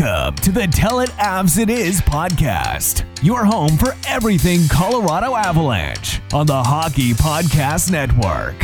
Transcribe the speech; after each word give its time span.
Welcome 0.00 0.36
to 0.36 0.52
the 0.52 0.66
Tell 0.66 1.00
It 1.00 1.10
Avs 1.10 1.58
It 1.58 1.68
Is 1.68 2.00
podcast, 2.00 3.04
your 3.22 3.44
home 3.44 3.76
for 3.76 3.94
everything 4.08 4.66
Colorado 4.68 5.34
Avalanche 5.36 6.22
on 6.32 6.46
the 6.46 6.62
Hockey 6.62 7.12
Podcast 7.12 7.90
Network. 7.90 8.54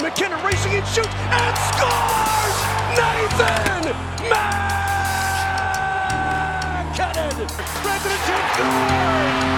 MacKinnon 0.00 0.42
racing 0.44 0.72
and 0.72 0.86
shoots 0.86 1.08
and 1.08 1.56
scores! 1.68 2.56
Nathan 2.96 3.92
MacKinnon! 6.80 7.46
Brandon 7.82 8.18
Chip 8.26 8.44
scores. 8.54 9.51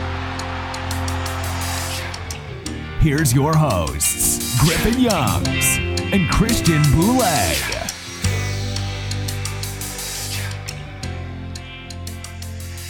Here's 3.00 3.34
your 3.34 3.56
hosts, 3.56 4.60
Griffin 4.60 5.00
Youngs 5.00 5.78
and 6.12 6.30
Christian 6.30 6.82
Boulay. 6.92 7.54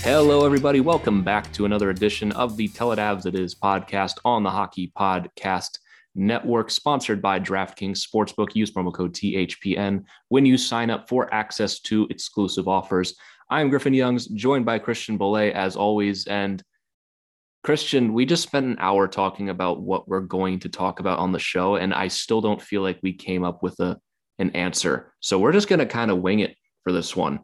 Hello, 0.03 0.45
everybody. 0.45 0.81
Welcome 0.81 1.23
back 1.23 1.53
to 1.53 1.65
another 1.65 1.91
edition 1.91 2.33
of 2.33 2.57
the 2.57 2.69
Tell 2.69 2.93
It 2.93 2.99
Avs 2.99 3.25
It 3.25 3.37
Is 3.37 3.55
podcast 3.55 4.15
on 4.25 4.43
the 4.43 4.51
Hockey 4.51 4.93
Podcast 4.99 5.79
Network, 6.15 6.71
sponsored 6.71 7.23
by 7.23 7.41
DraftKings 7.41 8.07
Sportsbook. 8.07 8.55
Use 8.55 8.71
promo 8.71 8.93
code 8.93 9.15
THPN 9.15 10.05
when 10.29 10.45
you 10.45 10.59
sign 10.59 10.91
up 10.91 11.09
for 11.09 11.33
access 11.33 11.81
to 11.81 12.07
exclusive 12.11 12.69
offers. 12.69 13.15
I'm 13.53 13.69
Griffin 13.69 13.93
Youngs, 13.93 14.29
joined 14.29 14.65
by 14.65 14.79
Christian 14.79 15.19
Bolle, 15.19 15.53
as 15.55 15.77
always. 15.77 16.27
And 16.27 16.63
Christian, 17.63 18.15
we 18.15 18.25
just 18.25 18.43
spent 18.43 18.65
an 18.65 18.77
hour 18.79 19.07
talking 19.07 19.51
about 19.51 19.83
what 19.83 20.09
we're 20.09 20.21
going 20.21 20.61
to 20.61 20.71
talk 20.71 21.01
about 21.01 21.19
on 21.19 21.33
the 21.33 21.39
show, 21.39 21.77
and 21.77 21.93
I 21.93 22.09
still 22.09 22.41
don't 22.41 22.63
feel 22.63 22.81
like 22.81 22.99
we 23.03 23.13
came 23.13 23.45
up 23.45 23.63
with 23.63 23.79
a 23.79 24.01
an 24.39 24.53
answer. 24.53 25.13
So 25.21 25.39
we're 25.39 25.53
just 25.53 25.69
going 25.69 25.81
to 25.81 25.87
kind 25.87 26.11
of 26.11 26.23
wing 26.23 26.41
it 26.41 26.57
for 26.83 26.93
this 26.93 27.15
one. 27.15 27.41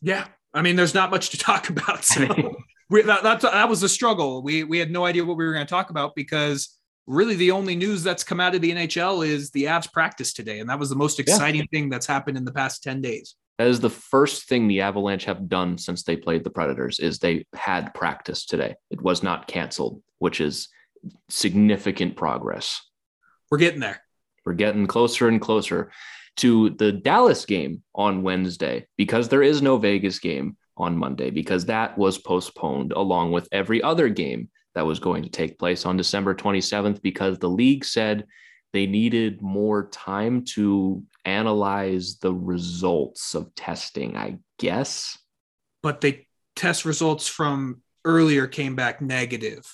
Yeah, 0.00 0.28
I 0.54 0.62
mean, 0.62 0.76
there's 0.76 0.94
not 0.94 1.10
much 1.10 1.28
to 1.30 1.38
talk 1.38 1.68
about. 1.68 2.04
So 2.04 2.26
we, 2.90 3.02
that, 3.02 3.22
that 3.22 3.42
that 3.42 3.68
was 3.68 3.82
a 3.82 3.88
struggle. 3.88 4.42
We 4.42 4.64
we 4.64 4.78
had 4.78 4.90
no 4.90 5.04
idea 5.04 5.26
what 5.26 5.36
we 5.36 5.44
were 5.44 5.52
going 5.52 5.66
to 5.66 5.70
talk 5.70 5.90
about 5.90 6.14
because 6.16 6.74
really 7.06 7.34
the 7.34 7.50
only 7.50 7.76
news 7.76 8.02
that's 8.02 8.24
come 8.24 8.40
out 8.40 8.54
of 8.54 8.62
the 8.62 8.72
NHL 8.72 9.26
is 9.26 9.50
the 9.50 9.64
Avs 9.64 9.92
practice 9.92 10.32
today, 10.32 10.60
and 10.60 10.70
that 10.70 10.78
was 10.78 10.88
the 10.88 10.96
most 10.96 11.20
exciting 11.20 11.66
thing 11.66 11.90
that's 11.90 12.06
happened 12.06 12.38
in 12.38 12.46
the 12.46 12.52
past 12.52 12.82
ten 12.82 13.02
days. 13.02 13.36
That 13.60 13.68
is 13.68 13.80
the 13.80 13.90
first 13.90 14.48
thing 14.48 14.68
the 14.68 14.80
Avalanche 14.80 15.26
have 15.26 15.46
done 15.46 15.76
since 15.76 16.02
they 16.02 16.16
played 16.16 16.44
the 16.44 16.50
Predators 16.50 16.98
is 16.98 17.18
they 17.18 17.44
had 17.54 17.92
practice 17.92 18.46
today. 18.46 18.74
It 18.88 19.02
was 19.02 19.22
not 19.22 19.48
canceled, 19.48 20.00
which 20.18 20.40
is 20.40 20.70
significant 21.28 22.16
progress. 22.16 22.80
We're 23.50 23.58
getting 23.58 23.80
there. 23.80 24.00
We're 24.46 24.54
getting 24.54 24.86
closer 24.86 25.28
and 25.28 25.42
closer 25.42 25.92
to 26.36 26.70
the 26.70 26.90
Dallas 26.90 27.44
game 27.44 27.82
on 27.94 28.22
Wednesday 28.22 28.86
because 28.96 29.28
there 29.28 29.42
is 29.42 29.60
no 29.60 29.76
Vegas 29.76 30.20
game 30.20 30.56
on 30.78 30.96
Monday 30.96 31.28
because 31.28 31.66
that 31.66 31.98
was 31.98 32.16
postponed 32.16 32.92
along 32.92 33.30
with 33.32 33.46
every 33.52 33.82
other 33.82 34.08
game 34.08 34.48
that 34.74 34.86
was 34.86 35.00
going 35.00 35.22
to 35.24 35.28
take 35.28 35.58
place 35.58 35.84
on 35.84 35.98
December 35.98 36.34
27th 36.34 37.02
because 37.02 37.38
the 37.38 37.50
league 37.50 37.84
said 37.84 38.24
they 38.72 38.86
needed 38.86 39.42
more 39.42 39.88
time 39.88 40.44
to 40.44 41.02
analyze 41.24 42.18
the 42.18 42.32
results 42.32 43.34
of 43.34 43.54
testing, 43.54 44.16
I 44.16 44.38
guess. 44.58 45.18
But 45.82 46.00
the 46.00 46.24
test 46.56 46.84
results 46.84 47.26
from 47.26 47.82
earlier 48.04 48.46
came 48.46 48.76
back 48.76 49.00
negative, 49.00 49.66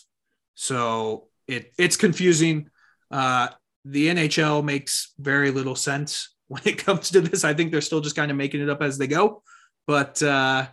so 0.55 1.29
it 1.47 1.73
it's 1.79 1.97
confusing. 1.97 2.71
Uh, 3.11 3.49
the 3.85 4.09
NHL 4.09 4.65
makes 4.65 5.13
very 5.19 5.51
little 5.51 5.77
sense 5.77 6.35
when 6.49 6.63
it 6.65 6.79
comes 6.85 7.11
to 7.11 7.21
this. 7.21 7.45
I 7.45 7.55
think 7.55 7.71
they're 7.71 7.81
still 7.81 8.01
just 8.01 8.17
kind 8.17 8.31
of 8.31 8.37
making 8.37 8.61
it 8.61 8.71
up 8.71 8.83
as 8.83 8.99
they 8.99 9.07
go. 9.07 9.43
But 9.87 10.23
uh, 10.23 10.67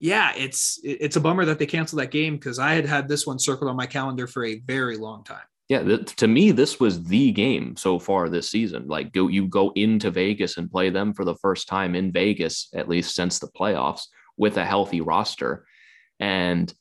yeah, 0.00 0.32
it's 0.36 0.80
it's 0.82 1.16
a 1.16 1.20
bummer 1.20 1.44
that 1.44 1.58
they 1.58 1.66
canceled 1.66 2.00
that 2.00 2.10
game 2.10 2.36
because 2.36 2.58
I 2.58 2.72
had 2.72 2.86
had 2.86 3.06
this 3.06 3.26
one 3.26 3.38
circled 3.38 3.70
on 3.70 3.76
my 3.76 3.86
calendar 3.86 4.26
for 4.26 4.44
a 4.44 4.58
very 4.60 4.96
long 4.96 5.24
time. 5.24 5.38
Yeah, 5.70 5.84
th- 5.84 6.16
to 6.16 6.26
me, 6.26 6.50
this 6.50 6.80
was 6.80 7.04
the 7.04 7.30
game 7.30 7.76
so 7.76 8.00
far 8.00 8.28
this 8.28 8.50
season. 8.50 8.88
Like, 8.88 9.12
go 9.12 9.28
you 9.28 9.46
go 9.46 9.70
into 9.76 10.10
Vegas 10.10 10.56
and 10.56 10.68
play 10.68 10.90
them 10.90 11.14
for 11.14 11.24
the 11.24 11.36
first 11.36 11.68
time 11.68 11.94
in 11.94 12.10
Vegas, 12.10 12.68
at 12.74 12.88
least 12.88 13.14
since 13.14 13.38
the 13.38 13.46
playoffs, 13.46 14.02
with 14.36 14.56
a 14.56 14.64
healthy 14.64 15.00
roster. 15.00 15.64
And 16.18 16.74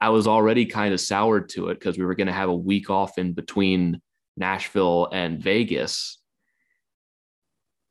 I 0.00 0.08
was 0.08 0.26
already 0.26 0.66
kind 0.66 0.92
of 0.92 1.00
soured 1.00 1.48
to 1.50 1.68
it 1.68 1.78
because 1.78 1.96
we 1.96 2.04
were 2.04 2.16
going 2.16 2.26
to 2.26 2.32
have 2.32 2.48
a 2.48 2.56
week 2.56 2.90
off 2.90 3.18
in 3.18 3.34
between 3.34 4.00
Nashville 4.36 5.08
and 5.12 5.40
Vegas. 5.40 6.18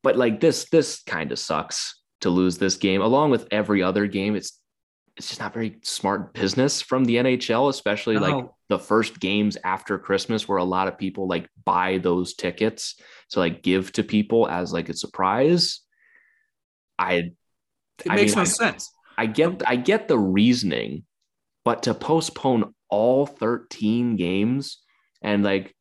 But 0.04 0.18
like 0.18 0.42
this, 0.42 0.68
this 0.70 1.04
kind 1.04 1.32
of 1.32 1.40
sucks 1.40 2.02
to 2.20 2.30
lose 2.30 2.58
this 2.58 2.76
game, 2.76 3.02
along 3.02 3.32
with 3.32 3.48
every 3.50 3.82
other 3.82 4.08
game. 4.08 4.36
It's 4.36 4.59
it's 5.17 5.28
just 5.29 5.39
not 5.41 5.53
very 5.53 5.79
smart 5.81 6.33
business 6.33 6.81
from 6.81 7.03
the 7.03 7.16
NHL, 7.16 7.69
especially 7.69 8.17
like 8.17 8.45
the 8.69 8.78
first 8.79 9.19
games 9.19 9.57
after 9.63 9.97
Christmas 9.97 10.47
where 10.47 10.59
a 10.59 10.63
lot 10.63 10.88
of 10.88 10.97
people 10.97 11.28
like 11.28 11.50
buy 11.66 11.97
those 11.97 12.35
tickets 12.35 12.95
to 13.31 13.39
like 13.39 13.63
give 13.63 13.91
to 13.94 14.03
people 14.03 14.47
as 14.47 14.72
like 14.72 14.89
a 14.89 14.94
surprise. 14.94 15.81
I 17.00 17.13
It 17.13 17.33
I 18.09 18.16
makes 18.16 18.31
mean, 18.31 18.35
no 18.38 18.41
I- 18.41 18.45
sense. 18.45 18.91
I 19.17 19.25
get 19.25 19.63
I 19.67 19.75
get 19.75 20.07
the 20.07 20.19
reasoning, 20.19 21.03
but 21.66 21.84
to 21.84 21.95
postpone 21.95 22.75
all 22.89 23.25
13 23.25 24.16
games 24.16 24.81
and 25.23 25.44
like 25.44 25.73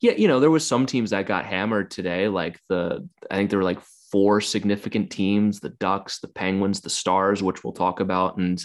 yeah, 0.00 0.12
you 0.12 0.28
know, 0.28 0.38
there 0.40 0.50
was 0.50 0.64
some 0.66 0.86
teams 0.86 1.10
that 1.10 1.26
got 1.26 1.46
hammered 1.46 1.90
today 1.90 2.28
like 2.28 2.60
the 2.68 3.08
I 3.30 3.34
think 3.34 3.50
there 3.50 3.58
were 3.58 3.64
like 3.64 3.80
four 4.12 4.40
significant 4.40 5.10
teams, 5.10 5.58
the 5.58 5.70
Ducks, 5.70 6.20
the 6.20 6.28
Penguins, 6.28 6.80
the 6.80 6.90
Stars, 6.90 7.42
which 7.42 7.64
we'll 7.64 7.72
talk 7.72 7.98
about 7.98 8.36
and 8.36 8.64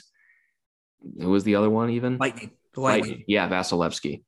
who 1.20 1.30
was 1.30 1.44
the 1.44 1.56
other 1.56 1.70
one 1.70 1.90
even? 1.92 2.18
Lightning. 2.18 2.52
The 2.74 2.82
Lightning. 2.82 3.10
Lightning. 3.10 3.26
Yeah, 3.28 3.50
Vasilevskiy. 3.50 4.24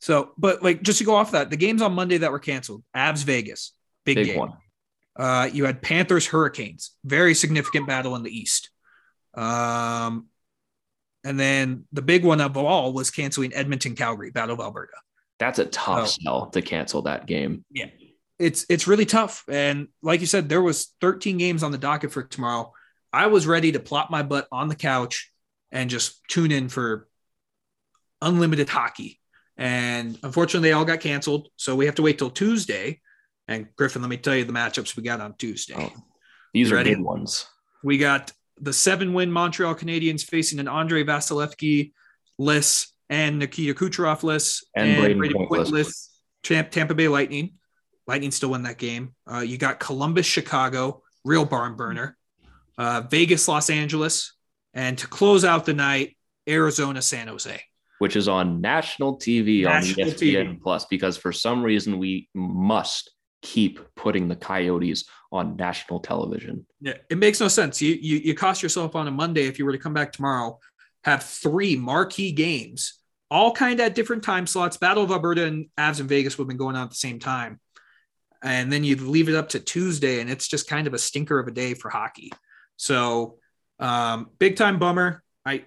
So, 0.00 0.32
but 0.38 0.62
like 0.62 0.82
just 0.82 0.98
to 0.98 1.04
go 1.04 1.14
off 1.14 1.32
that, 1.32 1.50
the 1.50 1.56
games 1.56 1.82
on 1.82 1.92
Monday 1.92 2.18
that 2.18 2.32
were 2.32 2.38
canceled, 2.38 2.82
Avs 2.96 3.22
Vegas, 3.24 3.72
big, 4.04 4.16
Big 4.16 4.26
game. 4.28 4.38
one. 4.38 4.52
Uh, 5.16 5.48
you 5.52 5.66
had 5.66 5.82
Panthers 5.82 6.26
Hurricanes, 6.26 6.92
very 7.04 7.34
significant 7.34 7.86
battle 7.86 8.16
in 8.16 8.22
the 8.22 8.30
East. 8.30 8.70
Um, 9.34 10.26
and 11.24 11.38
then 11.38 11.84
the 11.92 12.00
big 12.02 12.24
one 12.24 12.40
of 12.40 12.56
all 12.56 12.92
was 12.94 13.10
canceling 13.10 13.52
Edmonton 13.52 13.94
Calgary, 13.94 14.30
Battle 14.30 14.54
of 14.54 14.60
Alberta. 14.60 14.92
That's 15.38 15.58
a 15.58 15.66
tough 15.66 15.98
Oh. 16.02 16.06
sell 16.06 16.46
to 16.50 16.62
cancel 16.62 17.02
that 17.02 17.26
game. 17.26 17.64
Yeah. 17.70 17.86
It's 18.38 18.64
it's 18.70 18.86
really 18.86 19.04
tough. 19.04 19.44
And 19.48 19.88
like 20.02 20.20
you 20.20 20.26
said, 20.26 20.48
there 20.48 20.62
was 20.62 20.94
13 21.02 21.36
games 21.36 21.62
on 21.62 21.72
the 21.72 21.78
docket 21.78 22.10
for 22.10 22.22
tomorrow. 22.22 22.72
I 23.12 23.26
was 23.26 23.46
ready 23.46 23.72
to 23.72 23.80
plop 23.80 24.10
my 24.10 24.22
butt 24.22 24.48
on 24.50 24.68
the 24.68 24.74
couch 24.74 25.30
and 25.72 25.90
just 25.90 26.20
tune 26.28 26.50
in 26.52 26.68
for 26.68 27.08
unlimited 28.22 28.68
hockey. 28.68 29.20
And 29.56 30.18
unfortunately, 30.22 30.68
they 30.70 30.72
all 30.72 30.84
got 30.84 31.00
canceled. 31.00 31.48
So 31.56 31.76
we 31.76 31.86
have 31.86 31.94
to 31.96 32.02
wait 32.02 32.18
till 32.18 32.30
Tuesday. 32.30 33.00
And 33.48 33.66
Griffin, 33.76 34.00
let 34.02 34.08
me 34.08 34.16
tell 34.16 34.34
you 34.34 34.44
the 34.44 34.52
matchups 34.52 34.96
we 34.96 35.02
got 35.02 35.20
on 35.20 35.34
Tuesday. 35.36 35.74
Oh, 35.76 35.92
These 36.54 36.68
You 36.70 36.74
are 36.74 36.78
ready? 36.78 36.94
good 36.94 37.02
ones. 37.02 37.46
We 37.82 37.98
got 37.98 38.32
the 38.60 38.72
seven 38.72 39.12
win 39.12 39.30
Montreal 39.30 39.74
Canadiens 39.74 40.22
facing 40.22 40.58
an 40.60 40.68
Andrei 40.68 41.04
Vasilevskiy 41.04 41.92
list 42.38 42.94
and 43.08 43.38
Nikita 43.38 43.74
Kucherov 43.74 44.22
list 44.22 44.66
And 44.76 44.96
Brayden 45.02 45.18
Point 45.32 45.48
Point 45.48 45.68
list. 45.68 45.72
list. 45.72 46.06
Tampa 46.72 46.94
Bay 46.94 47.08
Lightning. 47.08 47.54
Lightning 48.06 48.30
still 48.30 48.50
won 48.50 48.62
that 48.62 48.78
game. 48.78 49.14
Uh, 49.30 49.40
you 49.40 49.58
got 49.58 49.78
Columbus, 49.78 50.26
Chicago, 50.26 51.02
real 51.24 51.44
barn 51.44 51.76
burner. 51.76 52.16
Uh, 52.78 53.02
Vegas, 53.10 53.46
Los 53.46 53.68
Angeles, 53.68 54.32
and 54.74 54.98
to 54.98 55.06
close 55.06 55.44
out 55.44 55.66
the 55.66 55.74
night, 55.74 56.16
Arizona, 56.48 57.02
San 57.02 57.28
Jose. 57.28 57.60
which 57.98 58.16
is 58.16 58.28
on 58.28 58.60
national 58.60 59.18
TV 59.18 59.64
National 59.64 60.06
on 60.06 60.12
ESPN 60.12 60.56
TV. 60.56 60.62
Plus 60.62 60.86
because 60.86 61.16
for 61.16 61.32
some 61.32 61.62
reason 61.62 61.98
we 61.98 62.28
must 62.34 63.10
keep 63.42 63.80
putting 63.94 64.28
the 64.28 64.36
Coyotes 64.36 65.04
on 65.32 65.56
national 65.56 66.00
television. 66.00 66.66
Yeah, 66.80 66.94
it 67.08 67.18
makes 67.18 67.40
no 67.40 67.48
sense. 67.48 67.80
You, 67.80 67.94
you 68.00 68.16
you 68.18 68.34
cost 68.34 68.62
yourself 68.62 68.94
on 68.96 69.06
a 69.08 69.10
Monday 69.10 69.46
if 69.46 69.58
you 69.58 69.64
were 69.64 69.72
to 69.72 69.78
come 69.78 69.94
back 69.94 70.12
tomorrow, 70.12 70.58
have 71.04 71.22
three 71.22 71.76
marquee 71.76 72.32
games, 72.32 72.98
all 73.30 73.52
kind 73.52 73.80
of 73.80 73.86
at 73.86 73.94
different 73.94 74.22
time 74.22 74.46
slots. 74.46 74.76
Battle 74.76 75.04
of 75.04 75.10
Alberta 75.10 75.46
and 75.46 75.66
Avs 75.78 76.00
and 76.00 76.08
Vegas 76.08 76.36
would 76.36 76.44
have 76.44 76.48
been 76.48 76.56
going 76.56 76.76
on 76.76 76.84
at 76.84 76.90
the 76.90 76.96
same 76.96 77.18
time, 77.18 77.60
and 78.42 78.72
then 78.72 78.84
you 78.84 78.96
leave 78.96 79.28
it 79.28 79.34
up 79.34 79.50
to 79.50 79.60
Tuesday, 79.60 80.20
and 80.20 80.28
it's 80.30 80.48
just 80.48 80.68
kind 80.68 80.86
of 80.86 80.94
a 80.94 80.98
stinker 80.98 81.38
of 81.38 81.46
a 81.48 81.52
day 81.52 81.74
for 81.74 81.90
hockey. 81.90 82.32
So, 82.76 83.38
um, 83.80 84.30
big 84.38 84.56
time 84.56 84.78
bummer. 84.78 85.22
I 85.44 85.64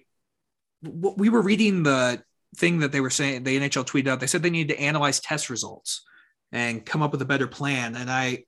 w- 0.83 1.15
we 1.17 1.29
were 1.29 1.41
reading 1.41 1.83
the 1.83 2.23
thing 2.55 2.79
that 2.79 2.91
they 2.91 3.01
were 3.01 3.09
saying 3.09 3.43
the 3.43 3.59
NHL 3.59 3.85
tweeted 3.85 4.07
out. 4.07 4.19
They 4.19 4.27
said 4.27 4.43
they 4.43 4.49
needed 4.49 4.75
to 4.75 4.81
analyze 4.81 5.19
test 5.19 5.49
results 5.49 6.03
and 6.51 6.85
come 6.85 7.01
up 7.01 7.11
with 7.11 7.21
a 7.21 7.25
better 7.25 7.47
plan, 7.47 7.95
and 7.95 8.09
I 8.09 8.45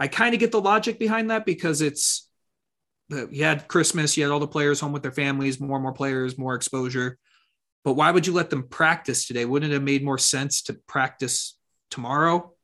I 0.00 0.08
kind 0.08 0.34
of 0.34 0.40
get 0.40 0.50
the 0.50 0.60
logic 0.60 0.98
behind 0.98 1.30
that 1.30 1.46
because 1.46 1.80
it's 1.80 2.28
you 3.10 3.44
had 3.44 3.68
Christmas, 3.68 4.16
you 4.16 4.24
had 4.24 4.32
all 4.32 4.40
the 4.40 4.48
players 4.48 4.80
home 4.80 4.92
with 4.92 5.02
their 5.02 5.12
families, 5.12 5.60
more 5.60 5.76
and 5.76 5.82
more 5.82 5.92
players, 5.92 6.38
more 6.38 6.54
exposure. 6.54 7.18
But 7.84 7.94
why 7.94 8.10
would 8.10 8.26
you 8.26 8.32
let 8.32 8.48
them 8.48 8.66
practice 8.68 9.26
today? 9.26 9.44
Wouldn't 9.44 9.70
it 9.70 9.74
have 9.74 9.82
made 9.82 10.02
more 10.02 10.18
sense 10.18 10.62
to 10.62 10.74
practice 10.86 11.58
tomorrow 11.90 12.54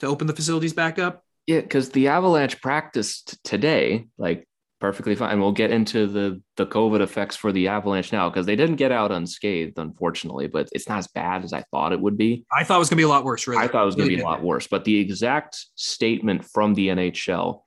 to 0.00 0.06
open 0.06 0.26
the 0.26 0.34
facilities 0.34 0.72
back 0.72 0.98
up? 0.98 1.24
Yeah, 1.46 1.60
because 1.60 1.90
the 1.90 2.08
Avalanche 2.08 2.60
practiced 2.60 3.42
today, 3.44 4.08
like 4.18 4.48
perfectly 4.84 5.14
fine. 5.14 5.32
And 5.32 5.40
We'll 5.40 5.52
get 5.52 5.70
into 5.70 6.06
the 6.06 6.42
the 6.56 6.66
COVID 6.66 7.00
effects 7.00 7.36
for 7.36 7.52
the 7.52 7.68
Avalanche 7.68 8.12
now 8.12 8.28
because 8.28 8.44
they 8.44 8.54
didn't 8.54 8.76
get 8.76 8.92
out 8.92 9.12
unscathed, 9.12 9.78
unfortunately, 9.78 10.46
but 10.46 10.68
it's 10.72 10.90
not 10.90 10.98
as 10.98 11.06
bad 11.08 11.42
as 11.42 11.54
I 11.54 11.62
thought 11.70 11.94
it 11.94 12.00
would 12.00 12.18
be. 12.18 12.44
I 12.52 12.64
thought 12.64 12.76
it 12.76 12.80
was 12.80 12.90
going 12.90 12.98
to 12.98 13.00
be 13.00 13.04
a 13.04 13.08
lot 13.08 13.24
worse. 13.24 13.46
Really, 13.46 13.64
I 13.64 13.66
thought 13.66 13.82
it 13.82 13.86
was 13.86 13.94
going 13.94 14.10
to 14.10 14.14
be 14.14 14.20
a 14.20 14.24
lot 14.24 14.42
worse. 14.42 14.66
But 14.66 14.84
the 14.84 14.98
exact 14.98 15.58
statement 15.74 16.44
from 16.44 16.74
the 16.74 16.88
NHL 16.88 17.62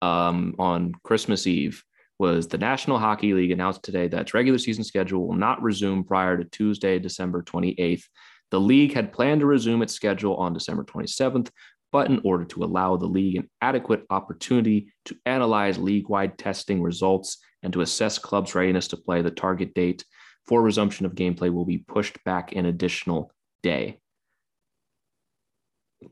um, 0.00 0.54
on 0.58 0.92
Christmas 1.04 1.46
Eve 1.46 1.84
was 2.18 2.48
the 2.48 2.56
National 2.56 2.98
Hockey 2.98 3.34
League 3.34 3.50
announced 3.50 3.82
today 3.82 4.08
that 4.08 4.22
its 4.22 4.32
regular 4.32 4.58
season 4.58 4.82
schedule 4.82 5.26
will 5.26 5.36
not 5.36 5.60
resume 5.60 6.04
prior 6.04 6.38
to 6.38 6.44
Tuesday, 6.44 6.98
December 6.98 7.42
28th. 7.42 8.04
The 8.50 8.60
league 8.60 8.94
had 8.94 9.12
planned 9.12 9.40
to 9.40 9.46
resume 9.46 9.82
its 9.82 9.92
schedule 9.92 10.36
on 10.36 10.54
December 10.54 10.84
27th, 10.84 11.50
but 11.92 12.10
in 12.10 12.20
order 12.24 12.44
to 12.44 12.64
allow 12.64 12.96
the 12.96 13.06
league 13.06 13.36
an 13.36 13.48
adequate 13.60 14.04
opportunity 14.10 14.92
to 15.04 15.16
analyze 15.24 15.78
league 15.78 16.08
wide 16.08 16.36
testing 16.38 16.82
results 16.82 17.38
and 17.62 17.72
to 17.72 17.80
assess 17.80 18.18
clubs' 18.18 18.54
readiness 18.54 18.88
to 18.88 18.96
play, 18.96 19.22
the 19.22 19.30
target 19.30 19.74
date 19.74 20.04
for 20.46 20.62
resumption 20.62 21.06
of 21.06 21.14
gameplay 21.14 21.52
will 21.52 21.64
be 21.64 21.78
pushed 21.78 22.22
back 22.24 22.54
an 22.54 22.66
additional 22.66 23.32
day 23.62 23.98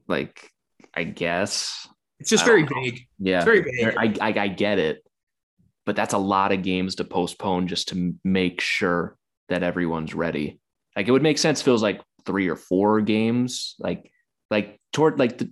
like 0.09 0.51
I 0.95 1.05
guess. 1.05 1.89
It's 2.21 2.31
just 2.31 2.45
very 2.45 2.63
vague. 2.63 3.07
Yeah, 3.19 3.39
It's 3.39 3.45
very 3.45 3.63
vague. 3.63 4.19
I, 4.21 4.29
I 4.29 4.43
I 4.45 4.49
get 4.49 4.79
it, 4.79 5.05
but 5.85 5.97
that's 5.97 6.15
a 6.15 6.19
lot 6.19 6.53
of 6.53 6.63
games 6.63 6.97
to 6.97 7.05
postpone 7.05 7.69
just 7.69 7.89
to 7.89 8.15
make 8.25 8.61
sure 8.61 9.17
that 9.49 9.63
everyone's 9.63 10.15
ready. 10.15 10.61
Like 10.97 11.09
it 11.09 11.11
would 11.11 11.23
make 11.23 11.39
sense 11.39 11.65
was 11.67 11.83
like 11.83 12.01
three 12.25 12.49
or 12.49 12.57
four 12.57 13.01
games, 13.01 13.75
like 13.79 14.11
like 14.51 14.81
toward 14.93 15.19
like 15.19 15.39
the 15.39 15.51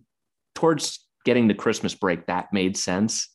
towards 0.54 1.06
getting 1.25 1.49
the 1.49 1.54
Christmas 1.54 1.94
break. 1.94 2.26
That 2.26 2.52
made 2.52 2.76
sense. 2.76 3.28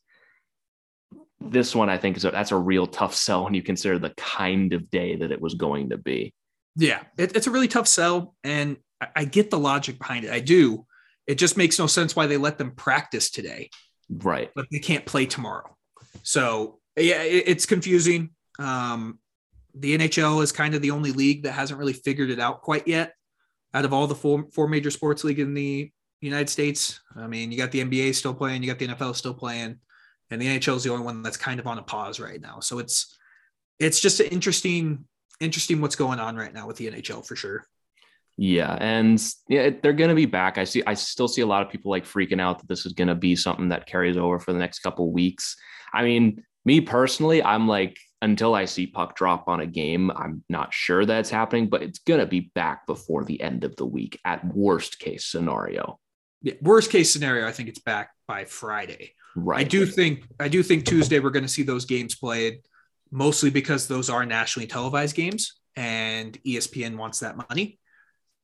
This 1.40 1.76
one, 1.76 1.90
I 1.90 1.98
think, 1.98 2.18
is 2.18 2.26
a, 2.26 2.32
that's 2.32 2.52
a 2.52 2.58
real 2.58 2.88
tough 2.88 3.14
sell 3.14 3.44
when 3.44 3.54
you 3.54 3.62
consider 3.62 4.00
the 4.00 4.10
kind 4.18 4.74
of 4.74 4.90
day 4.90 5.16
that 5.18 5.32
it 5.32 5.40
was 5.42 5.54
going 5.54 5.90
to 5.92 5.98
be. 5.98 6.34
Yeah, 6.76 7.02
it, 7.18 7.36
it's 7.36 7.48
a 7.48 7.52
really 7.52 7.68
tough 7.68 7.88
sell, 7.88 8.36
and 8.44 8.78
I, 9.02 9.08
I 9.18 9.26
get 9.26 9.50
the 9.52 9.60
logic 9.60 10.00
behind 10.00 10.26
it. 10.26 10.32
I 10.32 10.40
do. 10.40 10.86
It 11.28 11.36
just 11.36 11.58
makes 11.58 11.78
no 11.78 11.88
sense 11.88 12.16
why 12.16 12.26
they 12.28 12.38
let 12.38 12.58
them 12.58 12.72
practice 12.72 13.30
today, 13.30 13.70
Right. 14.10 14.50
but 14.56 14.66
they 14.72 14.80
can't 14.80 15.06
play 15.06 15.26
tomorrow. 15.26 15.76
So 16.24 16.80
yeah, 16.96 17.22
it, 17.22 17.44
it's 17.48 17.66
confusing. 17.66 18.32
Um, 18.60 19.20
the 19.76 19.96
NHL 19.98 20.42
is 20.42 20.52
kind 20.52 20.74
of 20.74 20.82
the 20.82 20.92
only 20.92 21.12
league 21.12 21.44
that 21.44 21.52
hasn't 21.52 21.80
really 21.80 21.94
figured 21.94 22.32
it 22.32 22.40
out 22.40 22.62
quite 22.62 22.88
yet. 22.88 23.14
Out 23.74 23.86
of 23.86 23.94
all 23.94 24.08
the 24.08 24.16
four, 24.16 24.46
four 24.54 24.68
major 24.68 24.90
sports 24.90 25.24
league 25.24 25.40
in 25.40 25.54
the 25.54 25.92
United 26.22 26.50
States, 26.50 27.00
I 27.16 27.28
mean, 27.28 27.52
you 27.52 27.58
got 27.58 27.72
the 27.72 27.84
NBA 27.84 28.16
still 28.16 28.34
playing, 28.34 28.64
you 28.64 28.70
got 28.70 28.80
the 28.80 28.88
NFL 28.88 29.16
still 29.16 29.34
playing, 29.34 29.78
and 30.32 30.42
the 30.42 30.48
NHL 30.48 30.76
is 30.76 30.84
the 30.84 30.92
only 30.92 31.06
one 31.06 31.22
that's 31.22 31.38
kind 31.38 31.60
of 31.60 31.68
on 31.68 31.78
a 31.78 31.84
pause 31.84 32.20
right 32.20 32.42
now. 32.42 32.60
So 32.60 32.80
it's 32.80 33.18
it's 33.80 34.00
just 34.00 34.20
an 34.20 34.28
interesting 34.28 35.06
interesting 35.40 35.82
what's 35.82 35.96
going 35.96 36.20
on 36.20 36.36
right 36.36 36.54
now 36.54 36.68
with 36.68 36.78
the 36.78 36.90
NHL 36.90 37.26
for 37.26 37.36
sure. 37.36 37.66
Yeah, 38.40 38.78
and 38.80 39.24
yeah, 39.48 39.72
they're 39.82 39.94
going 39.94 40.10
to 40.10 40.16
be 40.16 40.28
back. 40.28 40.58
I 40.58 40.64
see. 40.64 40.84
I 40.86 40.94
still 40.94 41.28
see 41.28 41.42
a 41.42 41.48
lot 41.48 41.64
of 41.64 41.72
people 41.72 41.90
like 41.90 42.06
freaking 42.06 42.42
out 42.42 42.60
that 42.60 42.68
this 42.68 42.86
is 42.86 42.94
going 42.94 43.08
to 43.08 43.16
be 43.16 43.36
something 43.36 43.70
that 43.70 43.88
carries 43.88 44.18
over 44.18 44.40
for 44.40 44.54
the 44.54 44.60
next 44.60 44.80
couple 44.80 45.12
weeks. 45.12 45.56
I 45.92 46.04
mean, 46.04 46.44
me 46.64 46.82
personally, 46.82 47.42
I'm 47.42 47.68
like, 47.68 47.98
until 48.22 48.54
I 48.54 48.66
see 48.66 48.86
puck 48.86 49.16
drop 49.16 49.48
on 49.48 49.62
a 49.62 49.66
game, 49.66 50.12
I'm 50.12 50.44
not 50.50 50.72
sure 50.72 51.06
that's 51.06 51.32
happening, 51.32 51.68
but 51.68 51.82
it's 51.82 52.00
going 52.00 52.20
to 52.20 52.28
be 52.28 52.52
back 52.54 52.86
before 52.86 53.24
the 53.24 53.42
end 53.42 53.64
of 53.64 53.76
the 53.76 53.86
week 53.86 54.20
at 54.24 54.46
worst 54.46 55.00
case 55.00 55.26
scenario. 55.26 56.00
Yeah, 56.42 56.54
worst 56.62 56.92
case 56.92 57.12
scenario, 57.12 57.48
I 57.48 57.52
think 57.52 57.70
it's 57.70 57.80
back 57.80 58.12
by 58.28 58.46
Friday. 58.46 59.14
Right. 59.36 59.60
I 59.60 59.64
do 59.64 59.86
think 59.86 60.24
I 60.40 60.48
do 60.48 60.64
think 60.64 60.86
Tuesday 60.86 61.20
we're 61.20 61.30
going 61.30 61.46
to 61.46 61.50
see 61.50 61.64
those 61.64 61.86
games 61.86 62.16
played, 62.16 62.62
mostly 63.12 63.50
because 63.50 63.88
those 63.88 64.10
are 64.10 64.26
nationally 64.26 64.68
televised 64.68 65.16
games, 65.16 65.60
and 65.76 66.38
ESPN 66.44 66.98
wants 66.98 67.20
that 67.20 67.38
money. 67.50 67.80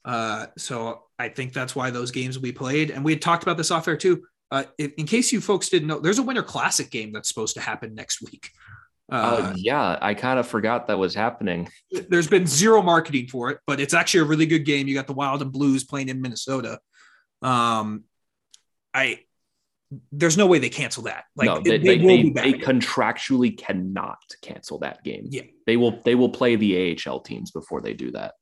Uh, 0.05 0.47
so 0.57 1.03
I 1.17 1.29
think 1.29 1.53
that's 1.53 1.75
why 1.75 1.89
those 1.89 2.11
games 2.11 2.37
will 2.37 2.43
be 2.43 2.51
played. 2.51 2.91
And 2.91 3.05
we 3.05 3.13
had 3.13 3.21
talked 3.21 3.43
about 3.43 3.57
this 3.57 3.71
off 3.71 3.87
air 3.87 3.97
too. 3.97 4.23
Uh, 4.51 4.65
in, 4.77 4.91
in 4.97 5.05
case 5.07 5.31
you 5.31 5.41
folks 5.41 5.69
didn't 5.69 5.87
know, 5.87 5.99
there's 5.99 6.19
a 6.19 6.23
Winter 6.23 6.43
Classic 6.43 6.91
game 6.91 7.11
that's 7.11 7.29
supposed 7.29 7.55
to 7.55 7.61
happen 7.61 7.95
next 7.95 8.21
week. 8.21 8.49
Uh, 9.11 9.15
Uh, 9.15 9.53
yeah, 9.55 9.97
I 10.01 10.13
kind 10.13 10.39
of 10.39 10.47
forgot 10.47 10.87
that 10.87 10.99
was 10.99 11.15
happening. 11.15 11.69
there's 12.09 12.27
been 12.27 12.45
zero 12.45 12.81
marketing 12.81 13.27
for 13.27 13.49
it, 13.49 13.59
but 13.65 13.79
it's 13.79 13.93
actually 13.93 14.21
a 14.21 14.25
really 14.25 14.45
good 14.45 14.65
game. 14.65 14.87
You 14.87 14.93
got 14.93 15.07
the 15.07 15.13
Wild 15.13 15.41
and 15.41 15.51
Blues 15.51 15.83
playing 15.83 16.09
in 16.09 16.21
Minnesota. 16.21 16.79
Um, 17.43 18.03
I 18.93 19.19
there's 20.11 20.37
no 20.37 20.47
way 20.47 20.59
they 20.59 20.69
cancel 20.69 21.03
that. 21.03 21.25
Like 21.35 21.47
no, 21.47 21.59
they, 21.59 21.77
they, 21.77 21.77
they, 21.77 21.97
will 21.97 22.07
they, 22.07 22.23
be 22.23 22.29
back. 22.31 22.43
they 22.45 22.53
contractually 22.53 23.57
cannot 23.57 24.19
cancel 24.41 24.79
that 24.79 25.03
game. 25.03 25.27
Yeah. 25.29 25.43
They 25.65 25.77
will 25.77 25.99
they 26.03 26.15
will 26.15 26.29
play 26.29 26.55
the 26.55 26.97
AHL 27.07 27.21
teams 27.21 27.51
before 27.51 27.81
they 27.81 27.93
do 27.93 28.11
that. 28.11 28.33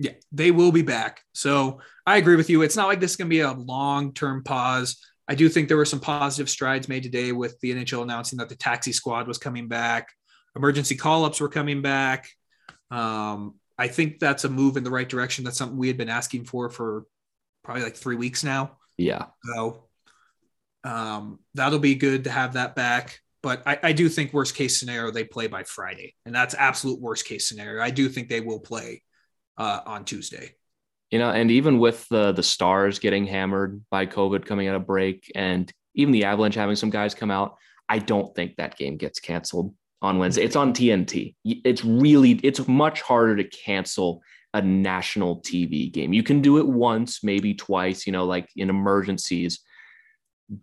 Yeah, 0.00 0.12
they 0.30 0.52
will 0.52 0.70
be 0.70 0.82
back. 0.82 1.22
So 1.32 1.80
I 2.06 2.18
agree 2.18 2.36
with 2.36 2.50
you. 2.50 2.62
It's 2.62 2.76
not 2.76 2.86
like 2.86 3.00
this 3.00 3.12
is 3.12 3.16
going 3.16 3.28
to 3.28 3.34
be 3.34 3.40
a 3.40 3.52
long 3.52 4.12
term 4.12 4.44
pause. 4.44 4.96
I 5.26 5.34
do 5.34 5.48
think 5.48 5.68
there 5.68 5.76
were 5.76 5.84
some 5.84 6.00
positive 6.00 6.48
strides 6.48 6.88
made 6.88 7.02
today 7.02 7.32
with 7.32 7.58
the 7.60 7.72
NHL 7.72 8.02
announcing 8.02 8.38
that 8.38 8.48
the 8.48 8.56
taxi 8.56 8.92
squad 8.92 9.26
was 9.26 9.38
coming 9.38 9.68
back, 9.68 10.08
emergency 10.56 10.94
call 10.94 11.24
ups 11.24 11.40
were 11.40 11.48
coming 11.48 11.82
back. 11.82 12.28
Um, 12.90 13.56
I 13.76 13.88
think 13.88 14.20
that's 14.20 14.44
a 14.44 14.48
move 14.48 14.76
in 14.76 14.84
the 14.84 14.90
right 14.90 15.08
direction. 15.08 15.44
That's 15.44 15.58
something 15.58 15.76
we 15.76 15.88
had 15.88 15.98
been 15.98 16.08
asking 16.08 16.44
for 16.44 16.70
for 16.70 17.04
probably 17.68 17.84
like 17.84 17.96
three 17.96 18.16
weeks 18.16 18.42
now. 18.42 18.78
Yeah. 18.96 19.26
So 19.54 19.84
um, 20.84 21.38
that'll 21.52 21.78
be 21.78 21.96
good 21.96 22.24
to 22.24 22.30
have 22.30 22.54
that 22.54 22.74
back. 22.74 23.20
But 23.42 23.62
I, 23.66 23.78
I 23.82 23.92
do 23.92 24.08
think 24.08 24.32
worst 24.32 24.54
case 24.54 24.80
scenario 24.80 25.10
they 25.10 25.22
play 25.22 25.48
by 25.48 25.64
Friday, 25.64 26.14
and 26.24 26.34
that's 26.34 26.54
absolute 26.54 26.98
worst 26.98 27.26
case 27.26 27.46
scenario. 27.46 27.82
I 27.82 27.90
do 27.90 28.08
think 28.08 28.30
they 28.30 28.40
will 28.40 28.58
play 28.58 29.02
uh, 29.58 29.80
on 29.84 30.06
Tuesday. 30.06 30.54
You 31.10 31.18
know, 31.18 31.28
and 31.28 31.50
even 31.50 31.78
with 31.78 32.08
the 32.08 32.32
the 32.32 32.42
stars 32.42 33.00
getting 33.00 33.26
hammered 33.26 33.84
by 33.90 34.06
COVID 34.06 34.46
coming 34.46 34.66
out 34.66 34.74
of 34.74 34.86
break, 34.86 35.30
and 35.34 35.70
even 35.94 36.12
the 36.12 36.24
Avalanche 36.24 36.54
having 36.54 36.74
some 36.74 36.90
guys 36.90 37.14
come 37.14 37.30
out, 37.30 37.58
I 37.86 37.98
don't 37.98 38.34
think 38.34 38.56
that 38.56 38.78
game 38.78 38.96
gets 38.96 39.20
canceled 39.20 39.74
on 40.00 40.16
Wednesday. 40.16 40.42
It's 40.42 40.56
on 40.56 40.72
TNT. 40.72 41.34
It's 41.44 41.84
really 41.84 42.32
it's 42.42 42.66
much 42.66 43.02
harder 43.02 43.36
to 43.36 43.44
cancel 43.44 44.22
a 44.54 44.62
national 44.62 45.40
TV 45.42 45.92
game. 45.92 46.12
You 46.12 46.22
can 46.22 46.40
do 46.40 46.58
it 46.58 46.66
once, 46.66 47.22
maybe 47.22 47.54
twice, 47.54 48.06
you 48.06 48.12
know, 48.12 48.24
like 48.24 48.48
in 48.56 48.70
emergencies. 48.70 49.60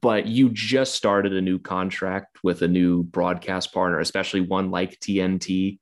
But 0.02 0.26
you 0.26 0.50
just 0.50 0.96
started 0.96 1.34
a 1.34 1.42
new 1.42 1.60
contract 1.60 2.40
with 2.44 2.64
a 2.64 2.68
new 2.68 3.04
broadcast 3.04 3.74
partner, 3.74 4.00
especially 4.00 4.42
one 4.42 4.72
like 4.72 5.00
TNT. 5.00 5.80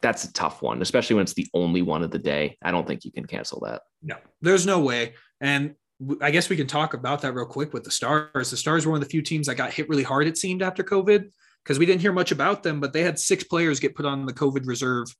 That's 0.00 0.24
a 0.24 0.32
tough 0.32 0.62
one, 0.62 0.82
especially 0.82 1.14
when 1.14 1.22
it's 1.22 1.34
the 1.34 1.46
only 1.54 1.80
one 1.80 2.02
of 2.02 2.10
the 2.10 2.18
day. 2.18 2.58
I 2.60 2.72
don't 2.72 2.86
think 2.88 3.04
you 3.04 3.12
can 3.12 3.24
cancel 3.24 3.60
that. 3.60 3.82
No, 4.02 4.16
there's 4.40 4.66
no 4.66 4.80
way. 4.80 5.14
And 5.40 5.76
I 6.20 6.32
guess 6.32 6.48
we 6.48 6.56
can 6.56 6.66
talk 6.66 6.94
about 6.94 7.20
that 7.20 7.34
real 7.34 7.46
quick 7.46 7.72
with 7.72 7.84
the 7.84 7.92
Stars. 7.92 8.50
The 8.50 8.56
Stars 8.56 8.84
were 8.84 8.90
one 8.90 9.00
of 9.00 9.06
the 9.06 9.10
few 9.10 9.22
teams 9.22 9.46
that 9.46 9.54
got 9.54 9.72
hit 9.72 9.88
really 9.88 10.02
hard, 10.02 10.26
it 10.26 10.36
seemed, 10.36 10.60
after 10.60 10.82
COVID. 10.82 11.30
because 11.62 11.78
we 11.78 11.86
didn't 11.86 12.00
hear 12.00 12.12
much 12.12 12.32
about 12.32 12.62
them, 12.62 12.80
but 12.80 12.92
they 12.92 13.02
had 13.02 13.18
six 13.18 13.44
players 13.44 13.80
get 13.80 13.94
put 13.94 14.06
on 14.06 14.26
the 14.26 14.32
COVID 14.32 14.66
reserve 14.66 15.14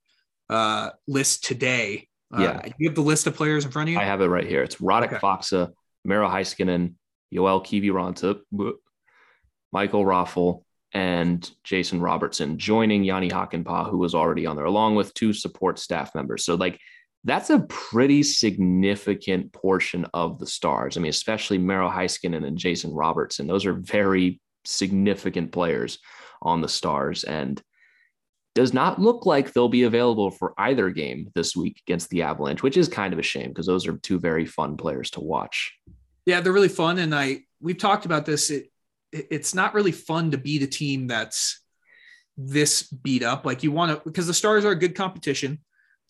uh, 0.52 0.90
list 1.06 1.44
today. 1.44 2.08
Uh, 2.34 2.42
Yeah. 2.42 2.72
you 2.78 2.88
have 2.88 2.94
the 2.94 3.02
list 3.02 3.26
of 3.26 3.34
players 3.34 3.64
in 3.64 3.70
front 3.70 3.88
of 3.88 3.92
you. 3.94 3.98
I 3.98 4.04
have 4.04 4.20
it 4.20 4.26
right 4.26 4.46
here. 4.46 4.62
It's 4.62 4.76
Radek 4.76 5.12
Okay. 5.12 5.16
Faksa, 5.16 5.72
Miro 6.04 6.28
Heiskanen, 6.28 6.94
Joel 7.32 7.60
Kiviranta, 7.62 8.40
Michael 9.72 10.04
Raffl, 10.04 10.62
and 10.94 11.50
Jason 11.64 12.00
Robertson 12.00 12.58
joining 12.58 13.02
Jani 13.04 13.30
Hakanpää, 13.30 13.88
who 13.90 13.96
was 13.98 14.14
already 14.14 14.44
on 14.46 14.56
there, 14.56 14.66
along 14.66 14.94
with 14.94 15.14
two 15.14 15.32
support 15.32 15.78
staff 15.78 16.14
members. 16.14 16.44
So, 16.44 16.54
like, 16.54 16.78
that's 17.24 17.50
a 17.50 17.60
pretty 17.60 18.22
significant 18.22 19.52
portion 19.52 20.06
of 20.12 20.38
the 20.38 20.46
stars. 20.46 20.96
I 20.96 21.00
mean, 21.00 21.10
especially 21.10 21.56
Miro 21.56 21.88
Heiskanen 21.88 22.44
and 22.46 22.58
Jason 22.58 22.92
Robertson. 22.92 23.46
Those 23.46 23.64
are 23.64 23.72
very 23.72 24.40
significant 24.64 25.52
players 25.52 25.98
on 26.42 26.60
the 26.60 26.68
stars. 26.68 27.24
And 27.24 27.62
does 28.54 28.74
not 28.74 29.00
look 29.00 29.24
like 29.24 29.52
they'll 29.52 29.68
be 29.68 29.84
available 29.84 30.30
for 30.30 30.52
either 30.58 30.90
game 30.90 31.30
this 31.34 31.56
week 31.56 31.80
against 31.86 32.10
the 32.10 32.22
Avalanche, 32.22 32.62
which 32.62 32.76
is 32.76 32.88
kind 32.88 33.12
of 33.12 33.18
a 33.18 33.22
shame 33.22 33.48
because 33.48 33.66
those 33.66 33.86
are 33.86 33.96
two 33.98 34.18
very 34.18 34.44
fun 34.44 34.76
players 34.76 35.10
to 35.10 35.20
watch. 35.20 35.74
Yeah, 36.26 36.40
they're 36.40 36.52
really 36.52 36.68
fun, 36.68 36.98
and 36.98 37.14
I 37.14 37.40
we've 37.60 37.78
talked 37.78 38.04
about 38.04 38.26
this. 38.26 38.50
It, 38.50 38.70
it 39.10 39.28
it's 39.30 39.54
not 39.54 39.74
really 39.74 39.92
fun 39.92 40.30
to 40.32 40.38
beat 40.38 40.62
a 40.62 40.66
team 40.66 41.06
that's 41.06 41.60
this 42.36 42.82
beat 42.82 43.22
up. 43.22 43.44
Like 43.44 43.62
you 43.62 43.72
want 43.72 43.92
to 43.92 44.02
because 44.04 44.26
the 44.26 44.34
Stars 44.34 44.64
are 44.64 44.72
a 44.72 44.78
good 44.78 44.94
competition. 44.94 45.58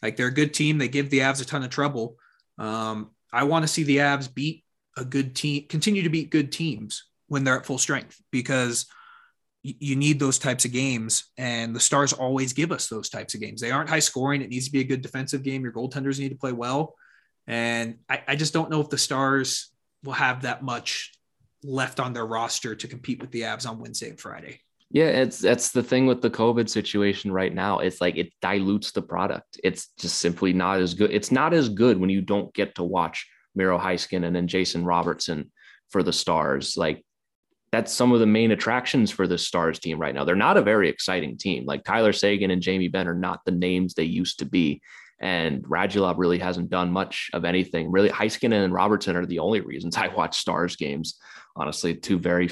Like 0.03 0.17
they're 0.17 0.27
a 0.27 0.35
good 0.35 0.53
team. 0.53 0.79
They 0.79 0.89
give 0.89 1.11
the 1.11 1.21
Avs 1.21 1.41
a 1.41 1.45
ton 1.45 1.63
of 1.63 1.71
trouble. 1.71 2.17
Um, 2.59 3.11
I 3.33 3.45
want 3.45 3.63
to 3.63 3.69
see 3.69 3.85
the 3.85 3.99
Avs 3.99 4.33
beat 4.33 4.65
a 4.97 5.05
good 5.05 5.35
team, 5.35 5.67
continue 5.69 6.03
to 6.03 6.11
beat 6.11 6.31
good 6.31 6.53
teams 6.53 7.05
when 7.29 7.45
they're 7.45 7.59
at 7.59 7.67
full 7.67 7.79
strength 7.79 8.21
because 8.31 8.87
you 9.63 9.95
need 9.95 10.19
those 10.19 10.39
types 10.39 10.65
of 10.65 10.73
games. 10.73 11.25
And 11.39 11.75
the 11.75 11.81
Stars 11.81 12.13
always 12.13 12.53
give 12.53 12.73
us 12.73 12.89
those 12.89 13.09
types 13.09 13.35
of 13.35 13.41
games. 13.41 13.61
They 13.61 13.71
aren't 13.71 13.89
high 13.89 14.01
scoring. 14.01 14.43
It 14.43 14.51
needs 14.51 14.67
to 14.67 14.73
be 14.73 14.81
a 14.81 14.85
good 14.85 15.03
defensive 15.03 15.43
game. 15.43 15.63
Your 15.63 15.73
goaltenders 15.73 16.19
need 16.19 16.31
to 16.31 16.37
play 16.37 16.53
well. 16.53 16.95
And 17.47 17.99
I, 18.09 18.23
I 18.29 18.37
just 18.37 18.53
don't 18.53 18.71
know 18.71 18.81
if 18.81 18.91
the 18.91 18.99
Stars 18.99 19.71
will 20.03 20.15
have 20.15 20.43
that 20.43 20.63
much 20.63 21.13
left 21.63 22.01
on 22.01 22.13
their 22.13 22.27
roster 22.27 22.75
to 22.75 22.89
compete 22.89 23.21
with 23.21 23.31
the 23.31 23.43
Avs 23.43 23.69
on 23.69 23.79
Wednesday 23.79 24.09
and 24.09 24.19
Friday. 24.19 24.61
Yeah, 24.91 25.07
it's 25.07 25.39
that's 25.39 25.71
the 25.71 25.83
thing 25.83 26.07
with 26.07 26.21
the 26.21 26.29
COVID 26.29 26.69
situation 26.69 27.33
right 27.33 27.55
now. 27.55 27.79
It's 27.79 28.01
like 28.01 28.19
it 28.19 28.31
dilutes 28.43 28.93
the 28.93 29.01
product. 29.01 29.59
It's 29.65 29.89
just 29.99 30.19
simply 30.19 30.53
not 30.53 30.81
as 30.81 30.93
good. 30.93 31.11
It's 31.11 31.33
not 31.33 31.55
as 31.55 31.71
good 31.71 31.99
when 31.99 32.11
you 32.11 32.21
don't 32.21 32.53
get 32.53 32.75
to 32.75 32.83
watch 32.83 33.27
Miro 33.55 33.79
Heiskanen 33.79 34.27
and 34.27 34.37
then 34.37 34.49
Jason 34.49 34.85
Robertson 34.85 35.51
for 35.89 36.03
the 36.03 36.13
Stars. 36.13 36.77
Like 36.77 37.05
that's 37.73 37.93
some 37.93 38.13
of 38.13 38.21
the 38.21 38.27
main 38.27 38.51
attractions 38.51 39.11
for 39.11 39.27
the 39.27 39.39
Stars 39.39 39.79
team 39.79 39.99
right 39.99 40.15
now. 40.15 40.25
They're 40.25 40.37
not 40.37 40.59
a 40.59 40.63
very 40.63 40.91
exciting 40.91 41.39
team. 41.39 41.65
Like 41.65 41.85
Tyler 41.85 42.13
Seguin 42.13 42.51
and 42.51 42.61
Jamie 42.61 42.89
Benn 42.89 43.09
are 43.09 43.15
not 43.15 43.41
the 43.47 43.51
names 43.51 43.95
they 43.95 44.05
used 44.05 44.39
to 44.41 44.45
be. 44.45 44.83
And 45.21 45.65
Radulov 45.65 46.19
really 46.19 46.39
hasn't 46.39 46.69
done 46.69 46.93
much 46.93 47.31
of 47.33 47.47
anything. 47.47 47.91
Really, 47.91 48.11
Heiskanen 48.11 48.65
and 48.65 48.75
Robertson 48.75 49.17
are 49.17 49.25
the 49.25 49.39
only 49.39 49.61
reasons 49.61 49.97
I 49.97 50.09
watch 50.09 50.39
Stars 50.39 50.77
games. 50.77 51.19
Honestly, 51.57 51.95
two 51.95 52.19
very 52.19 52.51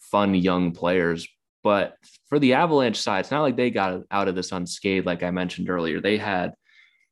fun 0.00 0.34
young 0.34 0.72
players. 0.72 1.28
But 1.62 1.94
for 2.28 2.38
the 2.38 2.54
Avalanche 2.54 3.00
side, 3.00 3.20
it's 3.20 3.30
not 3.30 3.42
like 3.42 3.56
they 3.56 3.70
got 3.70 4.02
out 4.10 4.28
of 4.28 4.34
this 4.34 4.52
unscathed, 4.52 5.06
like 5.06 5.22
I 5.22 5.30
mentioned 5.30 5.70
earlier. 5.70 6.00
They 6.00 6.18
had 6.18 6.54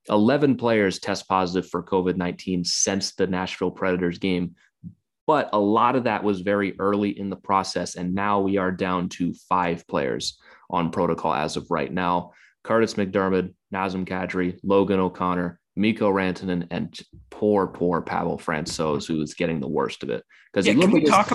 11 0.08 0.56
players 0.56 0.98
test 0.98 1.28
positive 1.28 1.70
for 1.70 1.84
COVID 1.84 2.16
19 2.16 2.64
since 2.64 3.14
the 3.14 3.28
Nashville 3.28 3.70
Predators 3.70 4.18
game. 4.18 4.56
But 5.26 5.50
a 5.52 5.58
lot 5.58 5.96
of 5.96 6.04
that 6.04 6.24
was 6.24 6.40
very 6.40 6.74
early 6.78 7.16
in 7.18 7.30
the 7.30 7.36
process. 7.36 7.94
And 7.96 8.14
now 8.14 8.40
we 8.40 8.56
are 8.56 8.72
down 8.72 9.08
to 9.10 9.34
five 9.48 9.86
players 9.86 10.38
on 10.70 10.90
protocol 10.90 11.32
as 11.32 11.56
of 11.56 11.70
right 11.70 11.92
now 11.92 12.32
Kurtis 12.64 12.94
MacDermid, 12.94 13.54
Nazem 13.74 14.06
Kadri, 14.06 14.58
Logan 14.62 15.00
O'Connor, 15.00 15.58
Mikko 15.76 16.12
Rantanen, 16.12 16.66
and 16.70 16.98
poor, 17.30 17.66
poor 17.66 18.00
Pavel 18.02 18.38
Francouz, 18.38 19.06
who 19.06 19.20
is 19.22 19.34
getting 19.34 19.58
the 19.60 19.68
worst 19.68 20.02
of 20.02 20.10
it. 20.10 20.22
Because 20.52 20.66
Yeah, 20.66 20.74
can 20.74 20.90
we 20.90 21.02
talk? 21.04 21.28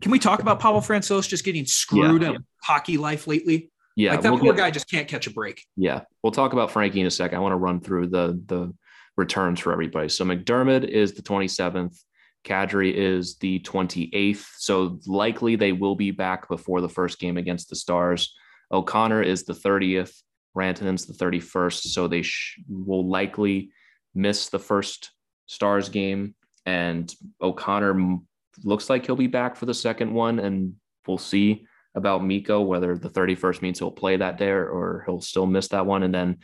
Can 0.00 0.10
we 0.10 0.18
talk 0.18 0.40
about 0.40 0.60
Pavel 0.60 0.80
Francouz 0.80 1.28
just 1.28 1.44
getting 1.44 1.64
screwed 1.64 2.22
Yeah. 2.22 2.30
in 2.32 2.44
hockey 2.62 2.96
life 2.98 3.26
lately? 3.26 3.70
Yeah, 3.96 4.10
like 4.12 4.22
that 4.22 4.32
we'll 4.32 4.40
poor 4.40 4.52
get- 4.52 4.58
guy 4.58 4.70
just 4.72 4.90
can't 4.90 5.06
catch 5.08 5.26
a 5.26 5.30
break. 5.30 5.62
Yeah, 5.76 6.00
we'll 6.22 6.32
talk 6.32 6.52
about 6.52 6.70
Frankie 6.72 7.00
in 7.00 7.06
a 7.06 7.10
second. 7.10 7.38
I 7.38 7.40
want 7.40 7.52
to 7.52 7.56
run 7.56 7.80
through 7.80 8.08
the 8.08 8.40
the 8.46 8.74
returns 9.16 9.60
for 9.60 9.72
everybody. 9.72 10.08
So 10.08 10.24
McDermott 10.24 10.84
is 10.88 11.14
the 11.14 11.22
27th, 11.22 11.96
Kadri 12.44 12.92
is 12.92 13.36
the 13.36 13.60
28th. 13.60 14.46
So 14.58 14.98
likely 15.06 15.56
they 15.56 15.72
will 15.72 15.96
be 15.96 16.10
back 16.10 16.48
before 16.48 16.80
the 16.80 16.88
first 16.88 17.18
game 17.18 17.36
against 17.36 17.70
the 17.70 17.76
Stars. 17.76 18.34
O'Connor 18.70 19.22
is 19.22 19.44
the 19.44 19.54
30th, 19.54 20.14
Rantanen's 20.56 21.06
the 21.06 21.14
31st. 21.14 21.82
So 21.88 22.06
they 22.06 22.22
sh- 22.22 22.60
will 22.68 23.08
likely 23.08 23.70
miss 24.14 24.48
the 24.48 24.58
first 24.58 25.10
Stars 25.46 25.88
game, 25.88 26.34
and 26.64 27.12
O'Connor 27.42 28.18
looks 28.62 28.88
like 28.88 29.04
he'll 29.04 29.16
be 29.16 29.26
back 29.26 29.56
for 29.56 29.66
the 29.66 29.74
second 29.74 30.12
one, 30.12 30.38
and 30.38 30.74
we'll 31.06 31.18
see 31.18 31.66
about 31.94 32.24
Mikko, 32.24 32.62
whether 32.62 32.96
the 32.96 33.10
31st 33.10 33.62
means 33.62 33.78
he'll 33.78 33.90
play 33.90 34.16
that 34.16 34.38
day 34.38 34.48
or, 34.48 34.66
or 34.66 35.04
he'll 35.06 35.20
still 35.20 35.46
miss 35.46 35.68
that 35.68 35.86
one. 35.86 36.02
And 36.02 36.14
then 36.14 36.38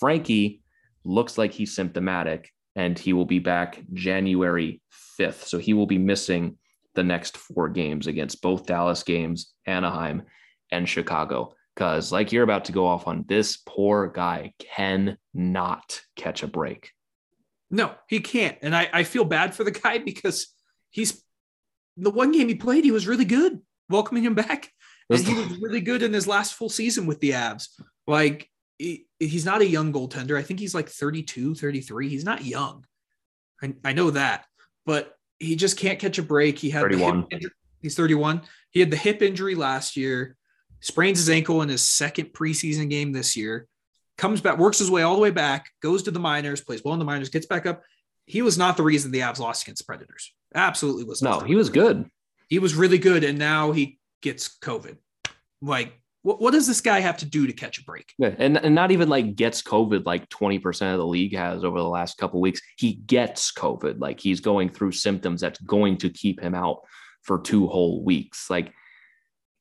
Frankie 0.00 0.62
looks 1.04 1.38
like 1.38 1.52
he's 1.52 1.74
symptomatic 1.74 2.50
and 2.76 2.98
he 2.98 3.14
will 3.14 3.24
be 3.24 3.38
back 3.38 3.82
January 3.94 4.80
5th. 5.18 5.44
So 5.44 5.58
he 5.58 5.72
will 5.72 5.86
be 5.86 5.98
missing 5.98 6.58
the 6.94 7.02
next 7.02 7.36
four 7.36 7.68
games 7.68 8.06
against 8.06 8.42
both 8.42 8.66
Dallas 8.66 9.02
games, 9.02 9.52
Anaheim, 9.66 10.22
and 10.70 10.88
Chicago. 10.88 11.54
Because, 11.74 12.12
like 12.12 12.32
you're 12.32 12.44
about 12.44 12.66
to 12.66 12.72
go 12.72 12.86
off 12.86 13.06
on, 13.06 13.24
this 13.26 13.58
poor 13.66 14.06
guy 14.06 14.52
cannot 14.58 16.00
catch 16.14 16.42
a 16.42 16.46
break. 16.46 16.92
No, 17.70 17.94
he 18.08 18.20
can't. 18.20 18.56
And 18.62 18.74
I, 18.74 18.88
I 18.92 19.04
feel 19.04 19.24
bad 19.24 19.54
for 19.54 19.64
the 19.64 19.72
guy 19.72 19.98
because 19.98 20.46
he's 20.90 21.22
the 21.96 22.10
one 22.10 22.32
game 22.32 22.48
he 22.48 22.54
played, 22.54 22.84
he 22.84 22.92
was 22.92 23.06
really 23.06 23.24
good. 23.24 23.60
Welcoming 23.88 24.24
him 24.24 24.34
back. 24.34 24.70
And 25.08 25.20
he 25.20 25.34
was 25.34 25.58
really 25.58 25.80
good 25.80 26.02
in 26.02 26.12
his 26.12 26.26
last 26.26 26.54
full 26.54 26.68
season 26.68 27.06
with 27.06 27.20
the 27.20 27.30
Avs. 27.30 27.68
Like 28.06 28.50
he's 28.78 29.44
not 29.44 29.60
a 29.60 29.66
young 29.66 29.92
goaltender. 29.92 30.36
I 30.36 30.42
think 30.42 30.60
he's 30.60 30.74
like 30.74 30.88
32, 30.88 31.54
33. 31.54 32.08
He's 32.08 32.24
not 32.24 32.44
young. 32.44 32.84
I, 33.62 33.74
I 33.84 33.92
know 33.92 34.10
that, 34.10 34.46
but 34.84 35.16
he 35.38 35.56
just 35.56 35.78
can't 35.78 35.98
catch 35.98 36.18
a 36.18 36.22
break. 36.22 36.58
He 36.58 36.70
had 36.70 36.84
the 36.84 36.96
hip 36.96 36.98
31. 36.98 37.26
injury- 37.30 37.50
he's 37.82 37.94
31. 37.94 38.42
He 38.70 38.80
had 38.80 38.90
the 38.90 38.96
hip 38.96 39.22
injury 39.22 39.54
last 39.54 39.96
year, 39.96 40.36
sprains 40.80 41.18
his 41.18 41.30
ankle 41.30 41.62
in 41.62 41.68
his 41.68 41.82
second 41.82 42.32
preseason 42.32 42.90
game 42.90 43.12
this 43.12 43.36
year, 43.36 43.66
comes 44.18 44.40
back, 44.40 44.58
works 44.58 44.78
his 44.78 44.90
way 44.90 45.02
all 45.02 45.14
the 45.14 45.22
way 45.22 45.30
back, 45.30 45.70
goes 45.80 46.02
to 46.04 46.10
the 46.10 46.18
minors, 46.18 46.60
plays 46.60 46.82
well 46.84 46.94
in 46.94 46.98
the 46.98 47.04
minors, 47.04 47.28
gets 47.30 47.46
back 47.46 47.66
up. 47.66 47.82
He 48.26 48.42
was 48.42 48.58
not 48.58 48.76
the 48.76 48.82
reason 48.82 49.10
the 49.10 49.20
Avs 49.20 49.38
lost 49.38 49.62
against 49.62 49.82
the 49.82 49.86
Predators. 49.86 50.34
Absolutely 50.54 51.04
was 51.04 51.22
not. 51.22 51.42
No, 51.42 51.46
he 51.46 51.54
was 51.54 51.70
good. 51.70 52.10
He 52.48 52.58
was 52.58 52.74
really 52.74 52.98
good, 52.98 53.24
and 53.24 53.38
now 53.38 53.72
he 53.72 53.98
gets 54.20 54.58
COVID. 54.58 54.96
Like, 55.62 56.00
what, 56.26 56.40
what 56.40 56.52
does 56.52 56.66
this 56.66 56.80
guy 56.80 56.98
have 56.98 57.18
to 57.18 57.24
do 57.24 57.46
to 57.46 57.52
catch 57.52 57.78
a 57.78 57.84
break? 57.84 58.12
Yeah, 58.18 58.34
and, 58.36 58.56
and 58.56 58.74
not 58.74 58.90
even 58.90 59.08
like 59.08 59.36
gets 59.36 59.62
COVID 59.62 60.04
like 60.04 60.28
20% 60.28 60.92
of 60.92 60.98
the 60.98 61.06
league 61.06 61.36
has 61.36 61.62
over 61.62 61.78
the 61.78 61.86
last 61.86 62.18
couple 62.18 62.40
weeks. 62.40 62.60
He 62.76 62.94
gets 62.94 63.52
COVID. 63.52 64.00
Like 64.00 64.18
he's 64.18 64.40
going 64.40 64.70
through 64.70 64.90
symptoms 64.90 65.40
that's 65.40 65.60
going 65.60 65.98
to 65.98 66.10
keep 66.10 66.40
him 66.40 66.52
out 66.52 66.80
for 67.22 67.38
two 67.38 67.68
whole 67.68 68.02
weeks. 68.02 68.50
Like 68.50 68.72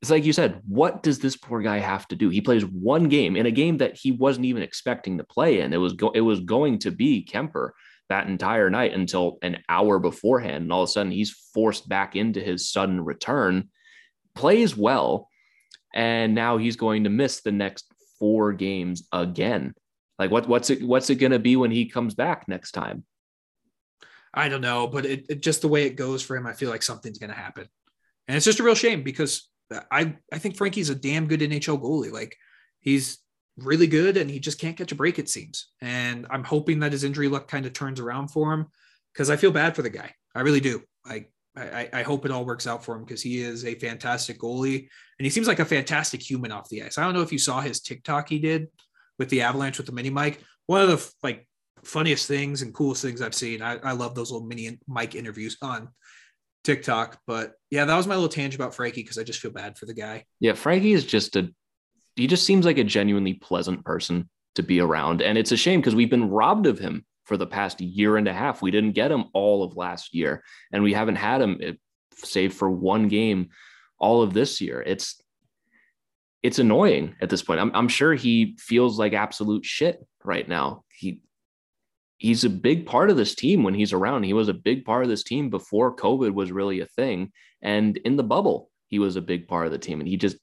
it's 0.01 0.09
like 0.09 0.25
you 0.25 0.33
said, 0.33 0.59
what 0.67 1.03
does 1.03 1.19
this 1.19 1.37
poor 1.37 1.61
guy 1.61 1.77
have 1.77 2.07
to 2.07 2.15
do? 2.15 2.29
He 2.29 2.41
plays 2.41 2.65
one 2.65 3.09
game 3.09 3.35
in 3.35 3.45
a 3.45 3.51
game 3.51 3.77
that 3.77 3.95
he 3.95 4.09
wasn't 4.09 4.47
even 4.47 4.63
expecting 4.63 5.19
to 5.19 5.23
play 5.23 5.59
in. 5.59 5.71
It 5.71 5.77
was 5.77 5.93
go- 5.93 6.13
it 6.15 6.21
was 6.21 6.39
going 6.39 6.79
to 6.79 6.89
be 6.89 7.29
Kuemper 7.31 7.73
that 8.09 8.25
entire 8.25 8.71
night 8.71 8.95
until 8.95 9.37
an 9.43 9.59
hour 9.69 9.99
beforehand. 9.99 10.63
And 10.63 10.73
all 10.73 10.81
of 10.81 10.89
a 10.89 10.91
sudden 10.91 11.11
he's 11.11 11.49
forced 11.53 11.87
back 11.87 12.15
into 12.15 12.39
his 12.39 12.71
sudden 12.71 13.05
return, 13.05 13.69
plays 14.33 14.75
well, 14.75 15.29
and 15.95 16.35
now 16.35 16.57
he's 16.57 16.75
going 16.75 17.05
to 17.05 17.09
miss 17.09 17.41
the 17.41 17.51
next 17.51 17.91
four 18.19 18.53
games 18.53 19.07
again. 19.11 19.73
Like 20.19 20.31
what 20.31 20.47
what's 20.47 20.69
it 20.69 20.83
what's 20.83 21.09
it 21.09 21.15
gonna 21.15 21.39
be 21.39 21.55
when 21.55 21.71
he 21.71 21.89
comes 21.89 22.13
back 22.13 22.47
next 22.47 22.71
time? 22.71 23.03
I 24.33 24.49
don't 24.49 24.61
know, 24.61 24.87
but 24.87 25.05
it, 25.05 25.25
it 25.29 25.41
just 25.41 25.61
the 25.61 25.69
way 25.69 25.85
it 25.85 25.95
goes 25.95 26.21
for 26.21 26.35
him, 26.35 26.45
I 26.45 26.53
feel 26.53 26.69
like 26.69 26.83
something's 26.83 27.17
going 27.17 27.29
to 27.29 27.35
happen, 27.35 27.67
and 28.27 28.35
it's 28.35 28.45
just 28.45 28.59
a 28.59 28.63
real 28.63 28.75
shame 28.75 29.01
because 29.01 29.49
I 29.91 30.17
I 30.31 30.37
think 30.39 30.57
Frankie's 30.57 30.89
a 30.89 30.95
damn 30.95 31.27
good 31.27 31.39
NHL 31.39 31.81
goalie. 31.81 32.11
Like 32.11 32.35
he's 32.81 33.19
really 33.57 33.87
good, 33.87 34.17
and 34.17 34.29
he 34.29 34.39
just 34.39 34.59
can't 34.59 34.77
catch 34.77 34.91
a 34.91 34.95
break. 34.95 35.19
It 35.19 35.29
seems, 35.29 35.67
and 35.81 36.27
I'm 36.29 36.43
hoping 36.43 36.81
that 36.81 36.91
his 36.91 37.05
injury 37.05 37.29
luck 37.29 37.47
kind 37.47 37.65
of 37.65 37.73
turns 37.73 37.99
around 37.99 38.27
for 38.29 38.53
him 38.53 38.67
because 39.13 39.29
I 39.29 39.37
feel 39.37 39.51
bad 39.51 39.75
for 39.75 39.81
the 39.81 39.89
guy. 39.89 40.13
I 40.33 40.41
really 40.41 40.59
do. 40.59 40.81
I 41.05 41.27
I, 41.57 41.89
I 41.93 42.03
hope 42.03 42.25
it 42.25 42.31
all 42.31 42.45
works 42.45 42.67
out 42.67 42.83
for 42.83 42.95
him 42.95 43.03
because 43.03 43.21
he 43.21 43.41
is 43.41 43.65
a 43.65 43.75
fantastic 43.75 44.39
goalie, 44.39 44.89
and 45.19 45.25
he 45.25 45.29
seems 45.29 45.47
like 45.47 45.59
a 45.59 45.65
fantastic 45.65 46.21
human 46.21 46.51
off 46.51 46.69
the 46.69 46.83
ice. 46.83 46.97
I 46.97 47.03
don't 47.03 47.13
know 47.13 47.21
if 47.21 47.31
you 47.31 47.39
saw 47.39 47.61
his 47.61 47.79
TikTok 47.79 48.29
he 48.29 48.39
did 48.39 48.67
with 49.17 49.29
the 49.29 49.41
Avalanche 49.41 49.77
with 49.77 49.87
the 49.87 49.93
mini 49.93 50.09
mic. 50.09 50.41
One 50.67 50.81
of 50.81 50.89
the 50.89 51.13
like 51.23 51.47
funniest 51.83 52.27
things 52.27 52.61
and 52.61 52.73
coolest 52.73 53.01
things 53.01 53.21
I've 53.21 53.35
seen. 53.35 53.61
I, 53.61 53.77
I 53.77 53.91
love 53.93 54.15
those 54.15 54.31
little 54.31 54.47
mini 54.47 54.79
mic 54.87 55.15
interviews 55.15 55.57
on 55.61 55.89
TikTok. 56.63 57.19
But 57.25 57.53
yeah, 57.69 57.85
that 57.85 57.95
was 57.95 58.07
my 58.07 58.15
little 58.15 58.29
tangent 58.29 58.55
about 58.55 58.75
Frankie 58.75 59.03
because 59.03 59.17
I 59.17 59.23
just 59.23 59.39
feel 59.39 59.51
bad 59.51 59.77
for 59.77 59.85
the 59.85 59.93
guy. 59.93 60.25
Yeah, 60.39 60.53
Frankie 60.53 60.93
is 60.93 61.05
just 61.05 61.35
a 61.35 61.49
he 62.15 62.27
just 62.27 62.45
seems 62.45 62.65
like 62.65 62.77
a 62.77 62.83
genuinely 62.83 63.33
pleasant 63.33 63.83
person 63.83 64.29
to 64.55 64.63
be 64.63 64.79
around. 64.79 65.21
And 65.21 65.37
it's 65.37 65.51
a 65.51 65.57
shame 65.57 65.81
because 65.81 65.95
we've 65.95 66.09
been 66.09 66.29
robbed 66.29 66.65
of 66.65 66.79
him 66.79 67.05
for 67.25 67.37
the 67.37 67.47
past 67.47 67.81
year 67.81 68.17
and 68.17 68.27
a 68.27 68.33
half. 68.33 68.61
We 68.61 68.71
didn't 68.71 68.93
get 68.93 69.11
him 69.11 69.25
all 69.33 69.63
of 69.63 69.75
last 69.75 70.13
year, 70.13 70.43
and 70.71 70.83
we 70.83 70.93
haven't 70.93 71.15
had 71.15 71.41
him 71.41 71.59
eh, 71.61 71.73
save 72.15 72.53
for 72.53 72.69
one 72.69 73.07
game 73.07 73.49
all 73.99 74.21
of 74.21 74.33
this 74.33 74.61
year. 74.61 74.83
It's 74.85 75.21
it's 76.43 76.59
annoying 76.59 77.15
at 77.21 77.29
this 77.31 77.41
point. 77.41 77.59
I'm, 77.59 77.71
I'm 77.73 77.87
sure 77.87 78.13
he 78.13 78.55
feels 78.59 78.99
like 78.99 79.13
absolute 79.13 79.65
shit 79.65 80.05
right 80.23 80.47
now. 80.47 80.83
He 80.89 81.21
he's 82.17 82.43
a 82.43 82.49
big 82.49 82.85
part 82.85 83.09
of 83.09 83.17
this 83.17 83.35
team 83.35 83.63
when 83.63 83.73
he's 83.73 83.93
around. 83.93 84.23
He 84.23 84.33
was 84.33 84.47
a 84.47 84.53
big 84.53 84.85
part 84.85 85.03
of 85.03 85.09
this 85.09 85.23
team 85.23 85.49
before 85.49 85.95
COVID 85.95 86.33
was 86.33 86.51
really 86.51 86.79
a 86.79 86.85
thing. 86.85 87.31
And 87.61 87.97
in 87.97 88.15
the 88.15 88.23
bubble, 88.23 88.69
he 88.87 88.99
was 88.99 89.15
a 89.15 89.21
big 89.21 89.47
part 89.47 89.65
of 89.65 89.71
the 89.71 89.77
team. 89.77 89.99
And 89.99 90.07
he 90.07 90.17
just, 90.17 90.37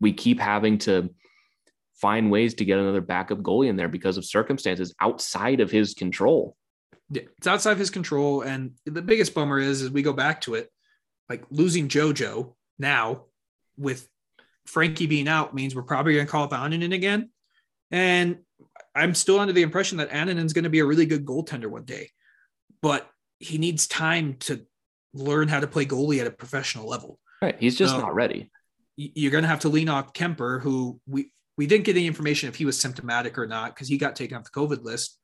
we 0.00 0.12
keep 0.12 0.40
having 0.40 0.78
to 0.78 1.10
find 2.00 2.30
ways 2.30 2.54
to 2.54 2.64
get 2.64 2.78
another 2.78 3.00
backup 3.00 3.38
goalie 3.38 3.68
in 3.68 3.76
there 3.76 3.88
because 3.88 4.16
of 4.16 4.24
circumstances 4.24 4.94
outside 5.00 5.60
of 5.60 5.70
his 5.70 5.94
control. 5.94 6.56
Yeah, 7.10 7.22
it's 7.36 7.46
outside 7.46 7.72
of 7.72 7.78
his 7.78 7.90
control. 7.90 8.42
And 8.42 8.72
the 8.84 9.02
biggest 9.02 9.34
bummer 9.34 9.58
is, 9.58 9.82
as 9.82 9.90
we 9.90 10.02
go 10.02 10.12
back 10.12 10.42
to 10.42 10.54
it, 10.54 10.70
like 11.28 11.44
losing 11.50 11.88
JoJo 11.88 12.54
now 12.78 13.24
with 13.76 14.08
Frankie 14.66 15.06
being 15.06 15.28
out 15.28 15.54
means 15.54 15.74
we're 15.74 15.82
probably 15.82 16.14
going 16.14 16.26
to 16.26 16.30
call 16.30 16.44
up 16.44 16.50
Annunen 16.50 16.94
again. 16.94 17.30
And 17.90 18.38
I'm 18.94 19.14
still 19.14 19.38
under 19.38 19.52
the 19.52 19.62
impression 19.62 19.98
that 19.98 20.10
Annunen's 20.10 20.52
going 20.52 20.64
to 20.64 20.70
be 20.70 20.80
a 20.80 20.84
really 20.84 21.06
good 21.06 21.24
goaltender 21.24 21.66
one 21.66 21.84
day, 21.84 22.10
but 22.82 23.08
he 23.38 23.58
needs 23.58 23.86
time 23.86 24.36
to 24.40 24.66
learn 25.14 25.48
how 25.48 25.60
to 25.60 25.66
play 25.66 25.86
goalie 25.86 26.20
at 26.20 26.26
a 26.26 26.30
professional 26.30 26.88
level. 26.88 27.18
Right. 27.40 27.56
He's 27.58 27.76
just 27.76 27.94
so 27.94 28.00
not 28.00 28.14
ready. 28.14 28.50
You're 28.96 29.30
going 29.30 29.44
to 29.44 29.48
have 29.48 29.60
to 29.60 29.68
lean 29.68 29.88
on 29.88 30.04
Kuemper, 30.04 30.62
who 30.62 31.00
we, 31.06 31.30
we 31.56 31.66
didn't 31.66 31.84
get 31.84 31.96
any 31.96 32.06
information 32.06 32.48
if 32.48 32.56
he 32.56 32.64
was 32.64 32.78
symptomatic 32.78 33.38
or 33.38 33.46
not 33.46 33.74
because 33.74 33.88
he 33.88 33.98
got 33.98 34.16
taken 34.16 34.36
off 34.36 34.44
the 34.44 34.50
COVID 34.50 34.82
list, 34.82 35.18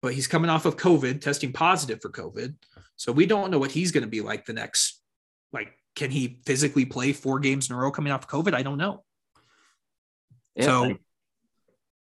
but 0.00 0.14
he's 0.14 0.28
coming 0.28 0.50
off 0.50 0.66
of 0.66 0.76
COVID, 0.76 1.20
testing 1.20 1.52
positive 1.52 2.00
for 2.00 2.10
COVID. 2.10 2.54
So 2.96 3.12
we 3.12 3.26
don't 3.26 3.50
know 3.50 3.58
what 3.58 3.72
he's 3.72 3.92
going 3.92 4.04
to 4.04 4.08
be 4.08 4.20
like 4.20 4.44
the 4.44 4.52
next, 4.52 5.00
like, 5.52 5.72
can 5.96 6.10
he 6.10 6.40
physically 6.46 6.84
play 6.84 7.12
four 7.12 7.40
games 7.40 7.68
in 7.68 7.74
a 7.76 7.78
row 7.78 7.90
coming 7.90 8.12
off 8.12 8.28
COVID? 8.28 8.54
I 8.54 8.62
don't 8.62 8.78
know. 8.78 9.04
Yeah, 10.54 10.64
so 10.64 10.82
like, 10.82 11.00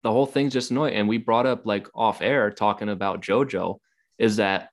the 0.03 0.11
whole 0.11 0.25
thing's 0.25 0.53
just 0.53 0.71
annoying. 0.71 0.93
And 0.93 1.07
we 1.07 1.17
brought 1.17 1.45
up 1.45 1.65
like 1.65 1.87
off 1.95 2.21
air 2.21 2.51
talking 2.51 2.89
about 2.89 3.21
JoJo 3.21 3.79
is 4.17 4.35
that 4.37 4.69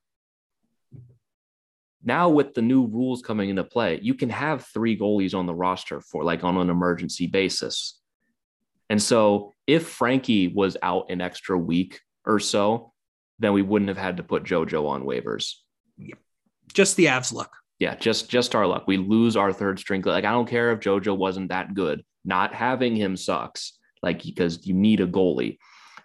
now 2.04 2.30
with 2.30 2.54
the 2.54 2.62
new 2.62 2.86
rules 2.86 3.22
coming 3.22 3.48
into 3.48 3.62
play, 3.62 4.00
you 4.02 4.14
can 4.14 4.28
have 4.30 4.66
three 4.66 4.98
goalies 4.98 5.34
on 5.34 5.46
the 5.46 5.54
roster 5.54 6.00
for 6.00 6.24
like 6.24 6.42
on 6.42 6.56
an 6.56 6.68
emergency 6.68 7.28
basis. 7.28 8.00
And 8.92 9.02
so 9.02 9.54
if 9.66 9.88
Frankie 9.88 10.49
was 10.49 10.76
out 10.82 11.11
an 11.11 11.22
extra 11.22 11.56
week 11.56 11.99
or 12.26 12.38
so, 12.38 12.92
then 13.38 13.54
we 13.54 13.62
wouldn't 13.62 13.88
have 13.88 13.96
had 13.96 14.18
to 14.18 14.22
put 14.22 14.44
JoJo 14.44 14.87
on 14.87 15.04
waivers. 15.04 15.54
Yep. 15.96 16.18
Just 16.75 16.96
the 16.96 17.06
Avs 17.06 17.32
luck. 17.32 17.56
Yeah, 17.78 17.94
just 17.94 18.28
just 18.28 18.54
our 18.54 18.66
luck. 18.66 18.84
We 18.87 18.99
lose 18.99 19.34
our 19.34 19.50
third 19.50 19.78
string. 19.78 20.02
Like 20.02 20.26
I 20.26 20.30
don't 20.32 20.46
care 20.46 20.72
if 20.72 20.80
JoJo 20.80 21.16
wasn't 21.16 21.49
that 21.49 21.72
good. 21.72 22.04
Not 22.26 22.52
having 22.52 22.94
him 22.94 23.16
sucks 23.16 23.78
like 24.02 24.22
because 24.22 24.66
you 24.66 24.75
need 24.75 25.00
a 25.00 25.06
goalie. 25.06 25.56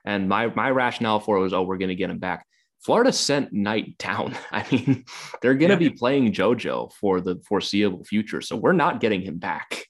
And 0.05 0.29
my 0.29 0.47
my 0.55 0.71
rationale 0.71 1.19
for 1.19 1.35
it 1.35 1.41
was, 1.41 1.51
oh, 1.51 1.63
we're 1.63 1.77
going 1.77 1.89
to 1.89 1.95
get 1.95 2.09
him 2.09 2.19
back. 2.19 2.45
Florida 2.79 3.11
sent 3.11 3.51
Knight 3.51 3.97
down. 3.97 4.33
I 4.53 4.65
mean, 4.71 5.03
they're 5.41 5.55
going 5.55 5.77
to 5.77 5.83
yeah. 5.83 5.89
be 5.89 5.97
playing 5.97 6.31
JoJo 6.31 6.93
for 6.93 7.19
the 7.19 7.41
foreseeable 7.45 8.05
future, 8.05 8.39
so 8.39 8.55
we're 8.55 8.71
not 8.71 9.01
getting 9.01 9.23
him 9.23 9.39
back. 9.39 9.87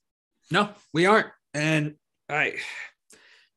No, 0.49 0.69
we 0.93 1.05
aren't. 1.05 1.27
And 1.53 1.93
I, 2.29 2.55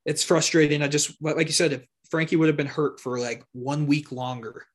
it's 0.04 0.22
frustrating. 0.22 0.82
I 0.82 0.88
just 0.88 1.20
like 1.20 1.46
you 1.46 1.52
said, 1.52 1.72
if 1.72 1.86
Frankie 2.10 2.36
would 2.36 2.48
have 2.48 2.56
been 2.56 2.66
hurt 2.66 3.00
for 3.00 3.18
like 3.18 3.44
one 3.52 3.86
week 3.86 4.12
longer, 4.12 4.66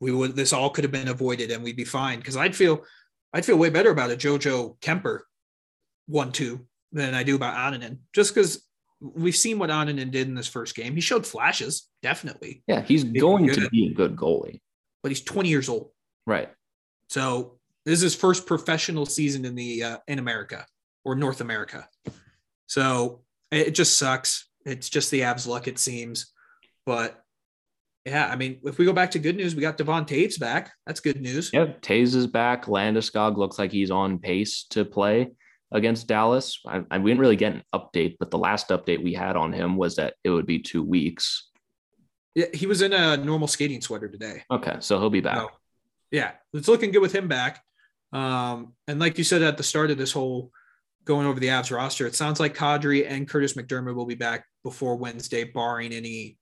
we 0.00 0.12
would 0.12 0.36
this 0.36 0.52
all 0.52 0.70
could 0.70 0.84
have 0.84 0.92
been 0.92 1.08
avoided 1.08 1.50
and 1.50 1.62
we'd 1.62 1.76
be 1.76 1.84
fine. 1.84 2.18
Because 2.18 2.36
I'd 2.36 2.56
feel, 2.56 2.84
I'd 3.32 3.44
feel 3.44 3.56
way 3.56 3.70
better 3.70 3.90
about 3.90 4.10
a 4.10 4.16
JoJo 4.16 4.78
Kuemper 4.80 5.20
one 6.06 6.32
two 6.32 6.66
than 6.92 7.14
I 7.14 7.22
do 7.22 7.36
about 7.36 7.56
Annunen, 7.56 7.98
just 8.12 8.34
because 8.34 8.66
we've 9.00 9.36
seen 9.36 9.58
what 9.58 9.70
Annunen 9.70 10.10
did 10.10 10.28
in 10.28 10.34
this 10.34 10.48
first 10.48 10.74
game. 10.74 10.94
He 10.94 11.00
showed 11.00 11.26
flashes, 11.26 11.88
definitely. 12.02 12.62
Yeah, 12.66 12.82
he's 12.82 13.04
going 13.04 13.48
to 13.48 13.68
be 13.70 13.88
a 13.88 13.94
good 13.94 14.16
goalie. 14.16 14.60
But 15.02 15.10
he's 15.10 15.22
20 15.22 15.48
years 15.48 15.68
old. 15.68 15.90
Right. 16.26 16.50
So 17.08 17.58
this 17.84 17.98
is 17.98 18.02
his 18.02 18.14
first 18.14 18.46
professional 18.46 19.04
season 19.04 19.44
in 19.44 19.54
the 19.54 19.82
uh, 19.82 19.98
in 20.08 20.18
America 20.18 20.66
or 21.04 21.14
North 21.14 21.40
America. 21.40 21.86
So 22.66 23.22
it 23.50 23.72
just 23.72 23.98
sucks. 23.98 24.48
It's 24.64 24.88
just 24.88 25.10
the 25.10 25.20
Avs 25.20 25.46
luck, 25.46 25.68
it 25.68 25.78
seems. 25.78 26.32
But 26.86 27.20
yeah, 28.04 28.28
I 28.28 28.36
mean, 28.36 28.60
if 28.64 28.78
we 28.78 28.84
go 28.84 28.92
back 28.92 29.12
to 29.12 29.18
good 29.18 29.36
news, 29.36 29.54
we 29.54 29.62
got 29.62 29.78
Devon 29.78 30.04
Toews 30.04 30.38
back. 30.38 30.72
That's 30.86 31.00
good 31.00 31.20
news. 31.20 31.50
Yeah, 31.52 31.66
Toews 31.80 32.14
is 32.14 32.26
back. 32.26 32.66
Landeskog 32.66 33.36
looks 33.36 33.58
like 33.58 33.72
he's 33.72 33.90
on 33.90 34.18
pace 34.18 34.64
to 34.70 34.84
play 34.84 35.30
against 35.72 36.06
Dallas. 36.06 36.60
I, 36.66 36.82
I, 36.90 36.98
we 36.98 37.10
didn't 37.10 37.20
really 37.20 37.36
get 37.36 37.54
an 37.54 37.62
update, 37.74 38.16
but 38.18 38.30
the 38.30 38.38
last 38.38 38.68
update 38.68 39.02
we 39.02 39.14
had 39.14 39.36
on 39.36 39.52
him 39.52 39.76
was 39.76 39.96
that 39.96 40.14
it 40.22 40.30
would 40.30 40.46
be 40.46 40.58
two 40.58 40.82
weeks. 40.82 41.50
Yeah, 42.34 42.46
he 42.52 42.66
was 42.66 42.82
in 42.82 42.92
a 42.92 43.16
normal 43.16 43.48
skating 43.48 43.80
sweater 43.80 44.08
today. 44.08 44.42
Okay, 44.50 44.76
so 44.80 44.98
he'll 44.98 45.10
be 45.10 45.20
back. 45.20 45.38
So, 45.38 45.48
yeah, 46.10 46.32
it's 46.52 46.68
looking 46.68 46.90
good 46.90 47.02
with 47.02 47.14
him 47.14 47.28
back. 47.28 47.62
Um, 48.12 48.74
and 48.86 49.00
like 49.00 49.18
you 49.18 49.24
said 49.24 49.42
at 49.42 49.56
the 49.56 49.62
start 49.62 49.90
of 49.90 49.98
this 49.98 50.12
whole 50.12 50.50
going 51.04 51.26
over 51.26 51.40
the 51.40 51.48
Avs 51.48 51.74
roster, 51.74 52.06
it 52.06 52.14
sounds 52.14 52.40
like 52.40 52.56
Kadri 52.56 53.08
and 53.08 53.28
Kurtis 53.28 53.56
MacDermid 53.56 53.94
will 53.94 54.06
be 54.06 54.14
back 54.14 54.46
before 54.62 54.96
Wednesday, 54.96 55.44
barring 55.44 55.92
any 55.92 56.38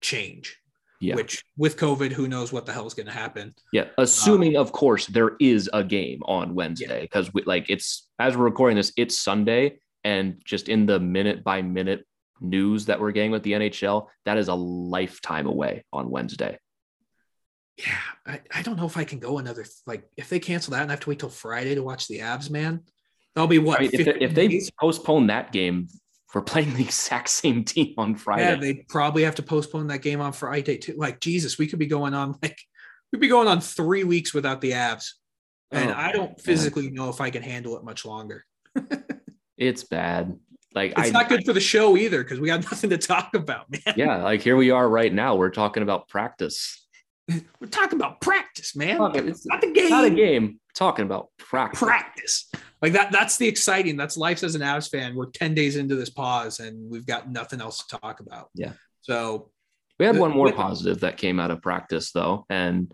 change. 0.00 0.56
Yeah. 1.00 1.14
Which 1.14 1.42
with 1.56 1.78
COVID, 1.78 2.12
who 2.12 2.28
knows 2.28 2.52
what 2.52 2.66
the 2.66 2.74
hell 2.74 2.86
is 2.86 2.92
going 2.92 3.06
to 3.06 3.12
happen? 3.12 3.54
Yeah, 3.72 3.86
assuming 3.96 4.56
um, 4.56 4.62
of 4.62 4.72
course 4.72 5.06
there 5.06 5.32
is 5.40 5.70
a 5.72 5.82
game 5.82 6.20
on 6.26 6.54
Wednesday 6.54 7.00
because 7.00 7.30
yeah. 7.34 7.42
like 7.46 7.70
it's 7.70 8.06
as 8.18 8.36
we're 8.36 8.44
recording 8.44 8.76
this, 8.76 8.92
it's 8.98 9.18
Sunday, 9.18 9.78
and 10.04 10.42
just 10.44 10.68
in 10.68 10.84
the 10.84 11.00
minute 11.00 11.42
by 11.42 11.62
minute 11.62 12.06
news 12.38 12.84
that 12.86 13.00
we're 13.00 13.12
getting 13.12 13.30
with 13.30 13.42
the 13.42 13.52
NHL, 13.52 14.08
that 14.26 14.36
is 14.36 14.48
a 14.48 14.54
lifetime 14.54 15.46
away 15.46 15.84
on 15.90 16.10
Wednesday. 16.10 16.58
Yeah, 17.78 17.96
I, 18.26 18.40
I 18.54 18.60
don't 18.60 18.76
know 18.76 18.84
if 18.84 18.98
I 18.98 19.04
can 19.04 19.20
go 19.20 19.38
another 19.38 19.64
like 19.86 20.06
if 20.18 20.28
they 20.28 20.38
cancel 20.38 20.72
that 20.72 20.82
and 20.82 20.90
I 20.90 20.92
have 20.92 21.00
to 21.00 21.08
wait 21.08 21.20
till 21.20 21.30
Friday 21.30 21.74
to 21.76 21.82
watch 21.82 22.08
the 22.08 22.18
Avs, 22.18 22.50
man. 22.50 22.82
That'll 23.34 23.48
be 23.48 23.58
what 23.58 23.78
I 23.78 23.82
mean, 23.82 23.90
if, 23.92 24.04
they, 24.04 24.20
if 24.20 24.34
they 24.34 24.60
postpone 24.80 25.28
that 25.28 25.52
game, 25.52 25.88
for 26.30 26.40
playing 26.40 26.74
the 26.74 26.84
exact 26.84 27.28
same 27.28 27.64
team 27.64 27.94
on 27.98 28.14
Friday. 28.14 28.44
Yeah, 28.44 28.54
they 28.56 28.84
probably 28.88 29.24
have 29.24 29.34
to 29.36 29.42
postpone 29.42 29.88
that 29.88 30.02
game 30.02 30.20
on 30.20 30.32
Friday 30.32 30.78
too. 30.78 30.94
Like 30.96 31.20
Jesus, 31.20 31.58
we 31.58 31.66
could 31.66 31.78
be 31.78 31.86
going 31.86 32.14
on 32.14 32.36
like 32.42 32.58
we'd 33.12 33.20
be 33.20 33.28
going 33.28 33.48
on 33.48 33.60
three 33.60 34.04
weeks 34.04 34.32
without 34.32 34.60
the 34.60 34.72
Avs, 34.72 35.10
and 35.70 35.90
oh, 35.90 35.94
I 35.94 36.12
don't 36.12 36.40
physically 36.40 36.84
man. 36.84 36.94
know 36.94 37.08
if 37.10 37.20
I 37.20 37.30
can 37.30 37.42
handle 37.42 37.76
it 37.76 37.84
much 37.84 38.04
longer. 38.04 38.44
it's 39.58 39.84
bad. 39.84 40.38
Like 40.72 40.92
it's 40.96 41.08
I, 41.08 41.10
not 41.10 41.28
good 41.28 41.44
for 41.44 41.52
the 41.52 41.60
show 41.60 41.96
either 41.96 42.22
because 42.22 42.38
we 42.38 42.46
got 42.46 42.62
nothing 42.70 42.90
to 42.90 42.98
talk 42.98 43.34
about, 43.34 43.70
man. 43.70 43.94
Yeah, 43.96 44.22
like 44.22 44.40
here 44.40 44.56
we 44.56 44.70
are 44.70 44.88
right 44.88 45.12
now. 45.12 45.34
We're 45.34 45.50
talking 45.50 45.82
about 45.82 46.08
practice. 46.08 46.86
We're 47.28 47.68
talking 47.68 47.98
about 47.98 48.20
practice, 48.20 48.74
man. 48.74 48.98
It's 49.14 49.46
not 49.46 49.60
the 49.60 49.72
game. 49.72 49.90
Not 49.90 50.04
a 50.04 50.10
game. 50.10 50.44
We're 50.44 50.74
talking 50.74 51.04
about 51.04 51.28
practice. 51.38 51.78
Practice. 51.78 52.50
Like 52.82 52.92
that. 52.94 53.12
That's 53.12 53.36
the 53.36 53.46
exciting. 53.46 53.96
That's 53.96 54.16
life 54.16 54.42
as 54.42 54.54
an 54.54 54.62
Avs 54.62 54.90
fan. 54.90 55.14
We're 55.14 55.30
ten 55.30 55.54
days 55.54 55.76
into 55.76 55.94
this 55.94 56.10
pause, 56.10 56.60
and 56.60 56.90
we've 56.90 57.06
got 57.06 57.30
nothing 57.30 57.60
else 57.60 57.84
to 57.84 57.98
talk 57.98 58.20
about. 58.20 58.48
Yeah. 58.54 58.72
So 59.02 59.50
we 59.98 60.06
had 60.06 60.18
one 60.18 60.32
more 60.32 60.50
positive 60.52 61.00
that 61.00 61.18
came 61.18 61.38
out 61.38 61.50
of 61.50 61.62
practice, 61.62 62.10
though, 62.10 62.46
and 62.50 62.92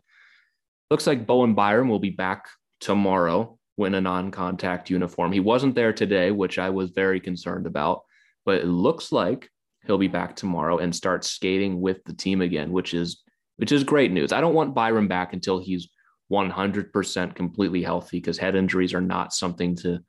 looks 0.90 1.06
like 1.06 1.26
Bowen 1.26 1.54
Byram 1.54 1.88
will 1.88 1.98
be 1.98 2.10
back 2.10 2.46
tomorrow 2.80 3.58
in 3.78 3.94
a 3.94 4.00
non-contact 4.00 4.90
uniform. 4.90 5.32
He 5.32 5.40
wasn't 5.40 5.74
there 5.74 5.92
today, 5.92 6.30
which 6.30 6.58
I 6.58 6.70
was 6.70 6.90
very 6.90 7.20
concerned 7.20 7.66
about, 7.66 8.02
but 8.44 8.60
it 8.60 8.66
looks 8.66 9.12
like 9.12 9.50
he'll 9.86 9.98
be 9.98 10.08
back 10.08 10.34
tomorrow 10.34 10.78
and 10.78 10.94
start 10.94 11.24
skating 11.24 11.80
with 11.80 12.02
the 12.04 12.12
team 12.12 12.40
again, 12.40 12.72
which 12.72 12.94
is 12.94 13.22
which 13.56 13.72
is 13.72 13.84
great 13.84 14.12
news. 14.12 14.32
I 14.32 14.40
don't 14.40 14.54
want 14.54 14.74
Byram 14.74 15.08
back 15.08 15.32
until 15.32 15.58
he's 15.58 15.88
100% 16.30 17.34
completely 17.34 17.82
healthy 17.82 18.18
because 18.18 18.38
head 18.38 18.56
injuries 18.56 18.94
are 18.94 19.00
not 19.00 19.32
something 19.32 19.76
to 19.76 20.00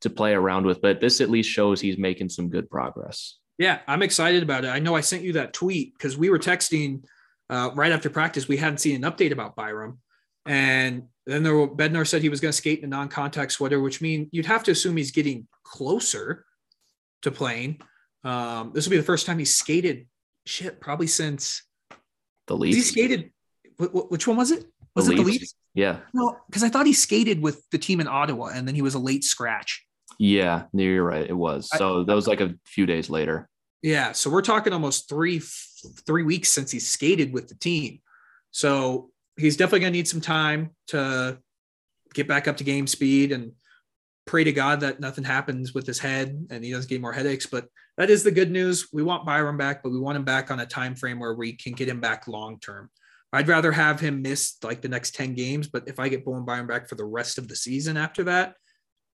to 0.00 0.08
play 0.08 0.32
around 0.32 0.64
with, 0.64 0.80
but 0.80 0.98
this 0.98 1.20
at 1.20 1.28
least 1.28 1.50
shows 1.50 1.78
he's 1.78 1.98
making 1.98 2.30
some 2.30 2.48
good 2.48 2.70
progress. 2.70 3.36
Yeah, 3.58 3.80
I'm 3.86 4.00
excited 4.00 4.42
about 4.42 4.64
it. 4.64 4.68
I 4.68 4.78
know 4.78 4.96
I 4.96 5.02
sent 5.02 5.22
you 5.22 5.34
that 5.34 5.52
tweet 5.52 5.92
because 5.92 6.16
we 6.16 6.30
were 6.30 6.38
texting 6.38 7.04
uh, 7.50 7.70
right 7.74 7.92
after 7.92 8.08
practice. 8.08 8.48
We 8.48 8.56
hadn't 8.56 8.78
seen 8.78 9.04
an 9.04 9.10
update 9.10 9.30
about 9.30 9.56
Byram, 9.56 9.98
and 10.46 11.02
then 11.26 11.42
there 11.42 11.54
were, 11.54 11.68
Bednar 11.68 12.06
said 12.06 12.22
he 12.22 12.30
was 12.30 12.40
going 12.40 12.50
to 12.50 12.56
skate 12.56 12.78
in 12.78 12.86
a 12.86 12.88
non-contact 12.88 13.52
sweater, 13.52 13.80
which 13.80 14.00
means 14.00 14.28
you'd 14.32 14.46
have 14.46 14.64
to 14.64 14.70
assume 14.70 14.96
he's 14.96 15.10
getting 15.10 15.46
closer 15.64 16.46
to 17.20 17.30
playing. 17.30 17.80
Um, 18.24 18.72
this 18.74 18.86
will 18.86 18.92
be 18.92 18.96
the 18.96 19.02
first 19.02 19.26
time 19.26 19.38
he's 19.38 19.54
skated. 19.54 20.06
Shit, 20.46 20.80
probably 20.80 21.06
since 21.06 21.62
the 22.50 22.56
Leafs. 22.56 22.76
He 22.76 22.82
skated. 22.82 23.30
Which 23.78 24.26
one 24.26 24.36
was 24.36 24.50
it? 24.50 24.66
Was 24.96 25.06
the 25.06 25.12
it 25.12 25.18
Leafs? 25.20 25.24
the 25.26 25.32
Leafs? 25.38 25.54
Yeah. 25.74 26.00
No, 26.12 26.36
because 26.48 26.64
I 26.64 26.68
thought 26.68 26.84
he 26.84 26.92
skated 26.92 27.40
with 27.40 27.62
the 27.70 27.78
team 27.78 28.00
in 28.00 28.08
Ottawa 28.08 28.46
and 28.52 28.66
then 28.66 28.74
he 28.74 28.82
was 28.82 28.94
a 28.94 28.98
late 28.98 29.22
scratch. 29.24 29.86
Yeah, 30.18 30.64
you're 30.72 31.04
right. 31.04 31.26
It 31.26 31.36
was. 31.36 31.70
I- 31.72 31.78
So 31.78 32.04
that 32.04 32.14
was 32.14 32.26
like 32.26 32.40
a 32.40 32.54
few 32.66 32.84
days 32.86 33.08
later. 33.08 33.48
Yeah, 33.82 34.12
so 34.12 34.28
we're 34.28 34.42
talking 34.42 34.72
almost 34.74 35.08
three 35.08 35.40
three 36.06 36.24
weeks 36.24 36.50
since 36.50 36.70
he 36.70 36.78
skated 36.80 37.32
with 37.32 37.48
the 37.48 37.54
team. 37.54 38.00
So 38.50 39.10
he's 39.38 39.56
definitely 39.56 39.80
gonna 39.80 39.92
need 39.92 40.08
some 40.08 40.20
time 40.20 40.70
to 40.88 41.38
get 42.12 42.26
back 42.28 42.48
up 42.48 42.56
to 42.58 42.64
game 42.64 42.86
speed 42.88 43.32
and 43.32 43.52
pray 44.26 44.44
to 44.44 44.52
God 44.52 44.80
that 44.80 45.00
nothing 45.00 45.24
happens 45.24 45.72
with 45.72 45.86
his 45.86 45.98
head 46.00 46.46
and 46.50 46.62
he 46.64 46.72
doesn't 46.72 46.90
get 46.90 47.00
more 47.00 47.12
headaches. 47.12 47.46
But 47.46 47.68
that 48.00 48.08
is 48.08 48.22
the 48.22 48.30
good 48.30 48.50
news. 48.50 48.88
We 48.94 49.02
want 49.02 49.26
Byram 49.26 49.58
back, 49.58 49.82
but 49.82 49.90
we 49.92 49.98
want 49.98 50.16
him 50.16 50.24
back 50.24 50.50
on 50.50 50.60
a 50.60 50.64
time 50.64 50.94
frame 50.94 51.18
where 51.18 51.34
we 51.34 51.52
can 51.52 51.74
get 51.74 51.86
him 51.86 52.00
back 52.00 52.26
long 52.26 52.58
term. 52.58 52.88
I'd 53.30 53.46
rather 53.46 53.70
have 53.70 54.00
him 54.00 54.22
miss 54.22 54.56
like 54.62 54.80
the 54.80 54.88
next 54.88 55.14
10 55.14 55.34
games, 55.34 55.68
but 55.68 55.86
if 55.86 56.00
I 56.00 56.08
get 56.08 56.24
Bowen 56.24 56.46
Byram 56.46 56.66
back 56.66 56.88
for 56.88 56.94
the 56.94 57.04
rest 57.04 57.36
of 57.36 57.46
the 57.46 57.54
season 57.54 57.98
after 57.98 58.24
that, 58.24 58.54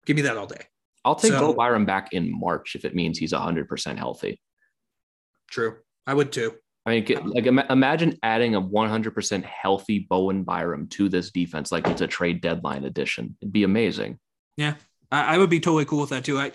give 0.07 0.15
me 0.15 0.23
that 0.23 0.35
all 0.35 0.47
day. 0.47 0.65
I'll 1.05 1.13
take 1.13 1.31
So- 1.31 1.39
Bo 1.39 1.53
Byram 1.53 1.85
back 1.85 2.11
in 2.13 2.31
March 2.31 2.75
if 2.75 2.83
it 2.83 2.95
means 2.95 3.19
he's 3.19 3.33
100% 3.33 3.99
healthy. 3.99 4.41
True. 5.51 5.77
I 6.07 6.15
would 6.15 6.31
too. 6.31 6.55
I 6.87 6.89
mean, 6.89 7.05
like 7.25 7.45
imagine 7.45 8.17
adding 8.23 8.55
a 8.55 8.61
100% 8.61 9.43
healthy 9.43 10.07
Bowen 10.09 10.43
Byram 10.43 10.87
to 10.87 11.07
this 11.07 11.29
defense 11.29 11.71
like 11.71 11.85
it's 11.87 12.01
a 12.01 12.07
trade 12.07 12.41
deadline 12.41 12.85
addition. 12.85 13.37
It'd 13.43 13.53
be 13.53 13.61
amazing. 13.61 14.17
I, 15.11 15.35
I 15.35 15.37
would 15.37 15.49
be 15.49 15.59
totally 15.59 15.85
cool 15.85 16.01
with 16.01 16.09
that 16.09 16.23
too. 16.25 16.39
I, 16.39 16.51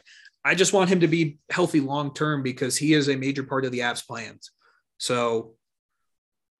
I 0.46 0.54
just 0.54 0.72
want 0.72 0.88
him 0.88 1.00
to 1.00 1.08
be 1.08 1.38
healthy 1.50 1.80
long 1.80 2.14
term 2.14 2.44
because 2.44 2.76
he 2.76 2.94
is 2.94 3.08
a 3.08 3.16
major 3.16 3.42
part 3.42 3.64
of 3.64 3.72
the 3.72 3.80
Avs 3.80 4.06
plans. 4.06 4.52
So, 4.96 5.54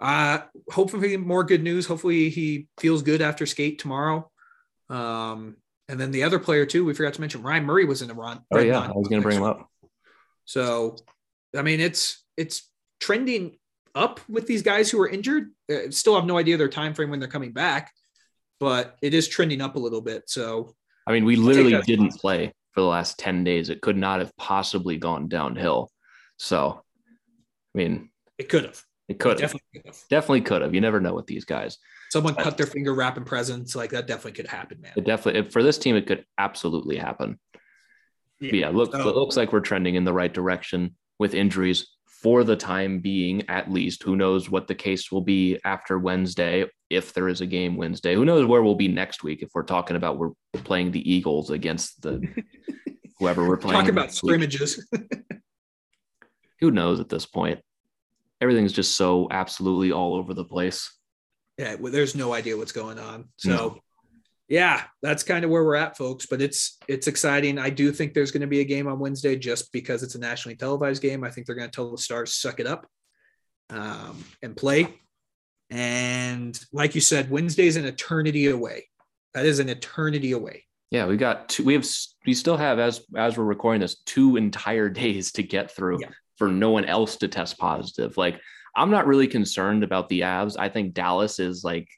uh, 0.00 0.40
hopefully 0.68 1.16
more 1.16 1.44
good 1.44 1.62
news. 1.62 1.86
Hopefully 1.86 2.28
he 2.28 2.66
feels 2.80 3.02
good 3.02 3.22
after 3.22 3.46
skate 3.46 3.78
tomorrow. 3.78 4.28
Um, 4.90 5.56
and 5.88 6.00
then 6.00 6.10
the 6.10 6.24
other 6.24 6.40
player 6.40 6.66
too, 6.66 6.84
we 6.84 6.94
forgot 6.94 7.14
to 7.14 7.20
mention 7.20 7.42
Ryan 7.42 7.64
Murray 7.64 7.84
was 7.84 8.02
in 8.02 8.08
the 8.08 8.14
run. 8.14 8.40
Oh 8.52 8.58
yeah, 8.58 8.80
I 8.80 8.88
was 8.88 9.06
going 9.06 9.22
to 9.22 9.26
bring 9.26 9.38
him 9.38 9.44
up. 9.44 9.70
So, 10.46 10.96
I 11.56 11.62
mean, 11.62 11.78
it's 11.78 12.24
it's 12.36 12.68
trending 12.98 13.56
up 13.94 14.18
with 14.28 14.48
these 14.48 14.62
guys 14.62 14.90
who 14.90 15.00
are 15.00 15.08
injured. 15.08 15.52
Uh, 15.70 15.90
still 15.90 16.16
have 16.16 16.26
no 16.26 16.38
idea 16.38 16.56
their 16.56 16.68
time 16.68 16.92
frame 16.92 17.10
when 17.10 17.20
they're 17.20 17.28
coming 17.28 17.52
back, 17.52 17.92
but 18.58 18.96
it 19.00 19.14
is 19.14 19.28
trending 19.28 19.60
up 19.60 19.76
a 19.76 19.78
little 19.78 20.00
bit. 20.00 20.24
So, 20.26 20.74
I 21.06 21.12
mean, 21.12 21.24
we 21.24 21.36
literally 21.36 21.80
didn't 21.82 22.14
play 22.14 22.52
for 22.76 22.82
the 22.82 22.86
last 22.86 23.18
10 23.18 23.42
days. 23.42 23.70
It 23.70 23.80
could 23.80 23.96
not 23.96 24.20
have 24.20 24.36
possibly 24.36 24.98
gone 24.98 25.28
downhill. 25.28 25.90
So, 26.36 26.82
I 27.74 27.78
mean, 27.78 28.10
it 28.36 28.50
could 28.50 28.64
have. 28.64 28.82
it 29.08 29.18
could 29.18 29.40
have. 29.40 29.52
Definitely 29.52 29.80
could 29.80 29.86
have. 29.86 29.98
Definitely 30.10 30.40
could 30.42 30.62
have. 30.62 30.74
You 30.74 30.82
never 30.82 31.00
know 31.00 31.14
with 31.14 31.26
these 31.26 31.46
guys. 31.46 31.78
Someone 32.10 32.34
cut 32.34 32.58
their 32.58 32.66
finger 32.66 32.94
wrapping 32.94 33.24
presents. 33.24 33.74
Like 33.74 33.90
that 33.90 34.06
definitely 34.06 34.32
could 34.32 34.46
happen, 34.46 34.82
man. 34.82 34.92
It 34.94 35.06
definitely 35.06 35.50
for 35.50 35.62
this 35.62 35.78
team, 35.78 35.96
it 35.96 36.06
could 36.06 36.26
absolutely 36.36 36.96
happen. 36.98 37.40
But 38.38 38.52
yeah, 38.52 38.68
look, 38.68 38.92
So- 38.92 39.08
it 39.08 39.16
looks 39.16 39.38
like 39.38 39.54
we're 39.54 39.60
trending 39.60 39.94
in 39.94 40.04
the 40.04 40.12
right 40.12 40.32
direction 40.32 40.96
with 41.18 41.32
injuries 41.32 41.86
for 42.22 42.44
the 42.44 42.56
time 42.56 43.00
being, 43.00 43.48
at 43.48 43.70
least. 43.70 44.02
Who 44.02 44.16
knows 44.16 44.50
what 44.50 44.66
the 44.66 44.74
case 44.74 45.12
will 45.12 45.20
be 45.20 45.58
after 45.64 45.98
Wednesday, 45.98 46.64
if 46.90 47.12
there 47.12 47.28
is 47.28 47.40
a 47.40 47.46
game 47.46 47.76
Wednesday. 47.76 48.14
Who 48.14 48.24
knows 48.24 48.46
where 48.46 48.62
we'll 48.62 48.74
be 48.74 48.88
next 48.88 49.22
week 49.22 49.42
if 49.42 49.50
we're 49.54 49.62
talking 49.62 49.96
about 49.96 50.18
we're 50.18 50.32
playing 50.64 50.92
the 50.92 51.10
Eagles 51.10 51.50
against 51.50 52.02
the 52.02 52.22
whoever 53.18 53.46
we're 53.46 53.56
playing. 53.56 53.80
Talk 53.80 53.90
about 53.90 54.14
scrimmages. 54.14 54.86
Who 56.60 56.70
knows 56.70 57.00
at 57.00 57.08
this 57.08 57.26
point? 57.26 57.60
Everything's 58.40 58.72
just 58.72 58.96
so 58.96 59.28
absolutely 59.30 59.92
all 59.92 60.14
over 60.14 60.34
the 60.34 60.44
place. 60.44 60.90
yeah, 61.58 61.74
well, 61.74 61.92
there's 61.92 62.14
no 62.14 62.32
idea 62.32 62.56
what's 62.56 62.72
going 62.72 62.98
on. 62.98 63.28
So, 63.36 63.50
No. 63.50 63.80
Yeah, 64.48 64.84
that's 65.02 65.22
kind 65.22 65.44
of 65.44 65.50
where 65.50 65.64
we're 65.64 65.74
at, 65.74 65.96
folks. 65.96 66.26
But 66.26 66.40
it's 66.40 66.78
it's 66.88 67.08
exciting. 67.08 67.58
I 67.58 67.70
do 67.70 67.90
think 67.92 68.14
there's 68.14 68.30
going 68.30 68.42
to 68.42 68.46
be 68.46 68.60
a 68.60 68.64
game 68.64 68.86
on 68.86 68.98
Wednesday 68.98 69.36
just 69.36 69.72
because 69.72 70.02
it's 70.02 70.14
a 70.14 70.20
nationally 70.20 70.56
televised 70.56 71.02
game. 71.02 71.24
I 71.24 71.30
think 71.30 71.46
they're 71.46 71.56
going 71.56 71.68
to 71.70 71.74
tell 71.74 71.90
the 71.90 71.98
Stars 71.98 72.34
suck 72.34 72.60
it 72.60 72.66
up 72.66 72.86
um, 73.70 74.24
and 74.42 74.56
play. 74.56 74.88
And 75.70 76.58
like 76.72 76.94
you 76.94 77.00
said, 77.00 77.30
Wednesday 77.30 77.66
is 77.66 77.76
an 77.76 77.84
eternity 77.84 78.46
away. 78.48 78.88
That 79.34 79.46
is 79.46 79.58
an 79.58 79.68
eternity 79.68 80.32
away. 80.32 80.64
Yeah, 80.90 81.06
we 81.06 81.16
got 81.16 81.48
two. 81.48 81.64
We 81.64 81.74
have 81.74 81.86
we 82.24 82.32
still 82.34 82.56
have 82.56 82.78
as 82.78 83.04
as 83.16 83.36
we're 83.36 83.44
recording 83.44 83.80
this 83.80 83.96
two 84.06 84.36
entire 84.36 84.88
days 85.02 85.32
to 85.32 85.42
get 85.42 85.70
through 85.70 85.98
Yeah. 86.02 86.10
for 86.36 86.48
no 86.48 86.70
one 86.70 86.84
else 86.84 87.16
to 87.16 87.28
test 87.28 87.58
positive. 87.58 88.16
Like 88.16 88.40
I'm 88.76 88.90
not 88.90 89.06
really 89.06 89.26
concerned 89.26 89.82
about 89.82 90.08
the 90.08 90.20
Avs. 90.20 90.56
I 90.58 90.68
think 90.68 90.94
Dallas 90.94 91.40
is 91.40 91.64
like 91.64 91.88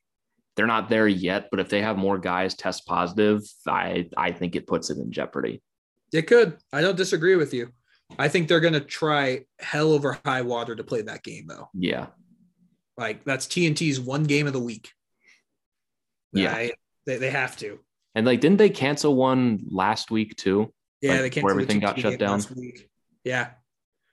they're 0.58 0.66
not 0.66 0.88
there 0.88 1.06
yet, 1.06 1.46
but 1.52 1.60
if 1.60 1.68
they 1.68 1.80
have 1.80 1.96
more 1.96 2.18
guys 2.18 2.56
test 2.56 2.84
positive, 2.84 3.42
I 3.68 4.10
I 4.16 4.32
think 4.32 4.56
it 4.56 4.66
puts 4.66 4.90
it 4.90 4.98
in 4.98 5.12
jeopardy. 5.12 5.62
It 6.12 6.22
could. 6.26 6.58
I 6.72 6.80
don't 6.80 6.96
disagree 6.96 7.36
with 7.36 7.54
you. 7.54 7.68
I 8.18 8.26
think 8.26 8.48
they're 8.48 8.58
going 8.58 8.72
to 8.74 8.80
try 8.80 9.44
hell 9.60 9.92
over 9.92 10.18
high 10.24 10.42
water 10.42 10.74
to 10.74 10.82
play 10.82 11.02
that 11.02 11.22
game, 11.22 11.46
though. 11.46 11.68
Yeah, 11.74 12.06
Like 12.96 13.22
that's 13.24 13.46
TNT's 13.46 14.00
one 14.00 14.24
game 14.24 14.48
of 14.48 14.52
the 14.52 14.58
week. 14.58 14.90
Yeah. 16.32 16.52
I- 16.52 16.72
they, 17.06 17.16
they 17.18 17.30
have 17.30 17.56
to. 17.58 17.78
and 18.16 18.26
like 18.26 18.40
didn't 18.40 18.58
they 18.58 18.68
cancel 18.68 19.14
one 19.14 19.60
last 19.70 20.10
week 20.10 20.36
too? 20.36 20.74
Yeah, 21.00 21.12
Like, 21.12 21.20
they 21.20 21.30
canceled 21.30 21.44
where 21.44 21.52
everything 21.52 21.78
got 21.80 21.98
shut 22.00 22.18
down? 22.18 22.32
last 22.32 22.50
week. 22.54 22.90
Yeah, 23.24 23.50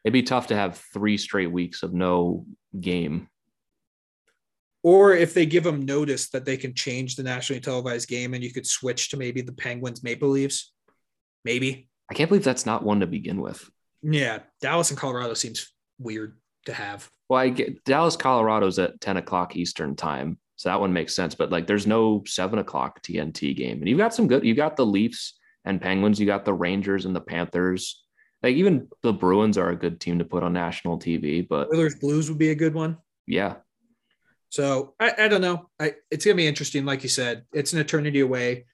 It'd 0.03 0.13
be 0.13 0.21
tough 0.23 0.47
to 0.47 0.55
have 0.55 0.77
three 0.93 1.17
straight 1.17 1.51
weeks 1.51 1.81
of 1.81 1.91
no 1.93 2.45
game. 2.79 3.27
Or 4.85 5.15
if 5.15 5.33
they 5.33 5.47
give 5.47 5.63
them 5.63 5.83
notice 5.83 6.29
that 6.29 6.45
they 6.45 6.55
can 6.55 6.71
change 6.75 7.15
the 7.15 7.23
nationally 7.23 7.59
televised 7.59 8.07
game 8.07 8.35
and 8.35 8.43
you 8.43 8.53
could 8.53 8.67
switch 8.67 9.09
to 9.09 9.17
maybe 9.17 9.41
the 9.41 9.51
Penguins 9.51 10.03
Maple 10.03 10.29
Leafs, 10.29 10.71
maybe. 11.43 11.89
I 12.11 12.13
can't 12.13 12.29
believe 12.29 12.43
that's 12.43 12.67
not 12.67 12.83
one 12.83 12.99
to 12.99 13.07
begin 13.07 13.41
with. 13.41 13.67
Yeah, 14.03 14.41
Dallas 14.61 14.91
and 14.91 14.99
Colorado 14.99 15.33
seems 15.33 15.73
weird 15.97 16.37
to 16.67 16.73
have. 16.73 17.09
Well, 17.29 17.39
I 17.39 17.49
get 17.49 17.83
Dallas, 17.83 18.15
Colorado's 18.15 18.77
at 18.77 19.01
10 19.01 19.17
o'clock 19.17 19.55
Eastern 19.55 19.95
time. 19.95 20.37
So 20.55 20.69
that 20.69 20.79
one 20.79 20.93
makes 20.93 21.15
sense. 21.15 21.33
But 21.33 21.51
like 21.51 21.65
there's 21.65 21.87
no 21.87 22.21
seven 22.27 22.59
o'clock 22.59 23.01
TNT 23.01 23.55
game. 23.55 23.79
And 23.79 23.89
you've 23.89 23.97
got 23.97 24.13
some 24.13 24.27
good, 24.27 24.45
you 24.45 24.53
got 24.53 24.77
the 24.77 24.85
Leafs 24.85 25.33
and 25.65 25.81
Penguins, 25.81 26.19
you 26.19 26.27
got 26.27 26.45
the 26.45 26.53
Rangers 26.53 27.05
and 27.05 27.15
the 27.15 27.21
Panthers. 27.21 28.03
Like 28.43 28.53
even 28.53 28.87
the 29.01 29.13
Bruins 29.13 29.57
are 29.57 29.69
a 29.69 29.75
good 29.75 29.99
team 29.99 30.19
to 30.19 30.25
put 30.25 30.43
on 30.43 30.53
national 30.53 30.99
TV. 30.99 31.47
But 31.47 31.69
Oilers 31.73 31.95
Blues 31.95 32.29
would 32.29 32.37
be 32.37 32.51
a 32.51 32.55
good 32.55 32.75
one. 32.75 32.99
yeah, 33.25 33.55
So 34.55 34.93
I, 35.01 35.11
I 35.17 35.27
don't 35.27 35.41
know. 35.41 35.69
I, 35.81 35.95
it's 36.09 36.23
gonna 36.23 36.35
be 36.35 36.47
interesting, 36.47 36.85
like 36.85 37.03
you 37.03 37.09
said. 37.09 37.43
It's 37.51 37.73
an 37.73 37.79
eternity 37.79 38.21
away. 38.21 38.65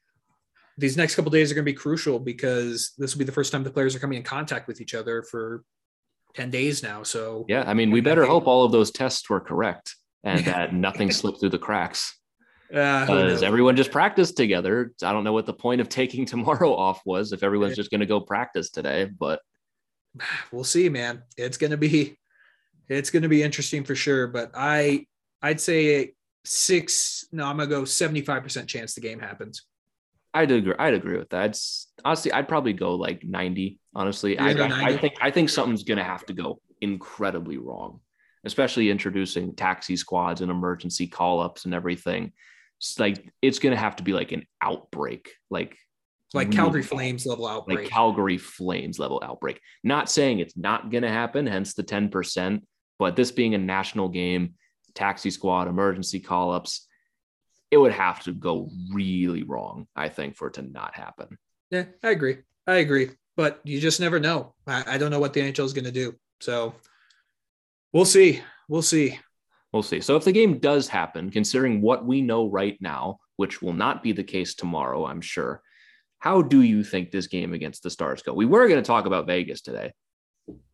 These 0.78 0.96
next 0.96 1.16
couple 1.16 1.32
days 1.32 1.52
are 1.52 1.56
gonna 1.56 1.66
be 1.66 1.74
crucial 1.74 2.20
because 2.20 2.94
this 3.00 3.16
will 3.16 3.20
be 3.20 3.26
the 3.26 3.32
first 3.32 3.52
time 3.52 3.64
the 3.64 3.72
players 3.72 3.96
are 3.96 4.00
coming 4.00 4.18
in 4.18 4.24
contact 4.24 4.68
with 4.68 4.80
each 4.80 4.94
other 4.94 5.24
for 5.24 5.64
ten 6.36 6.52
days 6.52 6.84
now. 6.84 7.02
So 7.02 7.46
yeah. 7.50 7.64
I 7.66 7.74
mean, 7.74 7.90
we 7.90 8.00
better 8.00 8.28
hope 8.28 8.46
all 8.46 8.64
of 8.64 8.72
those 8.72 8.92
tests 8.92 9.28
were 9.28 9.40
correct 9.40 9.96
and 10.24 10.46
that 10.46 10.72
nothing 10.88 11.10
slipped 11.10 11.40
through 11.40 11.50
the 11.50 11.58
cracks. 11.58 12.16
uh, 12.72 13.02
Because 13.02 13.42
knows? 13.42 13.42
everyone 13.44 13.76
just 13.76 13.92
practiced 13.92 14.38
together. 14.38 14.94
I 15.02 15.12
don't 15.12 15.24
know 15.24 15.34
what 15.34 15.48
the 15.48 15.54
point 15.54 15.82
of 15.82 15.90
taking 15.90 16.26
tomorrow 16.28 16.76
off 16.76 17.02
was 17.08 17.34
if 17.34 17.42
everyone's 17.42 17.76
just 17.76 17.90
going 17.90 18.02
to 18.02 18.06
go 18.06 18.20
practice 18.22 18.70
today. 18.70 19.06
But 19.06 19.42
we'll 20.52 20.64
see, 20.64 20.90
man. 20.90 21.24
It's 21.38 21.58
gonna 21.58 21.76
be 21.78 22.20
it's 22.88 23.10
gonna 23.10 23.30
be 23.30 23.42
interesting 23.42 23.84
for 23.84 23.96
sure. 23.96 24.28
But 24.28 24.52
I 24.54 25.08
I'd 25.42 25.62
say 25.62 26.14
six. 26.46 27.26
No, 27.32 27.46
I'm 27.46 27.58
gonna 27.58 27.70
go 27.70 27.86
seventy 27.86 28.22
five 28.22 28.44
percent 28.44 28.68
chance 28.68 28.94
the 28.94 29.02
game 29.02 29.20
happens. 29.20 29.64
I'd 30.34 30.52
agree. 30.52 30.76
I'd 30.80 30.94
agree 30.94 31.18
with 31.18 31.30
that. 31.30 31.50
It's 31.50 31.88
honestly, 32.06 32.32
I'd 32.32 32.48
probably 32.48 32.74
go 32.74 32.96
like 32.96 33.24
90. 33.24 33.80
Honestly, 33.94 34.40
I, 34.40 34.52
I, 34.52 34.86
I 34.86 34.98
think 34.98 35.14
I 35.20 35.30
think 35.30 35.50
something's 35.50 35.84
gonna 35.84 36.04
have 36.04 36.26
to 36.28 36.34
go 36.34 36.62
incredibly 36.80 37.58
wrong, 37.58 38.00
especially 38.46 38.90
introducing 38.90 39.54
taxi 39.56 39.98
squads 39.98 40.40
and 40.42 40.50
emergency 40.50 41.08
call 41.08 41.42
ups 41.42 41.66
and 41.66 41.74
everything. 41.74 42.32
It's 42.80 42.98
like 42.98 43.30
it's 43.42 43.60
gonna 43.60 43.76
have 43.76 43.98
to 43.98 44.04
be 44.04 44.14
like 44.14 44.32
an 44.32 44.46
outbreak, 44.62 45.34
like 45.50 45.78
Like 46.34 46.50
Calgary. 46.52 46.82
Flames 46.82 47.26
level 47.26 47.46
outbreak. 47.46 47.80
like 47.80 47.90
Calgary 47.90 48.38
Flames 48.38 48.98
level 49.00 49.20
outbreak. 49.22 49.60
Not 49.84 50.10
saying 50.10 50.40
it's 50.40 50.56
not 50.56 50.90
going 50.90 51.04
to 51.04 51.10
happen, 51.10 51.46
hence 51.46 51.74
the 51.74 51.84
10%, 51.84 52.62
but 52.98 53.18
this 53.18 53.32
being 53.32 53.54
a 53.54 53.58
national 53.58 54.08
game, 54.08 54.54
taxi 54.96 55.32
squad, 55.32 55.68
emergency 55.68 56.20
call 56.20 56.52
ups, 56.52 56.88
it 57.70 57.78
would 57.78 57.94
have 57.94 58.22
to 58.24 58.34
go 58.34 58.70
really 58.92 59.44
wrong, 59.44 59.88
I 59.96 60.10
think, 60.10 60.36
for 60.36 60.48
it 60.48 60.56
to 60.56 60.62
not 60.62 60.94
happen. 60.96 61.38
Yeah, 61.70 61.86
I 62.04 62.10
agree. 62.10 62.40
I 62.68 62.76
agree. 62.76 63.12
But 63.38 63.62
you 63.64 63.80
just 63.80 64.00
never 64.00 64.20
know. 64.20 64.54
I, 64.68 64.96
I 64.96 64.98
don't 64.98 65.12
know 65.12 65.20
what 65.20 65.34
the 65.34 65.42
NHL 65.42 65.66
is 65.66 65.74
going 65.74 65.86
to 65.86 65.92
do. 65.92 66.16
So 66.42 66.74
we'll 67.94 68.06
see. 68.06 68.42
We'll 68.68 68.82
see. 68.82 69.18
We'll 69.72 69.84
see. 69.84 70.02
So 70.02 70.18
if 70.18 70.26
the 70.26 70.34
game 70.34 70.58
does 70.60 70.90
happen, 70.90 71.30
considering 71.30 71.82
what 71.82 72.06
we 72.06 72.22
know 72.22 72.50
right 72.50 72.78
now, 72.82 73.20
which 73.38 73.62
will 73.62 73.74
not 73.74 74.04
be 74.04 74.12
the 74.12 74.24
case 74.24 74.54
tomorrow, 74.54 75.06
I'm 75.06 75.22
sure, 75.22 75.62
how 76.20 76.42
do 76.42 76.62
you 76.62 76.84
think 76.84 77.10
this 77.10 77.28
game 77.28 77.54
against 77.54 77.84
the 77.84 77.90
Stars 77.90 78.22
go? 78.22 78.34
We 78.34 78.46
were 78.46 78.68
going 78.68 78.82
to 78.82 78.86
talk 78.86 79.06
about 79.06 79.28
Vegas 79.28 79.62
today, 79.62 79.94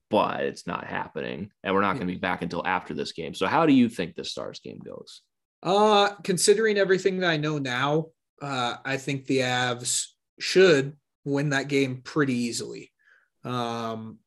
but 0.10 0.42
it's 0.42 0.68
not 0.68 0.86
happening. 0.86 1.52
And 1.64 1.74
we're 1.74 1.82
not 1.82 1.96
going 1.96 2.08
to 2.08 2.14
be 2.14 2.20
back 2.20 2.42
until 2.42 2.66
after 2.66 2.94
this 2.94 3.12
game. 3.12 3.34
So 3.34 3.48
how 3.48 3.66
do 3.66 3.74
you 3.74 3.90
think 3.90 4.16
the 4.16 4.24
Stars 4.24 4.60
game 4.60 4.80
goes? 4.80 5.22
Uh, 5.64 6.10
considering 6.24 6.78
everything 6.78 7.20
that 7.20 7.30
I 7.30 7.38
know 7.38 7.58
now, 7.58 8.08
uh, 8.42 8.76
I 8.86 8.98
think 8.98 9.26
the 9.26 9.40
Avs 9.40 10.08
should 10.40 10.96
win 11.26 11.50
that 11.50 11.68
game 11.68 12.02
pretty 12.04 12.34
easily. 12.36 12.92
Um, 13.44 14.20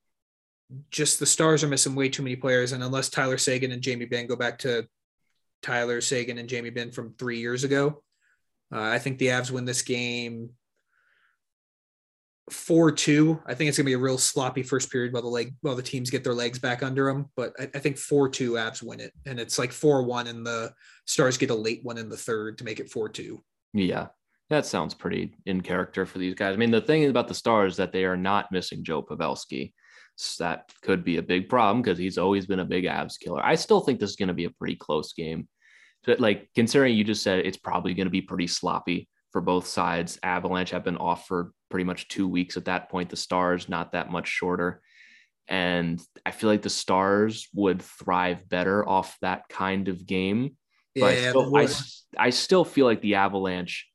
just 0.90 1.18
the 1.18 1.26
Stars 1.26 1.64
are 1.64 1.68
missing 1.68 1.94
way 1.94 2.08
too 2.08 2.22
many 2.22 2.36
players, 2.36 2.72
and 2.72 2.82
unless 2.82 3.08
Tyler 3.08 3.38
Seguin 3.38 3.72
and 3.72 3.82
Jamie 3.82 4.04
Benn 4.04 4.26
go 4.26 4.36
back 4.36 4.58
to 4.60 4.86
Tyler 5.62 6.00
Seguin 6.00 6.38
and 6.38 6.48
Jamie 6.48 6.70
Benn 6.70 6.90
from 6.90 7.14
three 7.14 7.40
years 7.40 7.64
ago, 7.64 8.02
uh, 8.72 8.80
I 8.80 8.98
think 8.98 9.18
the 9.18 9.26
Avs 9.28 9.50
win 9.50 9.64
this 9.64 9.82
game 9.82 10.50
four 12.52 12.92
two. 12.92 13.40
I 13.46 13.54
think 13.54 13.68
it's 13.68 13.78
gonna 13.78 13.86
be 13.86 13.94
a 13.94 13.98
real 13.98 14.18
sloppy 14.18 14.62
first 14.62 14.90
period 14.90 15.12
while 15.12 15.22
the 15.22 15.28
leg 15.28 15.54
while 15.60 15.76
the 15.76 15.82
teams 15.82 16.10
get 16.10 16.24
their 16.24 16.34
legs 16.34 16.58
back 16.58 16.82
under 16.82 17.06
them. 17.06 17.28
But 17.36 17.52
I, 17.58 17.64
I 17.74 17.78
think 17.78 17.98
four 17.98 18.28
two 18.28 18.52
Avs 18.52 18.82
win 18.82 19.00
it, 19.00 19.12
and 19.26 19.38
it's 19.38 19.58
like 19.58 19.72
four 19.72 20.02
one, 20.02 20.26
and 20.26 20.46
the 20.46 20.72
Stars 21.06 21.38
get 21.38 21.50
a 21.50 21.54
late 21.54 21.80
one 21.82 21.98
in 21.98 22.08
the 22.08 22.16
third 22.16 22.58
to 22.58 22.64
make 22.64 22.80
it 22.80 22.90
four 22.90 23.08
two. 23.08 23.42
Yeah, 23.72 24.08
that 24.48 24.66
sounds 24.66 24.94
pretty 24.94 25.34
in 25.46 25.60
character 25.60 26.06
for 26.06 26.18
these 26.18 26.34
guys. 26.34 26.54
I 26.54 26.56
mean, 26.56 26.70
the 26.70 26.80
thing 26.80 27.04
about 27.06 27.28
the 27.28 27.34
Stars 27.34 27.76
that 27.76 27.92
they 27.92 28.04
are 28.04 28.16
not 28.16 28.52
missing 28.52 28.84
Joe 28.84 29.02
Pavelski. 29.02 29.72
So 30.16 30.44
that 30.44 30.70
could 30.82 31.02
be 31.02 31.16
a 31.16 31.22
big 31.22 31.48
problem 31.48 31.80
because 31.80 31.96
he's 31.96 32.18
always 32.18 32.44
been 32.44 32.58
a 32.58 32.64
big 32.64 32.84
Avs 32.84 33.18
killer. 33.18 33.42
I 33.42 33.54
still 33.54 33.80
think 33.80 33.98
this 33.98 34.10
is 34.10 34.16
going 34.16 34.28
to 34.28 34.34
be 34.34 34.44
a 34.44 34.50
pretty 34.50 34.76
close 34.76 35.14
game. 35.14 35.48
But 36.04 36.20
like 36.20 36.50
considering 36.54 36.94
you 36.94 37.04
just 37.04 37.22
said 37.22 37.38
it's 37.38 37.56
probably 37.56 37.94
going 37.94 38.06
to 38.06 38.10
be 38.10 38.20
pretty 38.20 38.46
sloppy 38.46 39.08
for 39.30 39.40
both 39.40 39.66
sides. 39.66 40.18
Avalanche 40.22 40.70
have 40.70 40.84
been 40.84 40.96
off 40.96 41.26
for 41.26 41.52
pretty 41.70 41.84
much 41.84 42.08
two 42.08 42.28
weeks 42.28 42.56
at 42.56 42.66
that 42.66 42.90
point. 42.90 43.10
The 43.10 43.16
Stars 43.16 43.68
not 43.68 43.92
that 43.92 44.10
much 44.10 44.28
shorter. 44.28 44.82
And 45.48 46.00
I 46.24 46.30
feel 46.30 46.50
like 46.50 46.62
the 46.62 46.70
Stars 46.70 47.48
would 47.54 47.82
thrive 47.82 48.48
better 48.48 48.88
off 48.88 49.16
that 49.20 49.48
kind 49.48 49.88
of 49.88 50.06
game. 50.06 50.56
But 50.94 51.04
I, 51.04 51.16
Yeah, 51.16 51.30
still, 51.30 51.56
I. 51.56 51.68
I 52.26 52.30
still 52.30 52.64
feel 52.64 52.86
like 52.86 53.00
the 53.00 53.16
Avalanche 53.16 53.88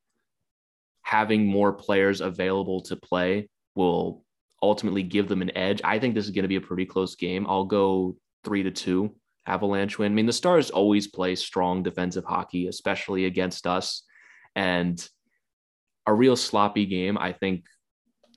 having 1.02 1.46
more 1.46 1.74
players 1.74 2.22
available 2.22 2.82
to 2.82 2.96
play 2.96 3.50
will 3.76 4.24
ultimately 4.62 5.04
give 5.04 5.28
them 5.28 5.42
an 5.42 5.56
edge. 5.56 5.82
I 5.84 6.00
think 6.00 6.16
this 6.16 6.26
is 6.26 6.32
going 6.32 6.44
to 6.44 6.50
be 6.50 6.56
a 6.56 6.62
pretty 6.62 6.86
close 6.86 7.16
game. 7.16 7.46
I'll 7.48 7.66
go 7.66 8.16
three 8.44 8.64
to 8.64 8.72
two 8.72 9.16
Avalanche 9.46 10.00
win. 10.00 10.12
I 10.12 10.16
mean, 10.16 10.26
the 10.26 10.34
Stars 10.34 10.72
always 10.72 11.08
play 11.08 11.36
strong 11.36 11.84
defensive 11.84 12.26
hockey, 12.26 12.68
especially 12.68 13.26
against 13.26 13.68
us. 13.68 14.04
And 14.56 15.08
a 16.08 16.14
real 16.14 16.36
sloppy 16.36 16.86
game. 16.86 17.18
I 17.18 17.32
think 17.34 17.66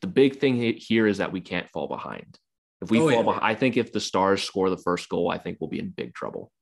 the 0.00 0.06
big 0.06 0.38
thing 0.38 0.56
here 0.76 1.06
is 1.06 1.18
that 1.18 1.32
we 1.32 1.40
can't 1.40 1.68
fall 1.70 1.88
behind. 1.88 2.38
If 2.80 2.90
we 2.90 2.98
Oh, 2.98 3.02
fall 3.10 3.10
yeah. 3.10 3.22
behind, 3.22 3.44
I 3.44 3.54
think 3.54 3.76
if 3.76 3.92
the 3.92 4.00
Stars 4.00 4.42
score 4.42 4.70
the 4.70 4.76
first 4.76 5.08
goal, 5.08 5.30
I 5.30 5.38
think 5.38 5.58
we'll 5.60 5.70
be 5.70 5.80
in 5.80 5.90
big 5.90 6.14
trouble. 6.14 6.52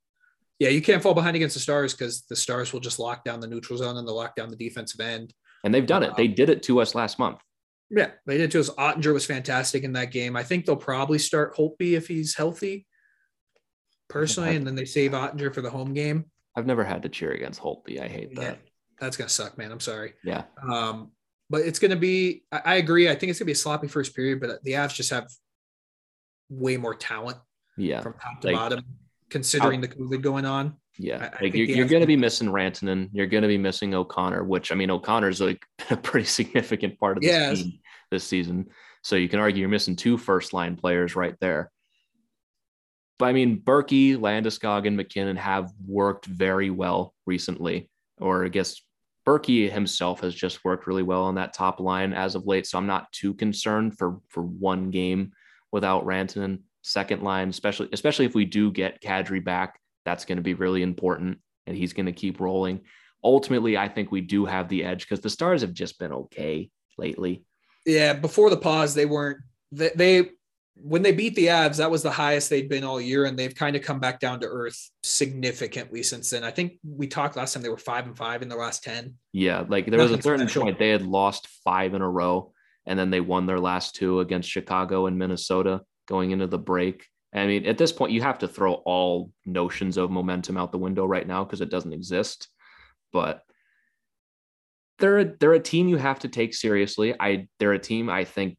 Yeah, 0.59 0.69
you 0.69 0.81
can't 0.81 1.03
fall 1.03 1.13
behind 1.13 1.35
against 1.35 1.53
the 1.53 1.59
Stars 1.59 1.93
because 1.93 2.23
the 2.23 2.35
Stars 2.35 2.73
will 2.73 2.79
just 2.79 2.97
lock 2.97 3.23
down 3.23 3.39
the 3.39 3.47
neutral 3.47 3.77
zone 3.77 3.97
and 3.97 4.07
they'll 4.07 4.15
lock 4.15 4.35
down 4.35 4.49
the 4.49 4.55
defensive 4.55 4.99
end. 4.99 5.33
And 5.63 5.73
they've 5.73 5.85
done 5.85 6.01
it. 6.03 6.15
They 6.17 6.27
um, 6.27 6.33
did 6.33 6.49
it 6.49 6.63
to 6.63 6.81
us 6.81 6.95
last 6.95 7.19
month. 7.19 7.39
Yeah, 7.89 8.11
they 8.25 8.37
did 8.37 8.51
to 8.51 8.59
us. 8.59 8.69
Oettinger 8.71 9.13
was 9.13 9.25
fantastic 9.25 9.83
in 9.83 9.93
that 9.93 10.11
game. 10.11 10.35
I 10.35 10.43
think 10.43 10.65
they'll 10.65 10.75
probably 10.75 11.19
start 11.19 11.55
Holtby 11.55 11.93
if 11.93 12.07
he's 12.07 12.35
healthy, 12.35 12.85
personally, 14.09 14.55
and 14.55 14.65
then 14.65 14.75
they 14.75 14.85
save 14.85 15.11
Oettinger 15.11 15.53
for 15.53 15.61
the 15.61 15.69
home 15.69 15.93
game. 15.93 16.25
I've 16.55 16.65
never 16.65 16.83
had 16.83 17.03
to 17.03 17.09
cheer 17.09 17.31
against 17.31 17.61
Holtby. 17.61 18.01
I 18.01 18.07
hate 18.07 18.35
that. 18.35 18.59
That's 18.99 19.17
gonna 19.17 19.29
suck, 19.29 19.57
man. 19.57 19.71
I'm 19.71 19.79
sorry. 19.79 20.13
Yeah. 20.23 20.43
Um, 20.67 21.11
but 21.49 21.61
it's 21.61 21.79
gonna 21.79 21.95
be. 21.95 22.43
I, 22.51 22.61
I 22.65 22.75
agree. 22.75 23.09
I 23.09 23.15
think 23.15 23.29
it's 23.29 23.39
gonna 23.39 23.47
be 23.47 23.51
a 23.53 23.55
sloppy 23.55 23.87
first 23.87 24.15
period, 24.15 24.39
but 24.41 24.63
the 24.63 24.71
Avs 24.73 24.93
just 24.93 25.09
have 25.11 25.27
way 26.49 26.77
more 26.77 26.95
talent 26.95 27.37
Yeah. 27.77 28.01
from 28.01 28.13
top 28.13 28.41
to 28.41 28.47
Like- 28.47 28.55
bottom, 28.55 28.83
considering 29.29 29.81
the 29.81 29.87
COVID 29.87 30.21
going 30.21 30.45
on. 30.45 30.75
Yeah, 30.97 31.17
I- 31.17 31.19
I 31.19 31.23
like 31.29 31.39
think 31.39 31.55
you're, 31.55 31.67
you're 31.67 31.87
going 31.87 32.01
to 32.01 32.07
be 32.07 32.15
missing 32.15 32.47
Rantanen. 32.47 33.09
You're 33.13 33.27
going 33.27 33.43
to 33.43 33.47
be 33.47 33.57
missing 33.57 33.93
O'Connor, 33.93 34.45
which 34.45 34.71
I 34.71 34.75
mean, 34.75 34.89
O'Connor's 34.89 35.39
like 35.39 35.63
a 35.91 35.97
pretty 35.97 36.25
significant 36.25 36.99
part 36.99 37.17
of 37.17 37.23
this 37.23 37.31
Yes. 37.31 37.61
team 37.61 37.79
this 38.09 38.23
season. 38.23 38.67
So 39.03 39.15
you 39.15 39.29
can 39.29 39.39
argue 39.39 39.59
you're 39.61 39.69
missing 39.69 39.95
two 39.95 40.17
first 40.17 40.53
line 40.53 40.75
players 40.75 41.15
right 41.15 41.35
there. 41.39 41.71
But 43.19 43.27
I 43.27 43.33
mean, 43.33 43.61
Berkey, 43.61 44.15
Landeskog, 44.17 44.87
and 44.87 44.95
MacKinnon 44.97 45.37
have 45.37 45.71
worked 45.85 46.25
very 46.25 46.69
well 46.69 47.13
recently, 47.25 47.89
or 48.19 48.45
I 48.45 48.47
guess 48.47 48.81
Berkey 49.27 49.69
himself 49.69 50.21
has 50.21 50.33
just 50.33 50.63
worked 50.63 50.87
really 50.87 51.03
well 51.03 51.23
on 51.23 51.35
that 51.35 51.53
top 51.53 51.81
line 51.81 52.13
as 52.13 52.35
of 52.35 52.47
late. 52.47 52.65
So 52.65 52.77
I'm 52.77 52.87
not 52.87 53.11
too 53.11 53.33
concerned 53.33 53.97
for 53.97 54.19
for 54.29 54.43
one 54.43 54.89
game 54.89 55.33
without 55.71 56.05
Rantanen. 56.05 56.59
Second 56.81 57.21
line, 57.21 57.49
especially 57.49 57.89
especially 57.91 58.25
if 58.25 58.33
we 58.33 58.45
do 58.45 58.71
get 58.71 59.01
Kadri 59.01 59.43
back, 59.43 59.81
that's 60.05 60.23
going 60.23 60.37
to 60.37 60.41
be 60.41 60.53
really 60.53 60.81
important, 60.81 61.39
and 61.65 61.75
he's 61.75 61.91
going 61.91 62.05
to 62.05 62.13
keep 62.13 62.39
rolling. 62.39 62.81
Ultimately, 63.21 63.77
I 63.77 63.89
think 63.89 64.09
we 64.09 64.21
do 64.21 64.45
have 64.45 64.69
the 64.69 64.85
edge 64.85 65.01
because 65.01 65.19
the 65.19 65.29
Stars 65.29 65.61
have 65.61 65.73
just 65.73 65.99
been 65.99 66.13
okay 66.13 66.69
lately. 66.97 67.43
Yeah, 67.85 68.13
before 68.13 68.49
the 68.49 68.57
pause, 68.57 68.93
they 68.93 69.05
weren't. 69.05 69.39
They, 69.73 69.91
they 69.93 70.29
when 70.81 71.01
they 71.01 71.11
beat 71.11 71.35
the 71.35 71.47
Avs, 71.47 71.77
that 71.77 71.91
was 71.91 72.03
the 72.03 72.11
highest 72.11 72.49
they'd 72.49 72.69
been 72.69 72.83
all 72.83 72.99
year, 72.99 73.25
and 73.25 73.37
they've 73.37 73.53
kind 73.53 73.75
of 73.75 73.81
come 73.81 73.99
back 73.99 74.19
down 74.19 74.39
to 74.41 74.47
earth 74.47 74.89
significantly 75.03 76.03
since 76.03 76.29
then. 76.29 76.43
I 76.43 76.51
think 76.51 76.73
we 76.83 77.07
talked 77.07 77.35
last 77.35 77.53
time 77.53 77.63
they 77.63 77.69
were 77.69 77.77
five 77.77 78.05
and 78.05 78.17
five 78.17 78.41
in 78.41 78.49
the 78.49 78.55
last 78.55 78.83
ten. 78.83 79.15
Yeah, 79.33 79.63
like 79.67 79.85
there 79.87 79.99
was 79.99 80.11
a 80.11 80.21
certain 80.21 80.47
special. 80.47 80.63
point 80.63 80.79
they 80.79 80.89
had 80.89 81.01
lost 81.01 81.47
five 81.63 81.93
in 81.93 82.01
a 82.01 82.09
row, 82.09 82.53
and 82.85 82.97
then 82.97 83.09
they 83.09 83.21
won 83.21 83.45
their 83.45 83.59
last 83.59 83.95
two 83.95 84.19
against 84.19 84.49
Chicago 84.49 85.07
and 85.07 85.17
Minnesota 85.17 85.81
going 86.07 86.31
into 86.31 86.47
the 86.47 86.59
break. 86.59 87.05
I 87.33 87.45
mean, 87.45 87.65
at 87.65 87.77
this 87.77 87.91
point, 87.91 88.13
you 88.13 88.21
have 88.21 88.39
to 88.39 88.47
throw 88.47 88.73
all 88.73 89.31
notions 89.45 89.97
of 89.97 90.09
momentum 90.09 90.57
out 90.57 90.71
the 90.71 90.77
window 90.77 91.05
right 91.05 91.27
now 91.27 91.43
because 91.43 91.61
it 91.61 91.69
doesn't 91.69 91.93
exist. 91.93 92.47
But 93.11 93.41
they're 94.99 95.19
a, 95.19 95.25
they're 95.39 95.53
a 95.53 95.59
team 95.59 95.87
you 95.87 95.97
have 95.97 96.19
to 96.19 96.27
take 96.27 96.53
seriously. 96.53 97.15
I 97.19 97.47
they're 97.59 97.73
a 97.73 97.79
team 97.79 98.09
I 98.09 98.23
think 98.23 98.57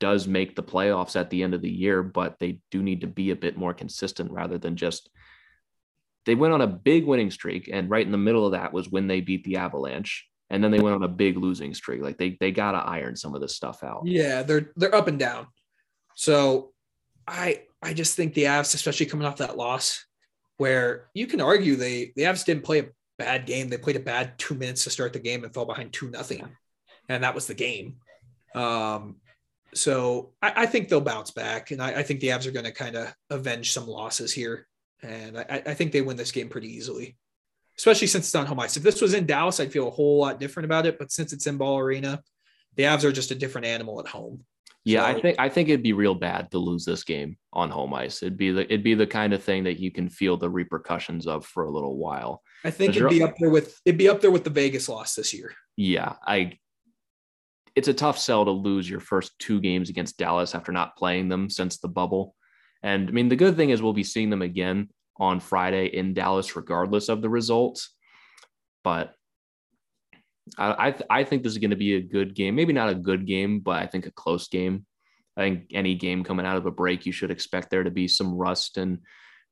does 0.00 0.26
make 0.26 0.56
the 0.56 0.62
playoffs 0.62 1.14
at 1.14 1.30
the 1.30 1.42
end 1.42 1.54
of 1.54 1.62
the 1.62 1.70
year, 1.70 2.02
but 2.02 2.38
they 2.40 2.58
do 2.70 2.82
need 2.82 3.02
to 3.02 3.06
be 3.06 3.30
a 3.30 3.36
bit 3.36 3.56
more 3.56 3.74
consistent 3.74 4.32
rather 4.32 4.58
than 4.58 4.76
just 4.76 5.08
they 6.26 6.34
went 6.34 6.52
on 6.52 6.60
a 6.60 6.66
big 6.66 7.06
winning 7.06 7.30
streak, 7.30 7.68
and 7.72 7.88
right 7.88 8.04
in 8.04 8.12
the 8.12 8.18
middle 8.18 8.44
of 8.44 8.52
that 8.52 8.72
was 8.72 8.88
when 8.88 9.06
they 9.06 9.20
beat 9.20 9.44
the 9.44 9.56
Avalanche, 9.56 10.26
and 10.50 10.62
then 10.62 10.70
they 10.70 10.80
went 10.80 10.96
on 10.96 11.02
a 11.02 11.08
big 11.08 11.36
losing 11.36 11.72
streak. 11.74 12.02
Like 12.02 12.18
they 12.18 12.36
they 12.40 12.50
gotta 12.50 12.78
iron 12.78 13.16
some 13.16 13.34
of 13.34 13.40
this 13.40 13.56
stuff 13.56 13.82
out. 13.82 14.02
Yeah, 14.04 14.42
they're 14.42 14.70
they're 14.76 14.94
up 14.94 15.08
and 15.08 15.18
down. 15.18 15.46
So 16.14 16.72
I 17.26 17.62
I 17.82 17.94
just 17.94 18.16
think 18.16 18.34
the 18.34 18.44
Avs, 18.44 18.74
especially 18.74 19.06
coming 19.06 19.26
off 19.26 19.38
that 19.38 19.56
loss, 19.56 20.04
where 20.56 21.08
you 21.14 21.26
can 21.26 21.40
argue 21.40 21.76
they 21.76 22.12
the 22.16 22.22
Avs 22.22 22.44
didn't 22.44 22.64
play 22.64 22.80
a 22.80 22.88
bad 23.18 23.46
game. 23.46 23.68
They 23.68 23.78
played 23.78 23.96
a 23.96 24.00
bad 24.00 24.38
two 24.38 24.54
minutes 24.54 24.84
to 24.84 24.90
start 24.90 25.12
the 25.12 25.20
game 25.20 25.44
and 25.44 25.54
fell 25.54 25.66
behind 25.66 25.92
two 25.92 26.10
nothing, 26.10 26.46
and 27.08 27.24
that 27.24 27.34
was 27.34 27.46
the 27.46 27.54
game. 27.54 27.96
Um, 28.54 29.16
so 29.74 30.32
I, 30.42 30.52
I 30.56 30.66
think 30.66 30.88
they'll 30.88 31.00
bounce 31.00 31.30
back, 31.30 31.70
and 31.70 31.82
I, 31.82 32.00
I 32.00 32.02
think 32.02 32.20
the 32.20 32.28
Avs 32.28 32.46
are 32.46 32.52
going 32.52 32.64
to 32.64 32.72
kind 32.72 32.96
of 32.96 33.14
avenge 33.30 33.72
some 33.72 33.86
losses 33.86 34.32
here, 34.32 34.66
and 35.02 35.38
I, 35.38 35.62
I 35.66 35.74
think 35.74 35.92
they 35.92 36.02
win 36.02 36.16
this 36.16 36.32
game 36.32 36.48
pretty 36.48 36.74
easily. 36.74 37.16
Especially 37.78 38.08
since 38.08 38.26
it's 38.26 38.34
on 38.34 38.44
home 38.44 38.60
ice. 38.60 38.76
If 38.76 38.82
this 38.82 39.00
was 39.00 39.14
in 39.14 39.24
Dallas, 39.24 39.58
I'd 39.58 39.72
feel 39.72 39.88
a 39.88 39.92
whole 39.92 40.18
lot 40.18 40.38
different 40.38 40.66
about 40.66 40.84
it. 40.84 40.98
But 40.98 41.10
since 41.10 41.32
it's 41.32 41.46
in 41.46 41.56
Ball 41.56 41.78
Arena, 41.78 42.22
the 42.76 42.82
Avs 42.82 43.04
are 43.04 43.12
just 43.12 43.30
a 43.30 43.34
different 43.34 43.66
animal 43.66 44.00
at 44.00 44.06
home. 44.06 44.44
Yeah, 44.84 45.04
I 45.04 45.20
think 45.20 45.36
I 45.38 45.48
think 45.48 45.68
it'd 45.68 45.82
be 45.82 45.92
real 45.92 46.14
bad 46.14 46.50
to 46.50 46.58
lose 46.58 46.84
this 46.84 47.04
game 47.04 47.36
on 47.52 47.70
home 47.70 47.92
ice. 47.92 48.22
It'd 48.22 48.38
be 48.38 48.50
the 48.50 48.64
it'd 48.64 48.82
be 48.82 48.94
the 48.94 49.06
kind 49.06 49.34
of 49.34 49.42
thing 49.42 49.64
that 49.64 49.78
you 49.78 49.90
can 49.90 50.08
feel 50.08 50.36
the 50.36 50.48
repercussions 50.48 51.26
of 51.26 51.44
for 51.44 51.64
a 51.64 51.70
little 51.70 51.96
while. 51.96 52.42
I 52.64 52.70
think 52.70 52.96
it'd 52.96 53.10
be 53.10 53.22
up 53.22 53.34
there 53.38 53.50
with 53.50 53.78
it'd 53.84 53.98
be 53.98 54.08
up 54.08 54.22
there 54.22 54.30
with 54.30 54.44
the 54.44 54.50
Vegas 54.50 54.88
loss 54.88 55.14
this 55.14 55.34
year. 55.34 55.52
Yeah, 55.76 56.14
I 56.26 56.58
it's 57.76 57.88
a 57.88 57.94
tough 57.94 58.18
sell 58.18 58.44
to 58.44 58.50
lose 58.50 58.88
your 58.88 59.00
first 59.00 59.38
two 59.38 59.60
games 59.60 59.90
against 59.90 60.18
Dallas 60.18 60.54
after 60.54 60.72
not 60.72 60.96
playing 60.96 61.28
them 61.28 61.48
since 61.50 61.78
the 61.78 61.88
bubble. 61.88 62.34
And 62.82 63.08
I 63.08 63.12
mean, 63.12 63.28
the 63.28 63.36
good 63.36 63.56
thing 63.56 63.70
is 63.70 63.82
we'll 63.82 63.92
be 63.92 64.04
seeing 64.04 64.30
them 64.30 64.42
again 64.42 64.88
on 65.18 65.40
Friday 65.40 65.86
in 65.86 66.14
Dallas, 66.14 66.56
regardless 66.56 67.08
of 67.08 67.22
the 67.22 67.28
results. 67.28 67.94
But 68.82 69.14
I 70.58 70.88
I, 70.88 70.90
th- 70.92 71.06
I 71.10 71.24
think 71.24 71.42
this 71.42 71.52
is 71.52 71.58
going 71.58 71.70
to 71.70 71.76
be 71.76 71.96
a 71.96 72.02
good 72.02 72.34
game. 72.34 72.54
Maybe 72.54 72.72
not 72.72 72.88
a 72.88 72.94
good 72.94 73.26
game, 73.26 73.60
but 73.60 73.82
I 73.82 73.86
think 73.86 74.06
a 74.06 74.10
close 74.10 74.48
game. 74.48 74.86
I 75.36 75.42
think 75.42 75.66
any 75.72 75.94
game 75.94 76.24
coming 76.24 76.46
out 76.46 76.56
of 76.56 76.66
a 76.66 76.70
break, 76.70 77.06
you 77.06 77.12
should 77.12 77.30
expect 77.30 77.70
there 77.70 77.84
to 77.84 77.90
be 77.90 78.08
some 78.08 78.34
rust 78.34 78.78
and 78.78 78.98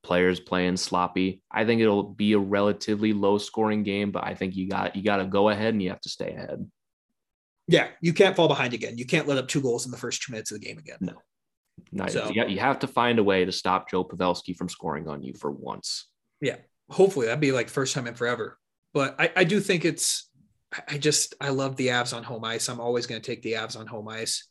players 0.02 0.40
playing 0.40 0.76
sloppy. 0.76 1.42
I 1.50 1.64
think 1.64 1.80
it'll 1.80 2.02
be 2.02 2.32
a 2.32 2.38
relatively 2.38 3.12
low 3.12 3.38
scoring 3.38 3.82
game, 3.82 4.10
but 4.10 4.24
I 4.24 4.34
think 4.34 4.56
you 4.56 4.68
got 4.68 4.96
you 4.96 5.02
got 5.02 5.18
to 5.18 5.26
go 5.26 5.50
ahead 5.50 5.74
and 5.74 5.82
you 5.82 5.90
have 5.90 6.00
to 6.02 6.08
stay 6.08 6.32
ahead. 6.32 6.68
Yeah, 7.68 7.88
you 8.00 8.12
can't 8.12 8.34
fall 8.34 8.48
behind 8.48 8.72
again. 8.74 8.96
You 8.98 9.06
can't 9.06 9.28
let 9.28 9.38
up 9.38 9.46
two 9.46 9.60
goals 9.60 9.84
in 9.84 9.90
the 9.92 9.98
first 9.98 10.22
two 10.22 10.32
minutes 10.32 10.50
of 10.50 10.60
the 10.60 10.66
game 10.66 10.78
again. 10.78 10.96
No. 11.00 11.12
Not, 11.92 12.10
So- 12.10 12.30
you, 12.30 12.44
you 12.46 12.58
have 12.60 12.78
to 12.80 12.86
find 12.88 13.18
a 13.18 13.22
way 13.22 13.44
to 13.44 13.52
stop 13.52 13.90
Joe 13.90 14.04
Pavelski 14.04 14.56
from 14.56 14.68
scoring 14.68 15.06
on 15.08 15.22
you 15.22 15.34
for 15.34 15.50
once. 15.50 16.06
Yeah, 16.40 16.56
hopefully 16.90 17.26
that'd 17.26 17.40
be 17.40 17.52
like 17.52 17.68
first 17.68 17.94
time 17.94 18.06
in 18.06 18.14
forever. 18.14 18.58
But 18.94 19.16
I, 19.20 19.30
I 19.36 19.44
do 19.44 19.60
think 19.60 19.84
it's 19.84 20.28
I- 20.88 20.98
just 20.98 21.34
I 21.40 21.50
love 21.50 21.76
the 21.76 21.88
Avs 21.88 22.16
on 22.16 22.22
home 22.24 22.44
ice. 22.44 22.68
I'm 22.68 22.80
always 22.80 23.06
going 23.06 23.20
to 23.20 23.26
take 23.26 23.42
the 23.42 23.52
Avs 23.52 23.78
on 23.78 23.86
home 23.86 24.08
ice. 24.08 24.48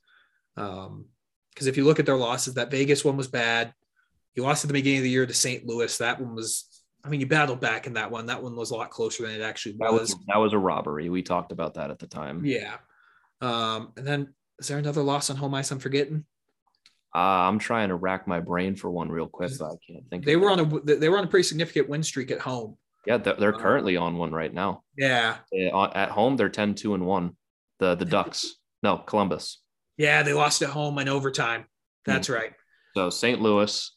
Um, 0.56 1.06
because 1.54 1.68
if 1.68 1.76
you 1.76 1.86
look 1.86 2.00
at 2.00 2.06
their 2.06 2.16
losses, 2.18 2.54
that 2.54 2.70
Vegas 2.70 3.04
one 3.04 3.18
was 3.18 3.28
bad. 3.28 3.74
You 4.36 4.44
lost 4.44 4.64
at 4.64 4.68
the 4.68 4.74
beginning 4.74 5.00
of 5.00 5.04
the 5.06 5.10
year 5.10 5.26
to 5.26 5.34
St. 5.34 5.66
Louis. 5.66 5.98
That 5.98 6.22
one 6.22 6.36
was 6.36 6.66
I 7.04 7.10
mean, 7.10 7.20
you 7.22 7.26
battled 7.28 7.62
back 7.62 7.88
in 7.88 7.94
that 7.94 8.12
one. 8.12 8.26
That 8.28 8.44
one 8.44 8.56
was 8.56 8.72
a 8.72 8.76
lot 8.76 8.90
closer 8.92 9.24
than 9.26 9.40
it 9.40 9.42
actually 9.44 9.76
That 9.80 9.92
was. 9.94 10.02
was 10.14 10.16
that 10.28 10.38
was 10.38 10.54
a 10.54 10.58
robbery. 10.60 11.10
We 11.10 11.24
talked 11.24 11.52
about 11.52 11.74
that 11.76 11.90
at 11.90 12.00
the 12.00 12.08
time. 12.08 12.46
Yeah. 12.46 12.76
Um, 13.42 13.94
and 13.98 14.06
then 14.06 14.34
is 14.60 14.68
there 14.68 14.78
another 14.78 15.02
loss 15.02 15.30
on 15.30 15.36
home 15.38 15.54
ice 15.54 15.72
I'm 15.72 15.80
forgetting? 15.80 16.26
Uh, 17.16 17.48
I'm 17.48 17.60
trying 17.60 17.90
to 17.90 17.96
rack 17.96 18.28
my 18.28 18.40
brain 18.40 18.76
for 18.76 18.92
one 18.92 19.10
real 19.10 19.28
quick, 19.28 19.52
but 19.58 19.66
I 19.66 19.76
can't 19.88 20.10
think. 20.10 20.26
They 20.26 20.36
were 20.36 20.52
on 20.52 20.60
a 20.60 20.96
they 20.96 21.10
were 21.10 21.18
on 21.18 21.24
a 21.24 21.28
pretty 21.28 21.48
significant 21.48 21.90
win 21.90 22.04
streak 22.04 22.32
at 22.32 22.40
home. 22.40 22.78
Yeah, 23.06 23.18
they're, 23.18 23.36
they're 23.36 23.56
uh, 23.56 23.60
currently 23.60 23.96
on 23.96 24.18
one 24.18 24.34
right 24.34 24.54
now. 24.54 24.84
Yeah. 24.98 25.38
Uh, 25.54 25.90
At 25.96 26.10
home, 26.10 26.36
they're 26.36 26.50
10 26.50 26.76
2 26.76 26.94
and 26.94 27.06
1. 27.06 27.36
The 27.80 27.96
the 27.96 28.06
Ducks. 28.18 28.56
No, 28.84 28.98
Columbus. 28.98 29.62
Yeah, 29.98 30.22
they 30.24 30.34
lost 30.34 30.62
at 30.62 30.70
home 30.70 31.00
in 31.00 31.08
overtime. 31.08 31.66
That's 32.06 32.30
right. 32.30 32.52
So 32.96 33.10
St. 33.10 33.42
Louis, 33.42 33.96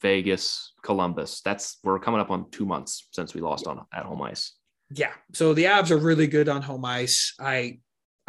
Vegas, 0.00 0.72
Columbus. 0.82 1.42
That's 1.42 1.78
we're 1.84 1.98
coming 1.98 2.20
up 2.20 2.30
on 2.30 2.50
two 2.50 2.66
months 2.66 3.08
since 3.12 3.34
we 3.34 3.40
lost 3.40 3.66
on 3.66 3.80
at 3.92 4.04
home 4.04 4.22
ice. 4.22 4.54
Yeah. 4.90 5.12
So 5.34 5.54
the 5.54 5.64
Avs 5.64 5.90
are 5.90 5.98
really 5.98 6.26
good 6.26 6.48
on 6.48 6.62
home 6.62 6.84
ice. 6.84 7.34
I 7.38 7.80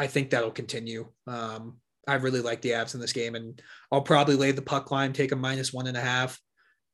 I 0.02 0.08
think 0.08 0.32
that'll 0.32 0.50
continue. 0.50 1.08
Um, 1.28 1.78
I 2.08 2.16
really 2.16 2.42
like 2.42 2.62
the 2.64 2.72
Avs 2.72 2.96
in 2.96 3.00
this 3.00 3.14
game, 3.14 3.36
and 3.36 3.62
I'll 3.92 4.02
probably 4.02 4.36
lay 4.36 4.52
the 4.52 4.62
puck 4.64 4.90
line, 4.90 5.14
take 5.14 5.32
a 5.32 5.36
minus 5.36 5.72
one 5.72 5.86
and 5.86 5.96
a 5.96 6.02
half, 6.02 6.40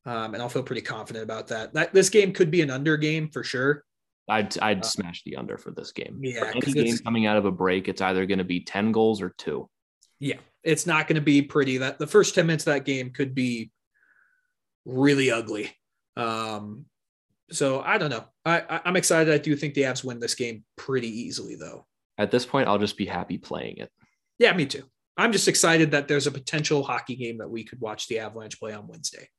um, 0.05 0.33
and 0.33 0.43
I'll 0.43 0.49
feel 0.49 0.61
pretty 0.61 0.81
confident 0.81 1.23
about 1.23 1.47
that. 1.47 1.73
That 1.73 1.93
this 1.93 2.09
game 2.09 2.33
could 2.33 2.51
be 2.51 2.61
an 2.61 2.69
under 2.69 2.97
game 2.97 3.29
for 3.29 3.43
sure. 3.45 3.85
I'd 4.27 4.59
I'd 4.59 4.79
Uh, 4.81 4.83
smash 4.83 5.23
the 5.23 5.37
under 5.37 5.57
for 5.57 5.71
this 5.71 5.93
game. 5.93 6.19
yeah, 6.21 6.51
For 6.51 6.57
any 6.57 6.73
game 6.73 6.97
coming 6.97 7.25
out 7.25 7.37
of 7.37 7.45
a 7.45 7.51
break, 7.51 7.87
it's 7.87 8.01
either 8.01 8.25
going 8.25 8.39
to 8.39 8.43
be 8.43 8.59
10 8.59 8.91
goals 8.91 9.21
or 9.21 9.33
two. 9.37 9.69
Yeah, 10.19 10.39
it's 10.63 10.85
not 10.85 11.07
going 11.07 11.15
to 11.15 11.21
be 11.21 11.41
pretty. 11.41 11.77
That 11.77 11.99
the 11.99 12.07
first 12.07 12.35
ten 12.35 12.45
minutes 12.47 12.67
of 12.67 12.73
that 12.73 12.83
game 12.83 13.11
could 13.11 13.33
be 13.33 13.71
really 14.83 15.31
ugly. 15.31 15.71
Um, 16.17 16.87
so 17.51 17.79
I 17.79 17.97
don't 17.97 18.09
know. 18.09 18.25
I, 18.43 18.59
I 18.69 18.81
I'm 18.83 18.97
excited. 18.97 19.33
I 19.33 19.37
do 19.37 19.55
think 19.55 19.75
the 19.75 19.83
Avs 19.83 20.03
win 20.03 20.19
this 20.19 20.35
game 20.35 20.65
pretty 20.75 21.07
easily, 21.07 21.55
though. 21.55 21.85
At 22.17 22.31
this 22.31 22.45
point, 22.45 22.67
I'll 22.67 22.79
just 22.79 22.97
be 22.97 23.05
happy 23.05 23.37
playing 23.37 23.77
it. 23.77 23.91
Yeah, 24.39 24.53
me 24.53 24.65
too. 24.65 24.83
I'm 25.17 25.31
just 25.31 25.47
excited 25.47 25.91
that 25.91 26.07
there's 26.07 26.27
a 26.27 26.31
potential 26.31 26.83
hockey 26.83 27.15
game 27.15 27.39
that 27.39 27.49
we 27.49 27.63
could 27.63 27.81
watch 27.81 28.07
the 28.07 28.19
Avalanche 28.19 28.59
play 28.59 28.73
on 28.73 28.87
Wednesday. 28.87 29.29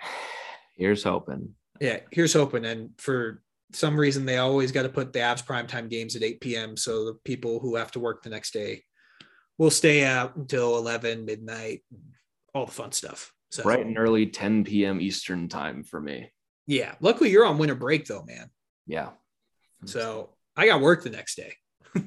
Here's 0.76 1.04
hoping. 1.04 1.54
Yeah, 1.80 2.00
here's 2.10 2.32
hoping. 2.32 2.64
And 2.64 2.90
for 2.98 3.42
some 3.72 3.98
reason, 3.98 4.24
they 4.26 4.38
always 4.38 4.72
got 4.72 4.82
to 4.82 4.88
put 4.88 5.12
the 5.12 5.18
Avs 5.20 5.44
primetime 5.44 5.90
games 5.90 6.16
at 6.16 6.22
8 6.22 6.40
p.m. 6.40 6.76
So 6.76 7.04
the 7.06 7.14
people 7.24 7.60
who 7.60 7.76
have 7.76 7.90
to 7.92 8.00
work 8.00 8.22
the 8.22 8.30
next 8.30 8.52
day 8.52 8.82
will 9.58 9.70
stay 9.70 10.04
out 10.04 10.36
until 10.36 10.76
11 10.76 11.24
midnight, 11.24 11.82
all 12.54 12.66
the 12.66 12.72
fun 12.72 12.92
stuff. 12.92 13.32
So 13.50 13.62
Bright 13.62 13.86
and 13.86 13.98
early 13.98 14.26
10 14.26 14.64
p.m. 14.64 15.00
Eastern 15.00 15.48
time 15.48 15.82
for 15.82 16.00
me. 16.00 16.30
yeah, 16.66 16.94
luckily 17.00 17.30
you're 17.30 17.46
on 17.46 17.58
winter 17.58 17.74
break 17.74 18.06
though, 18.06 18.24
man. 18.26 18.50
Yeah. 18.86 19.10
So 19.84 20.30
I 20.56 20.66
got 20.66 20.80
work 20.80 21.02
the 21.02 21.10
next 21.10 21.36
day. 21.36 21.54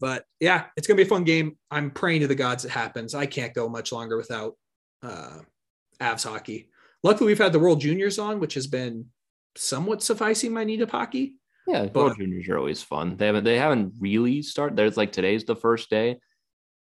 but 0.00 0.24
yeah, 0.40 0.66
it's 0.76 0.86
gonna 0.86 0.96
be 0.96 1.02
a 1.04 1.06
fun 1.06 1.24
game. 1.24 1.56
I'm 1.70 1.90
praying 1.90 2.20
to 2.22 2.26
the 2.26 2.34
gods 2.34 2.64
it 2.64 2.70
happens. 2.70 3.14
I 3.14 3.26
can't 3.26 3.54
go 3.54 3.68
much 3.68 3.92
longer 3.92 4.16
without 4.16 4.54
uh 5.02 5.40
Avs 6.00 6.28
hockey. 6.28 6.70
Luckily, 7.02 7.28
we've 7.28 7.38
had 7.38 7.52
the 7.52 7.58
World 7.58 7.80
Juniors 7.80 8.18
on, 8.18 8.40
which 8.40 8.54
has 8.54 8.66
been 8.66 9.06
somewhat 9.56 10.02
sufficing 10.02 10.52
my 10.52 10.64
need 10.64 10.80
of 10.82 10.90
hockey. 10.90 11.34
Yeah, 11.66 11.84
But- 11.86 11.94
World 11.94 12.16
Juniors 12.18 12.48
are 12.48 12.58
always 12.58 12.82
fun. 12.82 13.16
They 13.16 13.26
haven't 13.26 13.44
they 13.44 13.58
haven't 13.58 13.94
really 14.00 14.42
started. 14.42 14.76
There's 14.76 14.96
like 14.96 15.12
today's 15.12 15.44
the 15.44 15.56
first 15.56 15.90
day. 15.90 16.18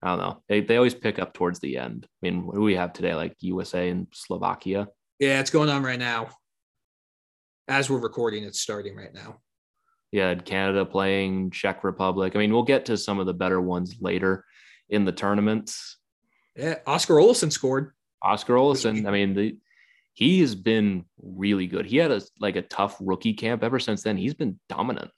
I 0.02 0.08
don't 0.10 0.20
know. 0.20 0.44
They 0.48 0.62
they 0.62 0.78
always 0.78 0.94
pick 0.96 1.20
up 1.20 1.34
towards 1.34 1.60
the 1.60 1.78
end. 1.78 2.06
I 2.06 2.18
mean, 2.22 2.46
what 2.46 2.56
do 2.56 2.62
we 2.62 2.76
have 2.76 2.94
today? 2.94 3.16
Like 3.16 3.36
USA 3.40 3.90
and 3.90 4.08
Slovakia. 4.14 4.88
Yeah, 5.20 5.40
it's 5.40 5.50
going 5.50 5.70
on 5.70 5.84
right 5.84 6.00
now. 6.00 6.30
As 7.68 7.90
we're 7.90 8.00
recording, 8.00 8.44
it's 8.44 8.62
starting 8.62 8.96
right 8.96 9.14
now. 9.14 9.40
Yeah, 10.12 10.36
Canada 10.36 10.86
playing 10.86 11.52
Czech 11.52 11.84
Republic. 11.84 12.36
I 12.36 12.40
mean, 12.40 12.54
we'll 12.54 12.64
get 12.64 12.86
to 12.86 12.98
some 12.98 13.20
of 13.20 13.26
the 13.26 13.34
better 13.34 13.60
ones 13.60 13.98
later 14.00 14.46
in 14.90 15.06
the 15.06 15.12
tournaments. 15.12 15.98
Yeah, 16.56 16.76
Oskar 16.88 17.16
Olausson 17.16 17.52
scored. 17.52 17.92
Oskar 18.22 18.54
Olausson. 18.54 19.08
I 19.08 19.12
mean, 19.12 19.34
the 19.34 19.58
he 20.14 20.40
has 20.40 20.56
been 20.56 21.04
really 21.22 21.68
good. 21.68 21.86
He 21.86 21.98
had 21.98 22.12
a 22.12 22.22
like 22.40 22.56
a 22.56 22.62
tough 22.62 22.98
rookie 23.02 23.34
camp. 23.34 23.64
Ever 23.64 23.80
since 23.80 24.02
then, 24.02 24.16
he's 24.18 24.34
been 24.34 24.58
dominant. 24.70 25.12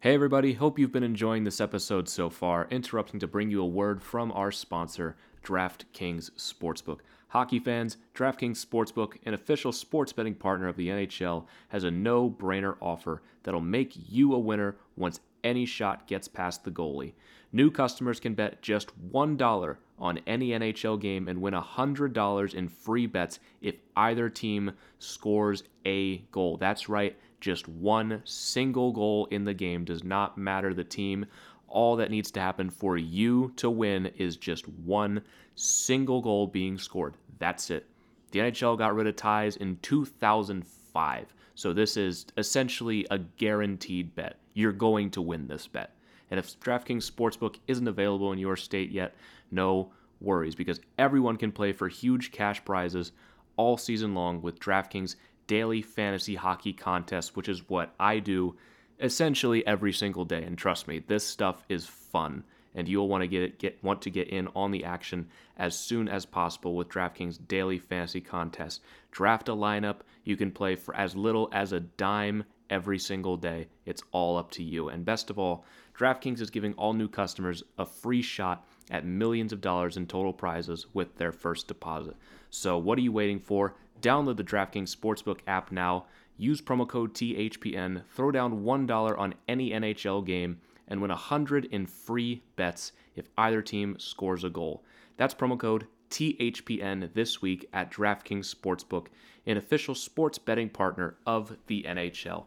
Hey 0.00 0.14
everybody, 0.14 0.52
hope 0.52 0.78
you've 0.78 0.92
been 0.92 1.02
enjoying 1.02 1.44
this 1.44 1.60
episode 1.60 2.08
so 2.08 2.30
far. 2.30 2.66
Interrupting 2.70 3.20
to 3.20 3.26
bring 3.26 3.50
you 3.50 3.60
a 3.60 3.66
word 3.66 4.02
from 4.02 4.32
our 4.32 4.50
sponsor, 4.50 5.16
DraftKings 5.44 6.30
Sportsbook. 6.38 7.00
Hockey 7.28 7.58
fans, 7.58 7.98
DraftKings 8.14 8.64
Sportsbook, 8.64 9.16
an 9.26 9.34
official 9.34 9.70
sports 9.70 10.12
betting 10.12 10.34
partner 10.34 10.66
of 10.66 10.76
the 10.76 10.88
NHL, 10.88 11.44
has 11.68 11.84
a 11.84 11.90
no-brainer 11.90 12.76
offer 12.80 13.22
that'll 13.42 13.60
make 13.60 13.92
you 14.08 14.34
a 14.34 14.38
winner 14.38 14.76
once 14.96 15.20
any 15.44 15.66
shot 15.66 16.06
gets 16.06 16.26
past 16.26 16.64
the 16.64 16.70
goalie. 16.70 17.12
New 17.52 17.70
customers 17.70 18.18
can 18.18 18.34
bet 18.34 18.62
just 18.62 18.92
$1 19.12 19.76
on 19.98 20.20
any 20.26 20.50
NHL 20.50 21.00
game 21.00 21.28
and 21.28 21.40
win 21.40 21.54
$100 21.54 22.54
in 22.54 22.68
free 22.68 23.06
bets 23.06 23.40
if 23.60 23.76
either 23.96 24.28
team 24.28 24.72
scores 24.98 25.64
a 25.84 26.18
goal. 26.30 26.56
That's 26.56 26.88
right, 26.88 27.16
just 27.40 27.68
one 27.68 28.22
single 28.24 28.92
goal 28.92 29.26
in 29.30 29.44
the 29.44 29.54
game 29.54 29.84
does 29.84 30.02
not 30.02 30.38
matter 30.38 30.74
the 30.74 30.84
team. 30.84 31.26
All 31.68 31.96
that 31.96 32.10
needs 32.10 32.30
to 32.32 32.40
happen 32.40 32.70
for 32.70 32.96
you 32.96 33.52
to 33.56 33.70
win 33.70 34.06
is 34.16 34.36
just 34.36 34.68
one 34.68 35.22
single 35.54 36.20
goal 36.20 36.46
being 36.46 36.78
scored. 36.78 37.14
That's 37.38 37.70
it. 37.70 37.86
The 38.30 38.40
NHL 38.40 38.78
got 38.78 38.94
rid 38.94 39.06
of 39.06 39.16
ties 39.16 39.56
in 39.56 39.78
2005. 39.82 41.34
So 41.54 41.72
this 41.72 41.96
is 41.96 42.26
essentially 42.36 43.06
a 43.10 43.18
guaranteed 43.18 44.14
bet. 44.14 44.36
You're 44.54 44.72
going 44.72 45.10
to 45.12 45.22
win 45.22 45.48
this 45.48 45.66
bet. 45.66 45.94
And 46.30 46.38
if 46.38 46.58
DraftKings 46.60 47.10
Sportsbook 47.10 47.56
isn't 47.66 47.88
available 47.88 48.32
in 48.32 48.38
your 48.38 48.56
state 48.56 48.90
yet, 48.90 49.14
no 49.50 49.90
worries 50.20 50.54
because 50.54 50.80
everyone 50.98 51.36
can 51.36 51.52
play 51.52 51.72
for 51.72 51.88
huge 51.88 52.32
cash 52.32 52.64
prizes 52.64 53.12
all 53.56 53.76
season 53.76 54.14
long 54.14 54.42
with 54.42 54.58
DraftKings 54.60 55.16
daily 55.46 55.82
fantasy 55.82 56.34
hockey 56.34 56.72
contest, 56.72 57.36
which 57.36 57.48
is 57.48 57.68
what 57.68 57.94
I 57.98 58.18
do 58.18 58.56
essentially 59.00 59.66
every 59.66 59.92
single 59.92 60.24
day. 60.24 60.42
And 60.42 60.56
trust 60.56 60.88
me, 60.88 61.00
this 61.00 61.24
stuff 61.26 61.64
is 61.68 61.86
fun, 61.86 62.44
and 62.74 62.88
you'll 62.88 63.08
want 63.08 63.22
to 63.22 63.28
get 63.28 63.42
it, 63.42 63.58
get 63.58 63.82
want 63.82 64.02
to 64.02 64.10
get 64.10 64.28
in 64.28 64.48
on 64.54 64.70
the 64.70 64.84
action 64.84 65.28
as 65.56 65.78
soon 65.78 66.08
as 66.08 66.24
possible 66.24 66.74
with 66.74 66.88
DraftKings 66.88 67.38
daily 67.48 67.78
fantasy 67.78 68.20
contest. 68.20 68.82
Draft 69.10 69.48
a 69.48 69.52
lineup 69.52 70.00
you 70.24 70.36
can 70.36 70.50
play 70.50 70.74
for 70.74 70.94
as 70.94 71.16
little 71.16 71.48
as 71.52 71.72
a 71.72 71.80
dime 71.80 72.44
every 72.70 72.98
single 72.98 73.36
day. 73.36 73.68
It's 73.86 74.02
all 74.12 74.36
up 74.36 74.50
to 74.52 74.62
you. 74.62 74.88
And 74.88 75.04
best 75.04 75.30
of 75.30 75.38
all, 75.38 75.64
DraftKings 75.98 76.40
is 76.40 76.50
giving 76.50 76.74
all 76.74 76.92
new 76.92 77.08
customers 77.08 77.62
a 77.78 77.86
free 77.86 78.22
shot 78.22 78.66
at 78.90 79.04
millions 79.04 79.52
of 79.52 79.60
dollars 79.60 79.96
in 79.96 80.06
total 80.06 80.32
prizes 80.32 80.86
with 80.94 81.16
their 81.16 81.32
first 81.32 81.66
deposit. 81.66 82.16
So, 82.50 82.78
what 82.78 82.98
are 82.98 83.02
you 83.02 83.12
waiting 83.12 83.40
for? 83.40 83.74
Download 84.00 84.36
the 84.36 84.44
DraftKings 84.44 84.94
Sportsbook 84.94 85.40
app 85.46 85.72
now. 85.72 86.06
Use 86.40 86.62
promo 86.62 86.88
code 86.88 87.14
THPN, 87.14 88.04
throw 88.10 88.30
down 88.30 88.62
$1 88.62 89.18
on 89.18 89.34
any 89.48 89.70
NHL 89.70 90.24
game, 90.24 90.60
and 90.86 91.02
win 91.02 91.10
100 91.10 91.64
in 91.66 91.84
free 91.84 92.42
bets 92.54 92.92
if 93.16 93.28
either 93.36 93.60
team 93.60 93.96
scores 93.98 94.44
a 94.44 94.48
goal. 94.48 94.84
That's 95.16 95.34
promo 95.34 95.58
code 95.58 95.88
THPN 96.10 97.12
this 97.12 97.42
week 97.42 97.68
at 97.72 97.90
DraftKings 97.90 98.54
Sportsbook, 98.54 99.08
an 99.46 99.56
official 99.56 99.96
sports 99.96 100.38
betting 100.38 100.68
partner 100.68 101.16
of 101.26 101.56
the 101.66 101.82
NHL. 101.82 102.46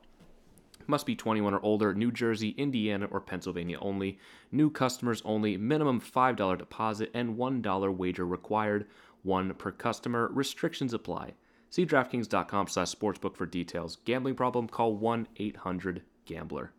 Must 0.87 1.05
be 1.05 1.15
21 1.15 1.53
or 1.53 1.59
older, 1.61 1.93
New 1.93 2.11
Jersey, 2.11 2.55
Indiana, 2.57 3.07
or 3.11 3.19
Pennsylvania 3.19 3.77
only. 3.81 4.17
New 4.51 4.69
customers 4.69 5.21
only. 5.25 5.57
Minimum 5.57 6.01
$5 6.01 6.57
deposit 6.57 7.11
and 7.13 7.37
$1 7.37 7.95
wager 7.95 8.25
required. 8.25 8.87
One 9.23 9.53
per 9.53 9.71
customer. 9.71 10.29
Restrictions 10.33 10.93
apply. 10.93 11.33
See 11.71 11.85
DraftKings.com 11.85 12.67
slash 12.67 12.93
sportsbook 12.93 13.35
for 13.37 13.45
details. 13.45 13.97
Gambling 14.05 14.35
problem? 14.35 14.67
Call 14.67 14.97
1-800-GAMBLER. 14.99 16.71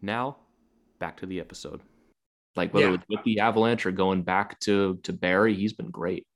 Now, 0.00 0.36
back 0.98 1.18
to 1.18 1.26
the 1.26 1.38
episode. 1.38 1.80
Like 2.56 2.74
whether 2.74 2.88
Yeah. 2.88 2.94
it's 2.94 3.04
with 3.08 3.22
the 3.24 3.40
Avalanche 3.40 3.86
or 3.86 3.92
going 3.92 4.22
back 4.22 4.58
to 4.60 4.96
to 5.04 5.12
Barrie, 5.12 5.54
he's 5.54 5.72
been 5.72 5.90
great. 5.90 6.26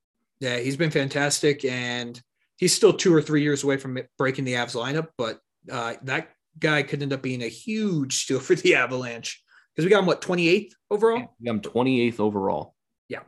Yeah, 0.40 0.58
he's 0.58 0.76
been 0.76 0.90
fantastic, 0.90 1.64
and 1.64 2.20
he's 2.58 2.74
still 2.74 2.92
two 2.92 3.12
or 3.14 3.20
three 3.22 3.42
years 3.42 3.64
away 3.64 3.76
from 3.76 3.98
breaking 4.18 4.44
the 4.44 4.52
Avs 4.54 4.74
lineup. 4.74 5.08
But 5.18 5.40
uh, 5.70 5.94
that 6.04 6.30
guy 6.58 6.82
could 6.84 7.02
end 7.02 7.12
up 7.12 7.20
being 7.22 7.42
a 7.42 7.48
huge 7.48 8.24
steal 8.24 8.40
for 8.40 8.54
the 8.54 8.74
Avalanche 8.76 9.42
because 9.74 9.84
we 9.84 9.90
got 9.90 10.00
him 10.00 10.06
what 10.06 10.22
28th 10.22 10.72
overall. 10.90 11.34
We 11.40 11.46
got 11.46 11.54
him 11.56 11.60
28th 11.60 12.20
overall. 12.20 12.74
Yeah. 13.08 13.20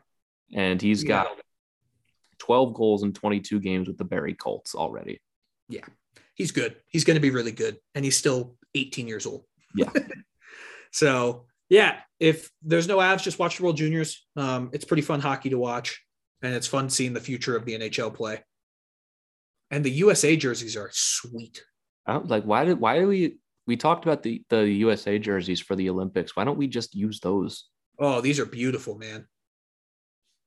And 0.54 0.80
he's 0.80 1.02
Yeah. 1.02 1.08
got 1.24 1.38
12 2.38 2.74
goals 2.74 3.02
in 3.02 3.12
22 3.12 3.60
games 3.60 3.88
with 3.88 3.98
the 3.98 4.04
Barrie 4.04 4.34
Colts 4.34 4.74
already. 4.74 5.20
Yeah. 5.68 5.84
He's 6.34 6.52
good. 6.52 6.76
He's 6.86 7.04
going 7.04 7.16
to 7.16 7.20
be 7.20 7.30
really 7.30 7.52
good, 7.52 7.78
and 7.94 8.04
he's 8.04 8.16
still 8.16 8.56
18 8.74 9.08
years 9.08 9.26
old. 9.26 9.44
Yeah. 9.74 9.90
so 10.92 11.46
yeah, 11.68 11.98
if 12.18 12.50
there's 12.62 12.88
no 12.88 12.98
Avs, 12.98 13.22
just 13.22 13.38
watch 13.38 13.58
the 13.58 13.64
World 13.64 13.76
Juniors. 13.76 14.26
Um, 14.36 14.70
it's 14.72 14.84
pretty 14.84 15.02
fun 15.02 15.20
hockey 15.20 15.50
to 15.50 15.58
watch, 15.58 16.02
and 16.42 16.54
it's 16.54 16.66
fun 16.66 16.88
seeing 16.90 17.12
the 17.12 17.20
future 17.20 17.56
of 17.56 17.64
the 17.64 17.78
NHL 17.78 18.14
play. 18.14 18.42
And 19.70 19.84
the 19.84 19.90
USA 19.90 20.36
jerseys 20.36 20.76
are 20.76 20.90
sweet. 20.92 21.62
I 22.06 22.14
don't 22.14 22.28
like 22.28 22.44
why 22.44 22.64
did 22.64 22.80
why 22.80 22.98
do 22.98 23.08
we 23.08 23.36
we 23.66 23.76
talked 23.76 24.04
about 24.06 24.22
the 24.22 24.42
the 24.48 24.66
USA 24.66 25.18
jerseys 25.18 25.60
for 25.60 25.76
the 25.76 25.90
Olympics. 25.90 26.34
Why 26.34 26.44
don't 26.44 26.56
we 26.56 26.68
just 26.68 26.94
use 26.94 27.20
those? 27.20 27.68
Oh, 27.98 28.22
these 28.22 28.38
are 28.38 28.46
beautiful, 28.46 28.96
man. 28.96 29.26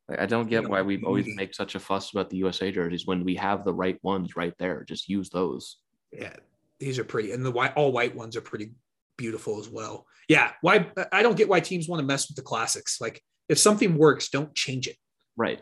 Like, 0.09 0.19
I 0.19 0.25
don't 0.25 0.49
get 0.49 0.67
why 0.67 0.81
we 0.81 1.01
always 1.03 1.27
make 1.35 1.53
such 1.53 1.75
a 1.75 1.79
fuss 1.79 2.11
about 2.11 2.29
the 2.29 2.37
USA 2.37 2.71
jerseys 2.71 3.05
when 3.05 3.23
we 3.23 3.35
have 3.35 3.63
the 3.63 3.73
right 3.73 3.97
ones 4.03 4.35
right 4.35 4.53
there. 4.59 4.83
Just 4.83 5.07
use 5.07 5.29
those. 5.29 5.77
Yeah, 6.11 6.35
these 6.79 6.99
are 6.99 7.03
pretty, 7.03 7.31
and 7.31 7.45
the 7.45 7.51
white 7.51 7.73
all 7.75 7.91
white 7.91 8.15
ones 8.15 8.35
are 8.35 8.41
pretty 8.41 8.71
beautiful 9.17 9.59
as 9.59 9.69
well. 9.69 10.05
Yeah, 10.27 10.51
why 10.61 10.91
I 11.11 11.21
don't 11.21 11.37
get 11.37 11.47
why 11.47 11.59
teams 11.59 11.87
want 11.87 11.99
to 11.99 12.05
mess 12.05 12.27
with 12.27 12.35
the 12.35 12.41
classics. 12.41 12.99
Like 12.99 13.21
if 13.47 13.57
something 13.57 13.97
works, 13.97 14.29
don't 14.29 14.53
change 14.55 14.87
it. 14.87 14.97
Right. 15.37 15.61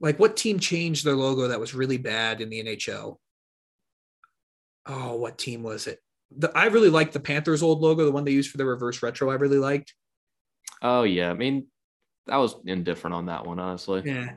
Like 0.00 0.18
what 0.18 0.36
team 0.36 0.58
changed 0.58 1.04
their 1.04 1.16
logo 1.16 1.48
that 1.48 1.60
was 1.60 1.74
really 1.74 1.98
bad 1.98 2.40
in 2.40 2.50
the 2.50 2.62
NHL? 2.62 3.16
Oh, 4.86 5.16
what 5.16 5.38
team 5.38 5.62
was 5.62 5.86
it? 5.86 5.98
The, 6.36 6.50
I 6.56 6.66
really 6.66 6.90
liked 6.90 7.12
the 7.12 7.20
Panthers 7.20 7.62
old 7.62 7.80
logo, 7.80 8.04
the 8.04 8.12
one 8.12 8.24
they 8.24 8.32
used 8.32 8.50
for 8.50 8.58
the 8.58 8.66
reverse 8.66 9.02
retro. 9.02 9.30
I 9.30 9.34
really 9.34 9.58
liked. 9.58 9.94
Oh 10.82 11.04
yeah. 11.04 11.30
I 11.30 11.34
mean, 11.34 11.66
I 12.28 12.38
was 12.38 12.56
indifferent 12.66 13.14
on 13.14 13.26
that 13.26 13.46
one, 13.46 13.58
honestly. 13.58 14.02
Yeah. 14.04 14.32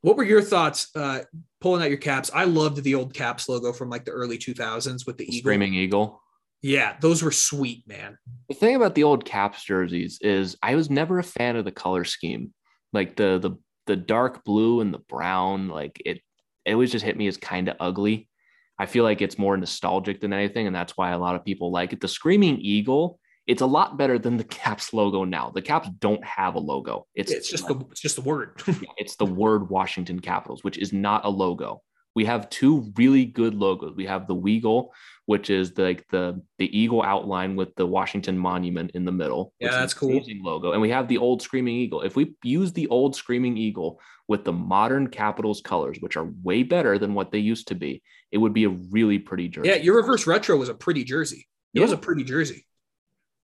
What 0.00 0.16
were 0.16 0.24
your 0.24 0.42
thoughts 0.42 0.94
uh, 0.94 1.20
pulling 1.60 1.82
out 1.82 1.88
your 1.88 1.98
caps? 1.98 2.30
I 2.34 2.44
loved 2.44 2.82
the 2.82 2.94
old 2.94 3.14
caps 3.14 3.48
logo 3.48 3.72
from 3.72 3.88
like 3.88 4.04
the 4.04 4.10
early 4.10 4.38
2000s 4.38 5.06
with 5.06 5.16
the 5.16 5.24
eagle. 5.24 5.38
Screaming 5.38 5.74
Eagle. 5.74 6.20
Yeah, 6.64 6.96
those 7.00 7.22
were 7.22 7.30
sweet, 7.30 7.86
man. 7.86 8.16
The 8.48 8.54
thing 8.54 8.74
about 8.74 8.94
the 8.94 9.02
old 9.02 9.26
Caps 9.26 9.62
jerseys 9.62 10.18
is 10.22 10.56
I 10.62 10.76
was 10.76 10.88
never 10.88 11.18
a 11.18 11.22
fan 11.22 11.56
of 11.56 11.66
the 11.66 11.70
color 11.70 12.04
scheme. 12.04 12.54
Like 12.94 13.16
the 13.16 13.38
the 13.38 13.58
the 13.86 13.96
dark 13.96 14.44
blue 14.44 14.80
and 14.80 14.92
the 14.92 15.00
brown, 15.00 15.68
like 15.68 16.00
it 16.06 16.22
it 16.64 16.72
always 16.72 16.90
just 16.90 17.04
hit 17.04 17.18
me 17.18 17.26
as 17.26 17.36
kind 17.36 17.68
of 17.68 17.76
ugly. 17.80 18.30
I 18.78 18.86
feel 18.86 19.04
like 19.04 19.20
it's 19.20 19.38
more 19.38 19.58
nostalgic 19.58 20.22
than 20.22 20.32
anything, 20.32 20.66
and 20.66 20.74
that's 20.74 20.96
why 20.96 21.10
a 21.10 21.18
lot 21.18 21.34
of 21.34 21.44
people 21.44 21.70
like 21.70 21.92
it. 21.92 22.00
The 22.00 22.08
Screaming 22.08 22.58
Eagle, 22.58 23.18
it's 23.46 23.62
a 23.62 23.66
lot 23.66 23.98
better 23.98 24.18
than 24.18 24.36
the 24.36 24.44
Caps 24.44 24.92
logo 24.92 25.24
now. 25.24 25.50
The 25.54 25.62
Caps 25.62 25.88
don't 25.98 26.24
have 26.24 26.54
a 26.54 26.58
logo. 26.58 27.06
It's 27.14 27.30
It's 27.30 27.50
just 27.50 27.66
the 27.68 27.78
it's 27.90 28.00
just 28.00 28.16
the 28.16 28.22
word. 28.22 28.62
it's 28.96 29.16
the 29.16 29.26
word 29.26 29.68
Washington 29.68 30.20
Capitals, 30.20 30.64
which 30.64 30.78
is 30.78 30.92
not 30.92 31.24
a 31.24 31.28
logo. 31.28 31.82
We 32.14 32.24
have 32.26 32.48
two 32.48 32.92
really 32.96 33.24
good 33.24 33.54
logos. 33.54 33.96
We 33.96 34.06
have 34.06 34.28
the 34.28 34.36
Weagle, 34.36 34.90
which 35.26 35.50
is 35.50 35.72
the, 35.72 35.82
like 35.82 36.06
the 36.10 36.40
the 36.58 36.78
eagle 36.78 37.02
outline 37.02 37.56
with 37.56 37.74
the 37.74 37.86
Washington 37.86 38.38
Monument 38.38 38.92
in 38.94 39.04
the 39.04 39.12
middle. 39.12 39.52
Yeah, 39.58 39.72
that's 39.72 39.94
cool. 39.94 40.20
logo, 40.40 40.72
and 40.72 40.80
we 40.80 40.90
have 40.90 41.08
the 41.08 41.18
old 41.18 41.42
Screaming 41.42 41.74
Eagle. 41.74 42.02
If 42.02 42.14
we 42.16 42.34
use 42.44 42.72
the 42.72 42.86
old 42.88 43.16
Screaming 43.16 43.56
Eagle 43.56 44.00
with 44.28 44.44
the 44.44 44.52
modern 44.52 45.08
Capitals 45.08 45.60
colors, 45.60 45.98
which 46.00 46.16
are 46.16 46.30
way 46.42 46.62
better 46.62 46.98
than 46.98 47.14
what 47.14 47.32
they 47.32 47.40
used 47.40 47.68
to 47.68 47.74
be, 47.74 48.02
it 48.30 48.38
would 48.38 48.54
be 48.54 48.64
a 48.64 48.70
really 48.70 49.18
pretty 49.18 49.48
jersey. 49.48 49.68
yeah, 49.68 49.76
your 49.76 49.96
reverse 49.96 50.26
retro 50.26 50.56
was 50.56 50.68
a 50.68 50.74
pretty 50.74 51.04
jersey. 51.04 51.46
It 51.74 51.80
was 51.80 51.92
a 51.92 51.96
pretty 51.96 52.22
jersey. 52.22 52.64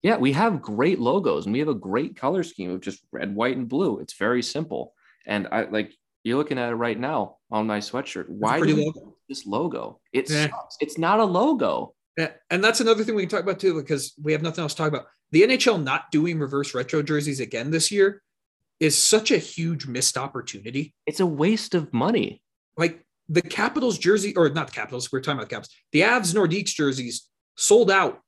Yeah, 0.03 0.17
we 0.17 0.33
have 0.33 0.63
great 0.63 0.99
logos 0.99 1.47
and 1.47 1.53
we 1.53 1.59
have 1.59 1.69
a 1.69 1.75
great 1.75 2.17
color 2.17 2.43
scheme 2.43 2.71
of 2.71 2.81
just 2.81 3.05
red, 3.13 3.35
white, 3.35 3.57
and 3.57 3.69
blue. 3.69 3.99
It's 3.99 4.15
very 4.15 4.43
simple. 4.43 4.95
And 5.27 5.47
I 5.53 5.65
like 5.65 5.93
you're 6.25 6.39
looking 6.39 6.59
at 6.59 6.71
it 6.71 6.75
right 6.75 6.99
now 6.99 7.37
on 7.51 7.67
my 7.67 7.79
sweatshirt. 7.79 8.29
Why 8.29 8.61
do 8.61 8.77
logo. 8.77 9.17
this 9.29 9.47
logo? 9.47 10.01
It 10.13 10.31
Yeah. 10.31 10.49
It's 10.81 10.99
not 10.99 11.21
a 11.21 11.25
logo. 11.25 11.95
Yeah, 12.17 12.33
and 12.51 12.63
that's 12.63 12.81
another 12.81 13.05
thing 13.05 13.15
we 13.15 13.23
can 13.23 13.31
talk 13.31 13.43
about 13.43 13.61
too, 13.61 13.81
because 13.81 14.15
we 14.21 14.33
have 14.33 14.43
nothing 14.43 14.63
else 14.63 14.75
to 14.75 14.79
talk 14.79 14.89
about. 14.89 15.07
The 15.33 15.43
NHL 15.43 15.83
not 15.83 16.11
doing 16.11 16.39
reverse 16.39 16.75
retro 16.75 17.03
jerseys 17.03 17.41
again 17.41 17.71
this 17.71 17.91
year 17.91 18.23
is 18.81 19.01
such 19.01 19.31
a 19.31 19.39
huge 19.39 19.87
missed 19.87 20.19
opportunity. 20.19 20.95
It's 21.07 21.21
a 21.21 21.27
waste 21.27 21.75
of 21.75 21.93
money. 21.93 22.43
Like 22.77 23.05
the 23.29 23.43
Capitals 23.43 23.99
jersey, 23.99 24.35
or 24.35 24.49
not 24.49 24.69
the 24.69 24.73
Capitals, 24.73 25.13
we're 25.13 25.21
talking 25.21 25.39
about 25.39 25.49
the 25.49 25.55
Caps. 25.55 25.69
The 25.93 26.01
Avs 26.01 26.35
Nordiques 26.35 26.75
jerseys 26.75 27.29
sold 27.57 27.91
out 27.91 28.21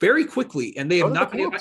very 0.00 0.24
quickly, 0.24 0.76
and 0.76 0.90
they 0.90 0.98
have 0.98 1.10
oh, 1.10 1.12
not 1.12 1.30
the 1.30 1.48
been. 1.48 1.58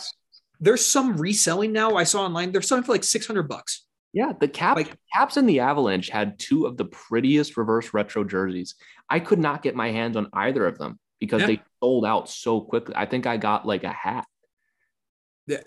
There's 0.59 0.85
some 0.85 1.17
reselling 1.17 1.71
now. 1.71 1.95
I 1.95 2.03
saw 2.03 2.23
online. 2.23 2.51
They're 2.51 2.61
selling 2.61 2.83
for 2.83 2.91
like 2.91 3.03
600 3.03 3.43
bucks. 3.43 3.85
Yeah, 4.11 4.33
the 4.39 4.47
Cap, 4.47 4.75
Like- 4.75 4.97
Caps 5.13 5.37
and 5.37 5.47
the 5.47 5.59
Avalanche 5.59 6.09
had 6.09 6.39
two 6.39 6.65
of 6.65 6.77
the 6.77 6.85
prettiest 6.85 7.57
reverse 7.57 7.93
retro 7.93 8.23
jerseys. 8.23 8.75
I 9.09 9.19
could 9.19 9.39
not 9.39 9.61
get 9.61 9.75
my 9.75 9.91
hands 9.91 10.17
on 10.17 10.29
either 10.33 10.65
of 10.65 10.77
them 10.77 10.99
because 11.19 11.41
Yeah. 11.41 11.47
they 11.47 11.61
sold 11.79 12.05
out 12.05 12.29
so 12.29 12.59
quickly. 12.61 12.95
I 12.97 13.05
think 13.05 13.27
I 13.27 13.37
got 13.37 13.65
like 13.65 13.83
a 13.83 13.91
hat. 13.91 14.25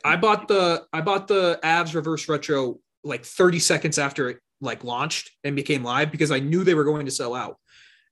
I 0.04 0.16
bought 0.16 0.48
the 0.48 0.86
I 0.92 1.00
bought 1.00 1.26
the 1.26 1.58
Avs 1.64 1.94
reverse 1.94 2.28
retro 2.28 2.78
like 3.02 3.24
30 3.24 3.58
seconds 3.58 3.98
after 3.98 4.30
it 4.30 4.38
like 4.60 4.84
launched 4.84 5.32
and 5.42 5.56
became 5.56 5.82
live 5.82 6.12
because 6.12 6.30
I 6.30 6.38
knew 6.38 6.62
they 6.62 6.74
were 6.74 6.84
going 6.84 7.06
to 7.06 7.12
sell 7.12 7.34
out. 7.34 7.58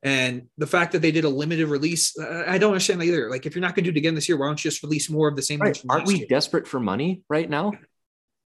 And 0.03 0.49
the 0.57 0.67
fact 0.67 0.93
that 0.93 1.03
they 1.03 1.13
did 1.13 1.25
a 1.25 1.29
limited 1.29 1.69
release, 1.69 2.19
uh, 2.19 2.45
I 2.47 2.57
don't 2.57 2.73
understand 2.73 3.01
that 3.01 3.05
either. 3.05 3.29
Like, 3.29 3.45
if 3.45 3.55
you're 3.55 3.61
not 3.61 3.75
going 3.75 3.85
to 3.85 3.93
do 3.93 3.97
it 3.97 3.99
again 3.99 4.15
this 4.15 4.29
year, 4.29 4.39
why 4.39 4.47
don't 4.47 4.63
you 4.63 4.71
just 4.71 4.83
release 4.83 5.11
more 5.11 5.29
of 5.29 5.37
the 5.37 5.43
same? 5.43 5.61
Right. 5.61 5.81
Aren't 5.89 6.07
we 6.07 6.19
year? 6.21 6.27
desperate 6.29 6.67
for 6.67 6.81
money 6.81 7.23
right 7.29 7.49
now? 7.49 7.73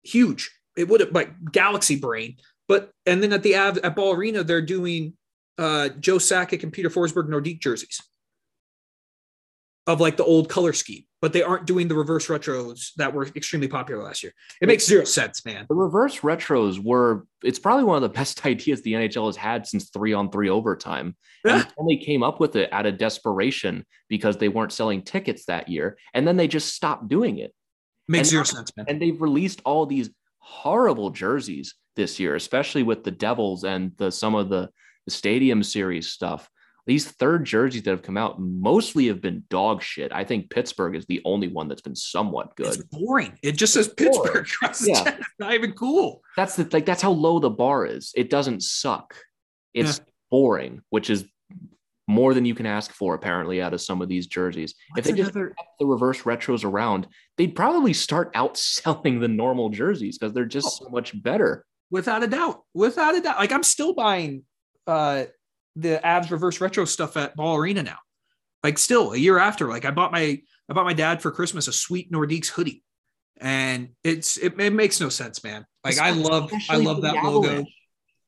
Huge. 0.03 0.50
It 0.76 0.88
would 0.88 1.00
have 1.00 1.12
like 1.12 1.30
Galaxy 1.53 1.96
Brain, 1.96 2.36
but 2.68 2.90
and 3.05 3.22
then 3.22 3.34
at 3.34 3.42
the 3.42 3.57
Av 3.57 3.76
at 3.78 3.94
Ball 3.94 4.14
Arena, 4.14 4.42
they're 4.42 4.62
doing 4.62 5.12
uh 5.59 5.90
Joe 6.00 6.16
Sakic 6.16 6.62
and 6.62 6.72
Peter 6.72 6.88
Forsberg 6.88 7.28
Nordique 7.28 7.61
jerseys 7.61 8.00
of 9.87 10.01
like 10.01 10.16
the 10.16 10.24
old 10.24 10.49
color 10.49 10.72
scheme, 10.72 11.03
but 11.20 11.33
they 11.33 11.43
aren't 11.43 11.66
doing 11.66 11.89
the 11.89 11.95
reverse 11.95 12.28
retros 12.28 12.93
that 12.97 13.12
were 13.12 13.26
extremely 13.35 13.66
popular 13.66 14.03
last 14.03 14.22
year. 14.22 14.33
It 14.61 14.68
makes 14.68 14.87
zero 14.87 15.05
sense, 15.05 15.45
man. 15.45 15.66
The 15.68 15.74
reverse 15.74 16.20
retros 16.20 16.78
were, 16.83 17.26
it's 17.43 17.59
probably 17.59 17.85
one 17.85 17.97
of 17.97 18.03
the 18.03 18.09
best 18.09 18.47
ideas 18.47 18.83
the 18.83 18.93
NHL 18.93 19.26
has 19.26 19.37
had 19.37 19.66
since 19.66 19.91
three 19.91 20.12
on 20.12 20.30
three 20.30 20.49
overtime. 20.49 21.16
Yeah. 21.45 21.55
And 21.55 21.62
they 21.62 21.68
only 21.78 21.97
came 21.97 22.22
up 22.22 22.39
with 22.39 22.55
it 22.55 22.72
out 22.72 22.87
of 22.87 22.97
desperation 22.97 23.85
because 24.09 24.37
they 24.37 24.49
weren't 24.49 24.72
selling 24.72 25.03
tickets 25.03 25.47
that 25.47 25.68
year. 25.68 25.99
And 26.14 26.26
then 26.26 26.37
they 26.37 26.47
just 26.47 26.74
stopped 26.74 27.09
doing 27.09 27.39
it. 27.39 27.53
Makes 28.09 28.20
And 28.20 28.28
zero 28.28 28.45
sense, 28.45 28.76
man. 28.76 28.87
And 28.89 29.03
they've 29.03 29.20
released 29.20 29.62
all 29.64 29.87
these 29.87 30.11
horrible 30.39 31.11
jerseys 31.11 31.74
this 31.97 32.20
year, 32.20 32.37
especially 32.37 32.85
with 32.85 33.03
the 33.03 33.11
Devils 33.11 33.64
and 33.64 33.93
the 33.97 34.12
some 34.12 34.35
of 34.35 34.49
the, 34.49 34.70
the 35.07 35.11
stadium 35.11 35.62
series 35.64 36.09
stuff. 36.09 36.49
These 36.87 37.12
third 37.12 37.45
jerseys 37.45 37.83
that 37.85 37.91
have 37.91 38.03
come 38.03 38.16
out 38.16 38.41
mostly 38.41 39.07
have 39.07 39.20
been 39.20 39.45
dog 39.49 39.83
shit. 39.83 40.11
I 40.12 40.24
think 40.24 40.51
Pittsburgh 40.51 40.97
is 40.97 41.07
the 41.07 41.22
only 41.24 41.47
one 41.47 41.68
that's 41.68 41.80
been 41.83 41.95
somewhat 41.95 42.57
good. 42.57 42.66
It's 42.66 42.83
boring. 42.91 43.39
It 43.43 43.53
just 43.53 43.74
says. 43.74 43.89
Pittsburgh. 43.89 44.47
across 44.47 44.80
the 44.80 44.91
Yeah. 44.91 45.14
It's 45.18 45.28
not 45.39 45.55
even 45.55 45.72
cool. 45.72 46.22
that's 46.37 46.57
the 46.57 46.68
like 46.72 46.85
that's 46.85 47.03
how 47.03 47.12
low 47.12 47.39
the 47.39 47.51
bar 47.51 47.87
is. 47.87 48.12
It 48.16 48.30
doesn't 48.30 48.62
suck. 48.62 49.14
It's 49.74 50.01
boring, 50.30 50.83
which 50.91 51.09
is 51.09 51.24
more 52.09 52.35
than 52.35 52.45
you 52.45 52.55
can 52.55 52.66
ask 52.66 52.93
for 52.93 53.14
apparently 53.14 53.62
out 53.62 53.72
of 53.72 53.80
some 53.80 54.03
of 54.03 54.09
these 54.09 54.26
jerseys. 54.26 54.74
if 54.97 55.05
they 55.05 55.12
just 55.12 55.33
kept 55.33 55.55
the 55.78 55.87
reverse 55.87 56.22
retros 56.22 56.64
around, 56.64 57.07
they'd 57.39 57.55
probably 57.55 57.93
start 57.93 58.35
outselling 58.35 59.20
the 59.20 59.28
normal 59.28 59.68
jerseys 59.70 60.18
because 60.18 60.33
they're 60.35 60.45
just 60.45 60.78
so 60.78 60.89
much 60.89 61.20
better. 61.22 61.64
without 61.91 62.22
a 62.24 62.26
doubt, 62.26 62.62
without 62.74 63.14
a 63.14 63.20
doubt. 63.20 63.39
Like 63.39 63.53
I'm 63.53 63.62
still 63.62 63.95
buying 63.95 64.43
uh 64.89 65.26
the 65.77 66.01
Avs 66.05 66.31
reverse 66.31 66.61
retro 66.61 66.85
stuff 66.85 67.16
at 67.16 67.37
Ball 67.37 67.57
Arena 67.57 67.83
now. 67.83 67.99
Like 68.62 68.79
still 68.79 69.12
a 69.12 69.16
year 69.16 69.39
after, 69.39 69.68
like 69.68 69.85
I 69.85 69.91
bought 69.91 70.12
my 70.12 70.41
I 70.68 70.73
bought 70.73 70.85
my 70.85 70.93
dad 70.93 71.20
for 71.20 71.31
Christmas 71.31 71.68
a 71.68 71.73
sweet 71.73 72.12
Nordiques 72.12 72.49
hoodie, 72.49 72.83
and 73.41 73.91
it's 74.05 74.37
it, 74.37 74.59
it 74.59 74.73
makes 74.73 75.01
no 75.01 75.09
sense, 75.09 75.43
man. 75.43 75.66
Like 75.85 75.99
I 75.99 76.11
love 76.11 76.51
I 76.70 76.77
love 76.77 77.03
that 77.03 77.16
logo. 77.25 77.64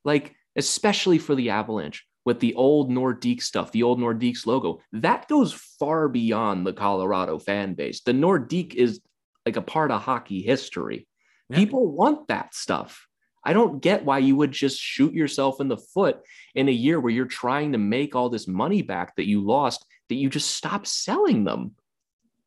Like 0.04 0.34
especially 0.56 1.18
for 1.18 1.34
the 1.34 1.50
Avalanche 1.50 2.04
with 2.24 2.40
the 2.40 2.54
old 2.54 2.90
Nordique 2.90 3.42
stuff, 3.42 3.70
the 3.70 3.82
old 3.82 4.00
Nordiques 4.00 4.46
logo, 4.46 4.80
that 4.92 5.28
goes 5.28 5.52
far 5.52 6.08
beyond 6.08 6.66
the 6.66 6.72
Colorado 6.72 7.38
fan 7.38 7.74
base. 7.74 8.00
The 8.00 8.12
Nordique 8.12 8.74
is 8.74 9.00
like 9.46 9.56
a 9.56 9.62
part 9.62 9.90
of 9.90 10.02
hockey 10.02 10.42
history. 10.42 11.06
Yeah. 11.48 11.56
People 11.56 11.92
want 11.92 12.28
that 12.28 12.54
stuff. 12.54 13.06
I 13.44 13.52
don't 13.52 13.80
get 13.80 14.04
why 14.04 14.18
you 14.18 14.36
would 14.36 14.52
just 14.52 14.80
shoot 14.80 15.12
yourself 15.12 15.60
in 15.60 15.68
the 15.68 15.76
foot 15.76 16.20
in 16.54 16.68
a 16.68 16.72
year 16.72 16.98
where 16.98 17.12
you're 17.12 17.26
trying 17.26 17.72
to 17.72 17.78
make 17.78 18.16
all 18.16 18.30
this 18.30 18.48
money 18.48 18.82
back 18.82 19.16
that 19.16 19.26
you 19.26 19.40
lost, 19.40 19.84
that 20.08 20.14
you 20.14 20.30
just 20.30 20.52
stop 20.52 20.86
selling 20.86 21.44
them. 21.44 21.72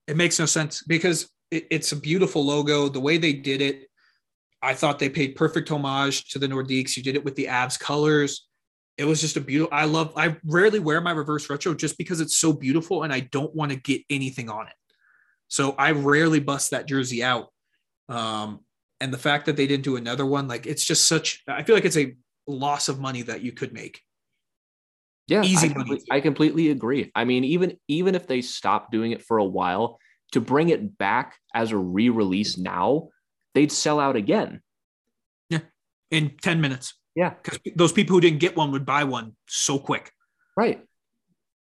It 0.08 0.18
makes 0.18 0.40
no 0.40 0.46
sense 0.46 0.84
because 0.84 1.30
it's 1.52 1.92
a 1.92 1.96
beautiful 1.96 2.46
logo. 2.46 2.90
The 2.90 3.00
way 3.00 3.18
they 3.18 3.34
did 3.34 3.62
it, 3.62 3.90
I 4.62 4.74
thought 4.74 5.00
they 5.00 5.10
paid 5.10 5.36
perfect 5.36 5.70
homage 5.70 6.30
to 6.30 6.40
the 6.40 6.48
Nordiques. 6.48 6.98
You 6.98 7.04
did 7.04 7.16
it 7.16 7.24
with 7.24 7.36
the 7.36 7.46
Avs 7.46 7.80
colors. 7.80 8.48
It 8.98 9.06
was 9.06 9.22
just 9.22 9.38
a 9.38 9.42
beautiful. 9.42 9.74
I 9.76 9.86
love. 9.86 10.14
I 10.16 10.38
rarely 10.44 10.80
wear 10.80 11.00
my 11.02 11.12
reverse 11.12 11.50
retro 11.50 11.76
just 11.76 11.98
because 11.98 12.20
it's 12.20 12.36
so 12.36 12.52
beautiful, 12.52 13.04
and 13.04 13.14
I 13.14 13.20
don't 13.20 13.54
want 13.54 13.72
to 13.72 13.78
get 13.78 14.02
anything 14.10 14.50
on 14.50 14.68
it. 14.68 14.74
So 15.50 15.76
I 15.78 15.92
rarely 15.92 16.40
bust 16.40 16.72
that 16.72 16.88
jersey 16.88 17.24
out. 17.24 17.50
Um, 18.10 18.62
and 19.00 19.14
the 19.14 19.18
fact 19.18 19.46
that 19.46 19.56
they 19.56 19.68
didn't 19.68 19.84
do 19.84 19.96
another 19.96 20.26
one, 20.26 20.48
like 20.48 20.66
it's 20.66 20.84
just 20.86 21.08
such. 21.08 21.44
I 21.48 21.64
feel 21.64 21.76
like 21.76 21.86
it's 21.86 21.98
a 21.98 22.16
loss 22.48 22.90
of 22.90 23.00
money 23.00 23.22
that 23.24 23.42
you 23.42 23.52
could 23.52 23.74
make. 23.74 24.02
Yeah, 25.28 25.44
Easy 25.44 25.70
I, 25.70 25.74
money. 25.74 25.90
comple- 25.98 26.04
I 26.12 26.20
completely 26.22 26.70
agree. 26.72 27.12
I 27.14 27.26
mean, 27.26 27.44
even 27.44 27.78
even 27.88 28.16
if 28.16 28.28
they 28.28 28.42
stop 28.42 28.92
doing 28.92 29.12
it 29.12 29.22
for 29.24 29.38
a 29.40 29.46
while, 29.46 30.00
to 30.32 30.42
bring 30.42 30.70
it 30.70 30.98
back 30.98 31.36
as 31.54 31.72
a 31.72 31.78
re-release 31.78 32.58
now, 32.58 33.10
they'd 33.54 33.72
sell 33.72 34.00
out 34.00 34.16
again. 34.16 34.62
yeah 35.50 35.60
in 36.12 36.32
10 36.42 36.62
minutes 36.62 36.94
Yeah, 37.16 37.32
because 37.42 37.60
those 37.76 37.92
people 37.92 38.16
who 38.16 38.22
didn't 38.22 38.40
get 38.40 38.56
one 38.56 38.72
would 38.72 38.86
buy 38.86 39.04
one 39.04 39.36
so 39.48 39.78
quick. 39.80 40.12
right. 40.56 40.82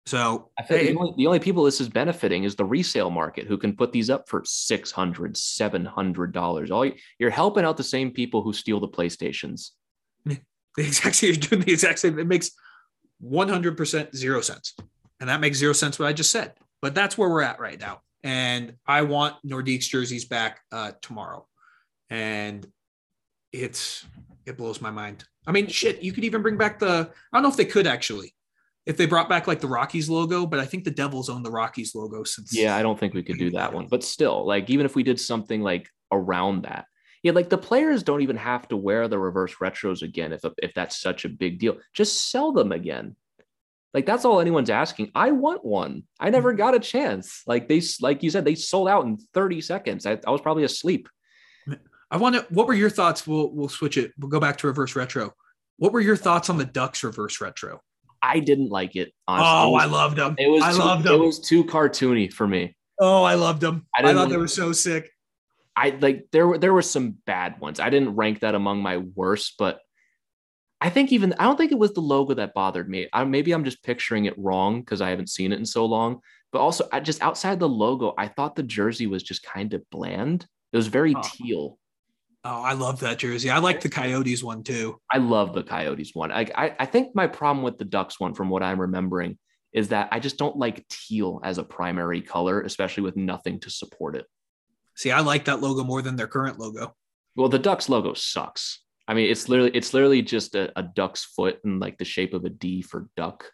So 0.06 0.50
hey, 0.58 0.92
the, 0.92 0.98
only, 0.98 1.14
the 1.16 1.26
only 1.26 1.38
people 1.38 1.64
this 1.64 1.80
is 1.80 1.88
benefiting 1.88 2.44
is 2.44 2.56
the 2.56 2.64
resale 2.64 3.10
market 3.10 3.46
who 3.46 3.56
can 3.56 3.76
put 3.76 3.92
these 3.92 4.10
up 4.10 4.28
for 4.28 4.42
$600, 4.42 4.92
$700. 5.14 6.70
All 6.70 6.84
you, 6.84 6.94
you're 7.18 7.30
helping 7.30 7.64
out 7.64 7.76
the 7.76 7.84
same 7.84 8.10
people 8.10 8.42
who 8.42 8.52
steal 8.52 8.80
the 8.80 8.88
PlayStations. 8.88 9.70
the 10.24 10.40
exact 10.76 11.16
same, 11.16 11.28
you're 11.28 11.36
doing 11.40 11.62
the 11.62 11.72
exact 11.72 12.00
same. 12.00 12.18
It 12.18 12.26
makes 12.26 12.50
100% 13.24 14.16
zero 14.16 14.40
sense. 14.40 14.74
And 15.20 15.28
that 15.28 15.40
makes 15.40 15.58
zero 15.58 15.72
sense 15.72 15.98
what 15.98 16.08
I 16.08 16.12
just 16.12 16.32
said. 16.32 16.54
But 16.80 16.96
that's 16.96 17.16
where 17.16 17.28
we're 17.28 17.42
at 17.42 17.60
right 17.60 17.78
now. 17.78 18.00
And 18.24 18.74
I 18.86 19.02
want 19.02 19.36
Nordique's 19.46 19.86
jerseys 19.86 20.24
back 20.24 20.60
uh, 20.72 20.92
tomorrow. 21.00 21.46
And 22.10 22.66
it's 23.52 24.04
it 24.46 24.56
blows 24.56 24.80
my 24.80 24.90
mind. 24.90 25.24
I 25.46 25.52
mean, 25.52 25.68
shit, 25.68 26.02
you 26.02 26.12
could 26.12 26.24
even 26.24 26.42
bring 26.42 26.56
back 26.56 26.78
the 26.78 27.10
I 27.32 27.36
don't 27.36 27.44
know 27.44 27.48
if 27.48 27.56
they 27.56 27.64
could 27.64 27.86
actually. 27.86 28.34
If 28.84 28.96
they 28.96 29.06
brought 29.06 29.28
back 29.28 29.46
like 29.46 29.60
the 29.60 29.68
Rockies 29.68 30.08
logo, 30.08 30.44
but 30.44 30.58
I 30.58 30.64
think 30.64 30.84
the 30.84 30.90
Devils 30.90 31.28
own 31.28 31.42
the 31.42 31.50
Rockies 31.50 31.94
logo 31.94 32.24
since 32.24 32.52
Yeah, 32.54 32.74
I 32.74 32.82
don't 32.82 32.98
think 32.98 33.14
we 33.14 33.22
could 33.22 33.38
do 33.38 33.50
that 33.52 33.72
one. 33.72 33.86
But 33.88 34.02
still, 34.02 34.44
like 34.46 34.70
even 34.70 34.86
if 34.86 34.96
we 34.96 35.02
did 35.02 35.20
something 35.20 35.62
like 35.62 35.88
around 36.10 36.62
that, 36.62 36.86
yeah, 37.22 37.32
like 37.32 37.48
the 37.48 37.58
players 37.58 38.02
don't 38.02 38.22
even 38.22 38.36
have 38.36 38.66
to 38.68 38.76
wear 38.76 39.06
the 39.06 39.18
reverse 39.18 39.54
retros 39.62 40.02
again 40.02 40.32
if 40.32 40.40
if 40.58 40.74
that's 40.74 41.00
such 41.00 41.24
a 41.24 41.28
big 41.28 41.60
deal. 41.60 41.76
Just 41.94 42.30
sell 42.30 42.52
them 42.52 42.72
again. 42.72 43.14
Like 43.94 44.06
that's 44.06 44.24
all 44.24 44.40
anyone's 44.40 44.70
asking. 44.70 45.12
I 45.14 45.32
want 45.32 45.64
one. 45.64 46.04
I 46.18 46.30
never 46.30 46.52
mm. 46.52 46.58
got 46.58 46.74
a 46.74 46.80
chance. 46.80 47.42
Like 47.46 47.68
they, 47.68 47.82
like 48.00 48.22
you 48.22 48.30
said, 48.30 48.44
they 48.44 48.54
sold 48.54 48.88
out 48.88 49.04
in 49.04 49.18
30 49.34 49.60
seconds. 49.60 50.06
I, 50.06 50.18
I 50.26 50.30
was 50.30 50.40
probably 50.40 50.64
asleep. 50.64 51.08
I 52.10 52.16
want 52.16 52.34
to. 52.34 52.46
What 52.50 52.66
were 52.66 52.74
your 52.74 52.90
thoughts? 52.90 53.26
We'll 53.26 53.50
we'll 53.52 53.68
switch 53.68 53.96
it. 53.96 54.12
We'll 54.18 54.30
go 54.30 54.40
back 54.40 54.58
to 54.58 54.66
reverse 54.66 54.96
retro. 54.96 55.32
What 55.76 55.92
were 55.92 56.00
your 56.00 56.16
thoughts 56.16 56.50
on 56.50 56.58
the 56.58 56.64
Ducks 56.64 57.04
reverse 57.04 57.40
retro? 57.40 57.80
I 58.22 58.38
didn't 58.40 58.68
like 58.70 58.94
it. 58.96 59.12
Honestly. 59.26 59.48
Oh, 59.48 59.68
It 59.68 59.72
was- 59.72 59.82
I 59.82 59.86
loved 59.86 60.16
them. 60.16 60.34
It 60.38 60.48
was 60.48 60.62
I 60.62 60.72
too, 60.72 60.78
loved 60.78 61.06
It 61.06 61.18
was 61.18 61.40
too 61.40 61.64
cartoony 61.64 62.32
for 62.32 62.46
me. 62.46 62.76
oh, 63.00 63.22
I 63.24 63.34
loved 63.34 63.60
them. 63.60 63.86
I 63.96 64.08
I, 64.08 64.14
thought 64.14 64.28
they 64.28 64.36
were 64.36 64.46
so 64.48 64.72
sick. 64.72 65.10
I 65.74 65.90
like 66.00 66.26
there 66.32 66.46
were 66.46 66.58
there 66.58 66.72
were 66.72 66.82
some 66.82 67.16
bad 67.26 67.58
ones. 67.60 67.80
I 67.80 67.90
didn't 67.90 68.14
rank 68.14 68.40
that 68.40 68.54
among 68.54 68.82
my 68.82 68.98
worst, 68.98 69.54
but 69.58 69.80
I 70.80 70.90
think 70.90 71.12
even 71.12 71.32
I 71.38 71.44
don't 71.44 71.56
think 71.56 71.72
it 71.72 71.78
was 71.78 71.94
the 71.94 72.00
logo 72.02 72.34
that 72.34 72.54
bothered 72.54 72.88
me. 72.88 73.08
I, 73.12 73.24
maybe 73.24 73.52
I'm 73.52 73.64
just 73.64 73.82
picturing 73.82 74.26
it 74.26 74.38
wrong 74.38 74.80
because 74.80 75.00
I 75.00 75.10
haven't 75.10 75.30
seen 75.30 75.52
it 75.52 75.58
in 75.58 75.64
so 75.66 75.86
long. 75.86 76.20
But 76.52 76.60
also, 76.60 76.86
I 76.92 77.00
just 77.00 77.22
outside 77.22 77.58
the 77.58 77.68
logo, 77.68 78.12
I 78.18 78.28
thought 78.28 78.54
the 78.56 78.62
jersey 78.62 79.06
was 79.06 79.22
just 79.22 79.42
kind 79.42 79.72
of 79.72 79.88
bland. 79.90 80.46
It 80.72 80.76
was 80.76 80.88
very 80.88 81.14
Oh. 81.16 81.22
teal. 81.24 81.78
Oh, 82.44 82.62
I 82.62 82.72
love 82.72 83.00
that 83.00 83.18
jersey. 83.18 83.50
I 83.50 83.58
like 83.58 83.80
the 83.80 83.88
Coyotes 83.88 84.42
one 84.42 84.64
too. 84.64 85.00
I 85.10 85.18
love 85.18 85.54
the 85.54 85.62
Coyotes 85.62 86.10
one. 86.12 86.32
I, 86.32 86.48
I 86.56 86.74
I 86.80 86.86
think 86.86 87.14
my 87.14 87.28
problem 87.28 87.62
with 87.62 87.78
the 87.78 87.84
Ducks 87.84 88.18
one, 88.18 88.34
from 88.34 88.50
what 88.50 88.64
I'm 88.64 88.80
remembering, 88.80 89.38
is 89.72 89.88
that 89.88 90.08
I 90.10 90.18
just 90.18 90.38
don't 90.38 90.56
like 90.56 90.86
teal 90.88 91.40
as 91.44 91.58
a 91.58 91.64
primary 91.64 92.20
color, 92.20 92.60
especially 92.62 93.04
with 93.04 93.16
nothing 93.16 93.60
to 93.60 93.70
support 93.70 94.16
it. 94.16 94.26
See, 94.96 95.12
I 95.12 95.20
like 95.20 95.44
that 95.44 95.60
logo 95.60 95.84
more 95.84 96.02
than 96.02 96.16
their 96.16 96.26
current 96.26 96.58
logo. 96.58 96.94
Well, 97.36 97.48
the 97.48 97.58
Ducks 97.58 97.88
logo 97.88 98.12
sucks. 98.14 98.80
I 99.06 99.14
mean, 99.14 99.30
it's 99.30 99.48
literally 99.48 99.70
it's 99.72 99.94
literally 99.94 100.22
just 100.22 100.54
a, 100.54 100.76
a 100.78 100.82
duck's 100.82 101.24
foot 101.24 101.58
and 101.64 101.80
like 101.80 101.98
the 101.98 102.04
shape 102.04 102.34
of 102.34 102.44
a 102.44 102.50
D 102.50 102.82
for 102.82 103.08
duck. 103.16 103.44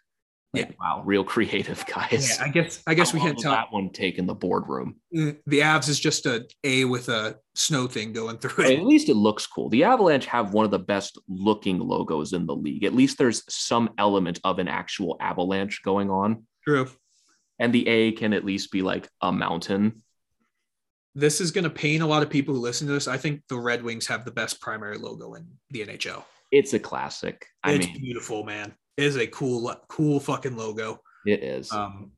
Like, 0.53 0.79
wow, 0.79 1.03
real 1.05 1.23
creative 1.23 1.85
guys. 1.95 2.37
Yeah, 2.39 2.45
I 2.45 2.49
guess 2.49 2.81
I 2.87 2.93
guess 2.95 3.13
we 3.13 3.19
How 3.19 3.27
can't 3.27 3.37
tell. 3.37 3.51
that 3.51 3.71
one 3.71 3.91
take 3.91 4.17
in 4.17 4.25
the 4.25 4.33
boardroom. 4.33 4.95
Mm, 5.15 5.37
The 5.45 5.59
Avs 5.59 5.87
is 5.89 5.99
just 5.99 6.25
a 6.25 6.47
A 6.63 6.85
with 6.85 7.07
a 7.09 7.35
snow 7.53 7.85
thing 7.87 8.13
going 8.13 8.37
through 8.39 8.65
it. 8.65 8.79
At 8.79 8.85
least 8.85 9.09
it 9.09 9.15
looks 9.15 9.45
cool. 9.45 9.69
The 9.69 9.83
Avalanche 9.83 10.25
have 10.25 10.53
one 10.53 10.65
of 10.65 10.71
the 10.71 10.79
best 10.79 11.19
looking 11.27 11.77
logos 11.77 12.33
in 12.33 12.47
the 12.47 12.55
league. 12.55 12.83
At 12.83 12.95
least 12.95 13.19
there's 13.19 13.43
some 13.47 13.91
element 13.99 14.39
of 14.43 14.57
an 14.57 14.67
actual 14.67 15.17
avalanche 15.21 15.83
going 15.83 16.09
on. 16.09 16.45
True. 16.67 16.87
And 17.59 17.71
the 17.71 17.87
A 17.87 18.13
can 18.13 18.33
at 18.33 18.43
least 18.43 18.71
be 18.71 18.81
like 18.81 19.07
a 19.21 19.31
mountain. 19.31 20.01
This 21.13 21.41
is 21.41 21.51
going 21.51 21.63
to 21.65 21.69
pain 21.69 22.01
a 22.01 22.07
lot 22.07 22.23
of 22.23 22.29
people 22.29 22.55
who 22.55 22.61
listen 22.61 22.87
to 22.87 22.93
this. 22.93 23.07
I 23.07 23.17
think 23.17 23.41
the 23.49 23.59
Red 23.59 23.83
Wings 23.83 24.07
have 24.07 24.25
the 24.25 24.31
best 24.31 24.61
primary 24.61 24.97
logo 24.97 25.33
in 25.33 25.45
the 25.69 25.85
NHL. 25.85 26.23
It's 26.51 26.73
a 26.73 26.79
classic. 26.79 27.45
I 27.63 27.73
it's 27.73 27.85
mean, 27.87 27.99
beautiful, 27.99 28.43
man. 28.43 28.73
It 28.99 29.05
is 29.05 29.15
a 29.15 29.27
cool, 29.27 29.73
cool 29.87 30.19
fucking 30.19 30.57
logo. 30.57 30.99
it 31.25 31.41
is. 31.41 31.71
Um, 31.71 32.11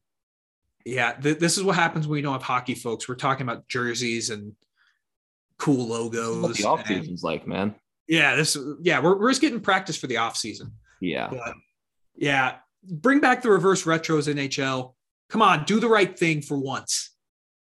yeah, 0.83 1.11
th- 1.13 1.37
this 1.37 1.57
is 1.59 1.63
what 1.63 1.75
happens 1.75 2.07
when 2.07 2.15
we 2.15 2.21
don't 2.23 2.33
have 2.33 2.41
hockey, 2.41 2.73
folks. 2.73 3.07
We're 3.07 3.13
talking 3.15 3.43
about 3.47 3.67
jerseys 3.67 4.31
and 4.31 4.53
cool 5.59 5.87
what 5.87 5.99
logos. 5.99 6.57
the 6.57 6.65
off 6.65 6.87
season's 6.87 7.21
like, 7.23 7.45
man. 7.47 7.75
yeah, 8.07 8.35
this. 8.35 8.57
Yeah, 8.81 8.99
we're 8.99 9.19
we're 9.19 9.29
just 9.29 9.41
getting 9.41 9.59
practice 9.59 9.95
for 9.95 10.07
the 10.07 10.17
off 10.17 10.35
season. 10.35 10.71
Yeah. 10.99 11.27
But 11.29 11.53
yeah, 12.15 12.55
bring 12.83 13.19
back 13.19 13.43
the 13.43 13.51
reverse 13.51 13.83
retros 13.85 14.27
NHL. 14.33 14.95
Come 15.29 15.43
on, 15.43 15.65
do 15.65 15.79
the 15.79 15.87
right 15.87 16.17
thing 16.17 16.41
for 16.41 16.57
once. 16.57 17.11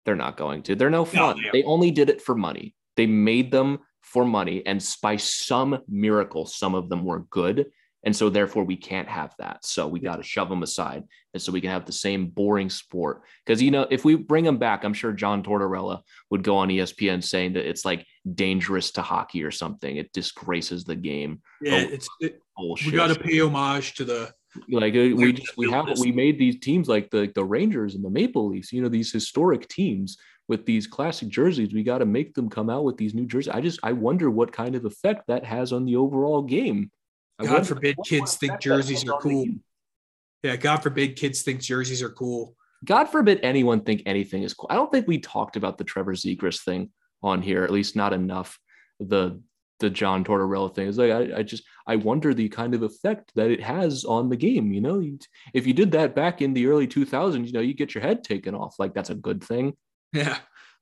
They're 0.05 0.15
not 0.15 0.37
going 0.37 0.63
to. 0.63 0.75
They're 0.75 0.89
no 0.89 1.03
fun. 1.03 1.35
they- 1.51 1.59
they 1.61 1.63
only 1.65 1.91
did 1.91 2.09
it 2.09 2.21
for 2.21 2.33
money. 2.33 2.75
They 2.95 3.07
made 3.07 3.51
them 3.51 3.79
for 4.01 4.23
money, 4.25 4.65
and 4.65 4.81
by 5.01 5.17
some 5.17 5.79
miracle, 5.89 6.45
some 6.45 6.75
of 6.75 6.87
them 6.87 7.03
were 7.03 7.25
good. 7.29 7.65
And 8.03 8.15
so, 8.15 8.29
therefore, 8.29 8.63
we 8.63 8.75
can't 8.75 9.07
have 9.07 9.35
that. 9.37 9.63
So 9.63 9.87
we 9.87 9.99
got 9.99 10.15
to 10.15 10.23
shove 10.23 10.49
them 10.49 10.63
aside, 10.63 11.03
and 11.33 11.41
so 11.41 11.51
we 11.51 11.61
can 11.61 11.69
have 11.69 11.85
the 11.85 11.91
same 11.91 12.27
boring 12.27 12.69
sport. 12.69 13.21
Because 13.45 13.61
you 13.61 13.69
know, 13.69 13.85
if 13.91 14.03
we 14.03 14.15
bring 14.15 14.43
them 14.43 14.57
back, 14.57 14.83
I'm 14.83 14.93
sure 14.93 15.11
John 15.11 15.43
Tortorella 15.43 16.01
would 16.31 16.43
go 16.43 16.57
on 16.57 16.69
ESPN 16.69 17.23
saying 17.23 17.53
that 17.53 17.69
it's 17.69 17.85
like 17.85 18.05
dangerous 18.33 18.91
to 18.93 19.01
hockey 19.01 19.43
or 19.43 19.51
something. 19.51 19.97
It 19.97 20.11
disgraces 20.13 20.83
the 20.83 20.95
game. 20.95 21.41
Yeah, 21.61 21.85
Oh, 21.87 21.93
it's 21.93 22.09
it, 22.19 22.39
Bullshit. 22.57 22.91
we 22.91 22.97
got 22.97 23.07
to 23.07 23.19
pay 23.19 23.39
homage 23.39 23.93
to 23.95 24.05
the. 24.05 24.33
like 24.69 24.93
uh, 24.95 25.15
we 25.15 25.33
just 25.33 25.55
we 25.55 25.69
have 25.71 25.87
we 25.99 26.11
made 26.11 26.37
these 26.39 26.59
teams 26.59 26.89
like 26.89 27.09
the 27.11 27.31
the 27.35 27.43
Rangers 27.43 27.95
and 27.95 28.03
the 28.03 28.09
Maple 28.09 28.49
Leafs, 28.49 28.73
you 28.73 28.81
know, 28.81 28.89
these 28.89 29.11
historic 29.11 29.67
teams 29.67 30.17
with 30.47 30.65
these 30.65 30.87
classic 30.87 31.29
jerseys. 31.29 31.73
We 31.73 31.83
got 31.83 31.99
to 31.99 32.05
make 32.05 32.33
them 32.33 32.49
come 32.49 32.69
out 32.69 32.83
with 32.83 32.97
these 32.97 33.13
new 33.13 33.25
jerseys. 33.25 33.53
I 33.53 33.61
just 33.61 33.79
I 33.83 33.93
wonder 33.93 34.29
what 34.29 34.51
kind 34.51 34.75
of 34.75 34.85
effect 34.85 35.27
that 35.27 35.45
has 35.45 35.71
on 35.71 35.85
the 35.85 35.95
overall 35.95 36.41
game. 36.41 36.91
I 37.41 37.45
God 37.45 37.67
forbid 37.67 37.97
kids 38.05 38.35
think 38.35 38.59
jerseys 38.59 39.07
are 39.07 39.19
cool. 39.19 39.45
Yeah, 40.43 40.55
God 40.55 40.77
forbid 40.77 41.15
kids 41.15 41.41
think 41.43 41.61
jerseys 41.61 42.01
are 42.01 42.09
cool. 42.09 42.55
God 42.83 43.05
forbid 43.05 43.39
anyone 43.43 43.81
think 43.81 44.03
anything 44.05 44.43
is 44.43 44.53
cool. 44.53 44.67
I 44.71 44.75
don't 44.75 44.91
think 44.91 45.07
we 45.07 45.19
talked 45.19 45.55
about 45.55 45.77
the 45.77 45.83
Trevor 45.83 46.13
Zegras 46.13 46.63
thing 46.63 46.89
on 47.21 47.41
here, 47.41 47.63
at 47.63 47.71
least 47.71 47.95
not 47.95 48.13
enough. 48.13 48.57
The 48.99 49.41
the 49.79 49.89
John 49.89 50.23
Tortorella 50.23 50.73
thing 50.73 50.87
is 50.87 50.97
like 50.97 51.11
I, 51.11 51.39
I 51.39 51.43
just 51.43 51.63
I 51.87 51.95
wonder 51.95 52.33
the 52.33 52.49
kind 52.49 52.73
of 52.73 52.83
effect 52.83 53.31
that 53.35 53.51
it 53.51 53.61
has 53.61 54.05
on 54.05 54.29
the 54.29 54.35
game. 54.37 54.71
You 54.71 54.81
know, 54.81 55.03
if 55.53 55.67
you 55.67 55.73
did 55.73 55.91
that 55.93 56.15
back 56.15 56.41
in 56.41 56.53
the 56.53 56.67
early 56.67 56.87
2000s, 56.87 57.45
you 57.45 57.51
know, 57.51 57.61
you 57.61 57.73
get 57.73 57.93
your 57.93 58.03
head 58.03 58.23
taken 58.23 58.55
off. 58.55 58.75
Like 58.79 58.93
that's 58.93 59.09
a 59.09 59.15
good 59.15 59.43
thing. 59.43 59.73
Yeah, 60.13 60.37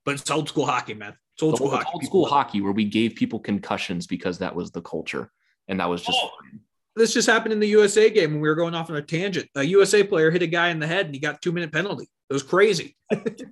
but 0.05 0.16
it's 0.16 0.30
old 0.30 0.49
school 0.49 0.66
hockey, 0.66 0.93
man. 0.93 1.16
It's 1.36 1.43
old 1.43 1.53
It's 1.53 1.60
school 1.60 1.70
old, 1.72 1.78
hockey. 1.78 1.89
old 1.93 2.03
school 2.05 2.26
hockey 2.26 2.62
where 2.62 2.72
we 2.72 2.86
gave 2.86 3.16
people 3.16 3.39
concussions 3.39 4.07
because 4.07 4.38
that 4.39 4.55
was 4.55 4.72
the 4.72 4.82
culture, 4.82 5.32
and 5.70 5.80
that 5.80 5.88
was 5.89 6.01
just 6.01 6.17
Oh. 6.22 6.30
This 6.95 7.13
just 7.13 7.30
happened 7.30 7.53
in 7.53 7.61
the 7.61 7.67
USA 7.70 8.09
game 8.09 8.32
when 8.34 8.41
we 8.41 8.49
were 8.49 8.55
going 8.55 8.76
off 8.76 8.89
on 8.89 8.97
a 8.97 9.01
tangent. 9.01 9.47
A 9.55 9.63
USA 9.63 10.03
player 10.03 10.30
hit 10.32 10.41
a 10.41 10.47
guy 10.47 10.67
in 10.70 10.80
the 10.80 10.88
head 10.88 11.05
and 11.05 11.15
he 11.15 11.22
got 11.22 11.41
two 11.41 11.53
minute 11.53 11.72
penalty. 11.72 12.09
It 12.30 12.34
was 12.34 12.43
crazy. 12.43 12.97
it 13.11 13.45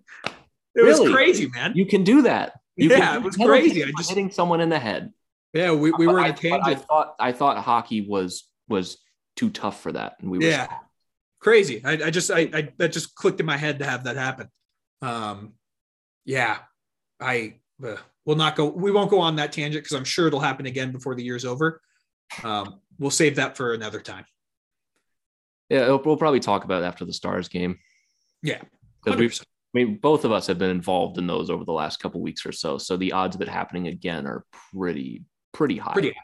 Really? 0.75 1.07
was 1.07 1.11
crazy, 1.15 1.47
man. 1.53 1.71
you 1.75 1.85
can 1.85 2.03
do 2.03 2.23
that. 2.23 2.53
You 2.75 2.89
Yeah, 2.89 2.99
can 3.13 3.15
it 3.21 3.23
was 3.23 3.37
crazy. 3.37 3.83
I 3.85 3.91
just- 3.97 4.09
hitting 4.09 4.31
someone 4.31 4.59
in 4.59 4.67
the 4.69 4.79
head. 4.79 5.13
Yeah, 5.53 5.71
we, 5.71 5.91
we 5.91 6.07
were 6.07 6.19
in 6.19 6.25
a 6.25 6.29
but 6.33 6.37
I 6.45 6.49
tangent. 6.49 6.85
thought 6.87 7.15
I 7.19 7.31
thought 7.31 7.57
hockey 7.57 8.01
was 8.01 8.43
was 8.67 8.97
too 9.37 9.49
tough 9.49 9.81
for 9.81 9.91
that, 9.93 10.17
and 10.19 10.29
we 10.29 10.39
were 10.39 10.43
Yeah. 10.43 10.67
Crazy. 11.39 11.81
I, 11.85 11.91
I 11.93 12.09
just 12.09 12.29
I, 12.29 12.49
I 12.53 12.69
that 12.77 12.91
just 12.91 13.15
clicked 13.15 13.39
in 13.39 13.45
my 13.45 13.57
head 13.57 13.79
to 13.79 13.85
have 13.85 14.03
that 14.03 14.17
happen. 14.17 14.49
Um 15.01 15.53
yeah. 16.25 16.57
I 17.21 17.55
uh, 17.83 17.95
will 18.25 18.35
not 18.35 18.55
go 18.57 18.65
we 18.67 18.91
won't 18.91 19.09
go 19.09 19.19
on 19.21 19.37
that 19.37 19.53
tangent 19.53 19.83
because 19.85 19.95
I'm 19.95 20.03
sure 20.03 20.27
it'll 20.27 20.39
happen 20.41 20.65
again 20.65 20.91
before 20.91 21.15
the 21.15 21.23
year's 21.23 21.45
over. 21.45 21.81
Um 22.43 22.79
we'll 22.99 23.11
save 23.11 23.35
that 23.35 23.55
for 23.57 23.73
another 23.73 23.99
time. 24.01 24.25
Yeah, 25.69 25.87
we'll 26.03 26.17
probably 26.17 26.39
talk 26.39 26.63
about 26.63 26.83
it 26.83 26.85
after 26.85 27.05
the 27.05 27.13
Stars 27.13 27.47
game 27.49 27.77
Yeah. 28.41 28.61
because 29.03 29.19
we've. 29.19 29.39
I 29.75 29.79
mean, 29.83 29.97
both 30.01 30.23
of 30.23 30.31
us 30.31 30.47
have 30.47 30.57
been 30.57 30.69
involved 30.69 31.17
in 31.17 31.27
those 31.27 31.49
over 31.49 31.65
the 31.65 31.73
last 31.73 31.99
couple 31.99 32.21
weeks 32.21 32.45
or 32.45 32.53
so. 32.53 32.77
So 32.77 32.95
the 32.95 33.11
odds 33.11 33.35
of 33.35 33.41
it 33.41 33.49
happening 33.49 33.87
again 33.87 34.25
are 34.25 34.45
pretty, 34.73 35.25
pretty 35.51 35.77
high. 35.77 35.91
Pretty 35.91 36.11
high. 36.11 36.23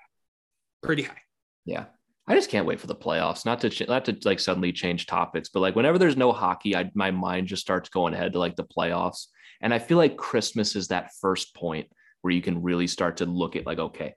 Pretty 0.81 1.03
high. 1.03 1.21
Yeah. 1.65 1.85
I 2.25 2.35
just 2.35 2.49
can't 2.49 2.65
wait 2.65 2.79
for 2.79 2.87
the 2.87 2.95
playoffs. 2.95 3.45
Not 3.45 3.59
to 3.61 3.69
ch- 3.69 3.87
not 3.87 4.05
to 4.05 4.17
like 4.23 4.39
suddenly 4.39 4.71
change 4.71 5.07
topics, 5.07 5.49
but 5.49 5.59
like 5.59 5.75
whenever 5.75 5.97
there's 5.97 6.15
no 6.15 6.31
hockey, 6.31 6.73
I 6.75 6.89
my 6.95 7.11
mind 7.11 7.47
just 7.47 7.61
starts 7.61 7.89
going 7.89 8.13
ahead 8.13 8.31
to 8.33 8.39
like 8.39 8.55
the 8.55 8.63
playoffs. 8.63 9.27
And 9.61 9.73
I 9.73 9.79
feel 9.79 9.97
like 9.97 10.15
Christmas 10.17 10.75
is 10.77 10.87
that 10.87 11.11
first 11.19 11.53
point 11.53 11.87
where 12.21 12.33
you 12.33 12.41
can 12.41 12.61
really 12.63 12.87
start 12.87 13.17
to 13.17 13.25
look 13.25 13.57
at 13.57 13.65
like, 13.65 13.77
okay, 13.79 14.13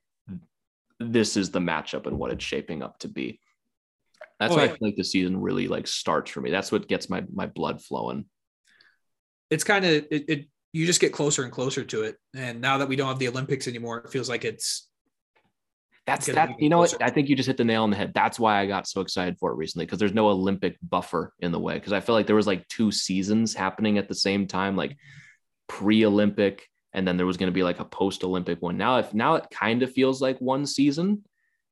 this 1.00 1.36
is 1.36 1.50
the 1.50 1.60
matchup 1.60 2.06
and 2.06 2.18
what 2.18 2.32
it's 2.32 2.44
shaping 2.44 2.82
up 2.82 2.98
to 3.00 3.08
be. 3.08 3.40
That's 4.40 4.52
Oh, 4.52 4.56
why 4.56 4.62
I 4.62 4.66
yeah. 4.66 4.72
feel 4.72 4.88
like 4.88 4.96
the 4.96 5.04
season 5.04 5.40
really 5.40 5.68
like 5.68 5.86
starts 5.86 6.30
for 6.30 6.40
me. 6.40 6.50
That's 6.50 6.70
what 6.72 6.88
gets 6.88 7.08
my 7.08 7.24
my 7.32 7.46
blood 7.46 7.82
flowing. 7.82 8.26
It's 9.50 9.64
kind 9.64 9.84
of 9.84 9.92
it, 10.10 10.24
it 10.28 10.46
you 10.72 10.84
just 10.86 11.00
get 11.00 11.12
closer 11.12 11.42
and 11.42 11.52
closer 11.52 11.84
to 11.84 12.02
it. 12.02 12.16
And 12.34 12.60
now 12.60 12.78
that 12.78 12.88
we 12.88 12.96
don't 12.96 13.08
have 13.08 13.18
the 13.18 13.28
Olympics 13.28 13.66
anymore, 13.68 13.98
it 13.98 14.10
feels 14.10 14.28
like 14.28 14.44
it's 14.44 14.88
That's 16.06 16.26
that. 16.26 16.50
You 16.60 16.68
know 16.68 16.78
what? 16.78 17.02
I 17.02 17.10
think 17.10 17.28
you 17.28 17.36
just 17.36 17.46
hit 17.46 17.56
the 17.56 17.64
nail 17.64 17.82
on 17.82 17.90
the 17.90 17.96
head. 17.96 18.12
That's 18.14 18.38
why 18.38 18.60
I 18.60 18.66
got 18.66 18.86
so 18.86 19.00
excited 19.00 19.38
for 19.38 19.52
it 19.52 19.56
recently 19.56 19.86
because 19.86 19.98
there's 19.98 20.12
no 20.14 20.28
Olympic 20.28 20.76
buffer 20.82 21.32
in 21.40 21.50
the 21.50 21.58
way. 21.60 21.74
Because 21.74 21.92
I 21.92 22.00
feel 22.00 22.14
like 22.14 22.26
there 22.26 22.36
was 22.36 22.46
like 22.46 22.66
two 22.68 22.90
seasons 22.92 23.54
happening 23.54 23.96
at 23.98 24.08
the 24.08 24.14
same 24.14 24.46
time, 24.46 24.76
like 24.76 24.96
pre-Olympic, 25.68 26.68
and 26.96 27.06
then 27.06 27.18
there 27.18 27.26
was 27.26 27.36
going 27.36 27.48
to 27.50 27.54
be 27.54 27.62
like 27.62 27.78
a 27.78 27.84
post-Olympic 27.84 28.60
one. 28.62 28.78
Now, 28.78 28.96
if 28.96 29.12
now 29.12 29.34
it 29.34 29.46
kind 29.50 29.82
of 29.82 29.92
feels 29.92 30.22
like 30.22 30.40
one 30.40 30.64
season, 30.66 31.22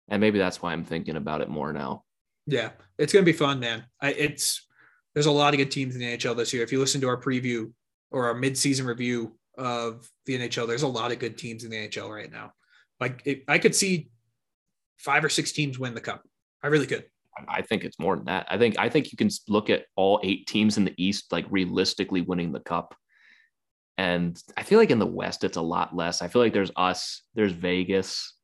and 0.08 0.20
maybe 0.20 0.38
that's 0.38 0.60
why 0.60 0.72
I'm 0.72 0.84
thinking 0.84 1.16
about 1.16 1.40
it 1.40 1.48
more 1.48 1.72
now. 1.72 2.04
Yeah, 2.46 2.70
it's 2.98 3.12
gonna 3.12 3.24
be 3.24 3.32
fun, 3.32 3.58
man. 3.58 3.84
I, 4.02 4.12
it's 4.12 4.66
there's 5.14 5.24
a 5.24 5.32
lot 5.32 5.54
of 5.54 5.58
good 5.58 5.70
teams 5.70 5.94
in 5.94 6.00
the 6.02 6.16
NHL 6.16 6.36
this 6.36 6.52
year. 6.52 6.62
If 6.62 6.72
you 6.72 6.78
listen 6.78 7.00
to 7.00 7.08
our 7.08 7.20
preview 7.20 7.72
or 8.10 8.26
our 8.26 8.34
mid-season 8.34 8.84
review 8.84 9.34
of 9.56 10.06
the 10.26 10.38
NHL, 10.38 10.68
there's 10.68 10.82
a 10.82 10.88
lot 10.88 11.10
of 11.10 11.18
good 11.18 11.38
teams 11.38 11.64
in 11.64 11.70
the 11.70 11.88
NHL 11.88 12.10
right 12.10 12.30
now. 12.30 12.52
Like 13.00 13.22
it, 13.24 13.44
I 13.48 13.58
could 13.58 13.74
see 13.74 14.10
five 14.98 15.24
or 15.24 15.30
six 15.30 15.52
teams 15.52 15.78
win 15.78 15.94
the 15.94 16.02
cup. 16.02 16.22
I 16.62 16.66
really 16.66 16.86
could. 16.86 17.06
I 17.48 17.62
think 17.62 17.84
it's 17.84 17.98
more 17.98 18.14
than 18.14 18.26
that. 18.26 18.46
I 18.50 18.58
think 18.58 18.78
I 18.78 18.90
think 18.90 19.10
you 19.10 19.16
can 19.16 19.30
look 19.48 19.70
at 19.70 19.86
all 19.96 20.20
eight 20.22 20.46
teams 20.46 20.76
in 20.76 20.84
the 20.84 20.94
East 20.98 21.32
like 21.32 21.46
realistically 21.48 22.20
winning 22.20 22.52
the 22.52 22.60
cup. 22.60 22.94
And 23.96 24.40
I 24.56 24.62
feel 24.62 24.78
like 24.78 24.90
in 24.90 24.98
the 24.98 25.06
West 25.06 25.44
it's 25.44 25.56
a 25.56 25.62
lot 25.62 25.94
less. 25.94 26.22
I 26.22 26.28
feel 26.28 26.42
like 26.42 26.52
there's 26.52 26.72
us, 26.76 27.22
there's 27.34 27.52
Vegas. 27.52 28.34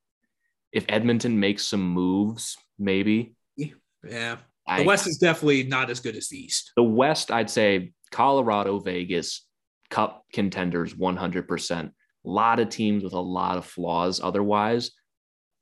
If 0.73 0.85
Edmonton 0.89 1.41
makes 1.41 1.67
some 1.67 1.83
moves, 1.83 2.57
maybe. 2.79 3.35
Yeah, 3.57 4.37
I, 4.67 4.81
the 4.81 4.87
West 4.87 5.07
is 5.07 5.19
definitely 5.19 5.65
not 5.65 5.91
as 5.91 6.01
good 6.01 6.17
as 6.17 6.29
the 6.29 6.39
East. 6.39 6.73
the 6.77 6.83
West, 6.83 7.31
I'd 7.31 7.51
say 7.51 7.93
Colorado, 8.13 8.79
Vegas, 8.79 9.47
cup 9.91 10.25
contenders 10.33 10.95
100%. 10.95 11.87
A 11.87 11.93
lot 12.25 12.61
of 12.61 12.69
teams 12.69 13.03
with 13.03 13.13
a 13.13 13.21
lot 13.21 13.59
of 13.59 13.67
flaws 13.67 14.21
otherwise. 14.23 14.93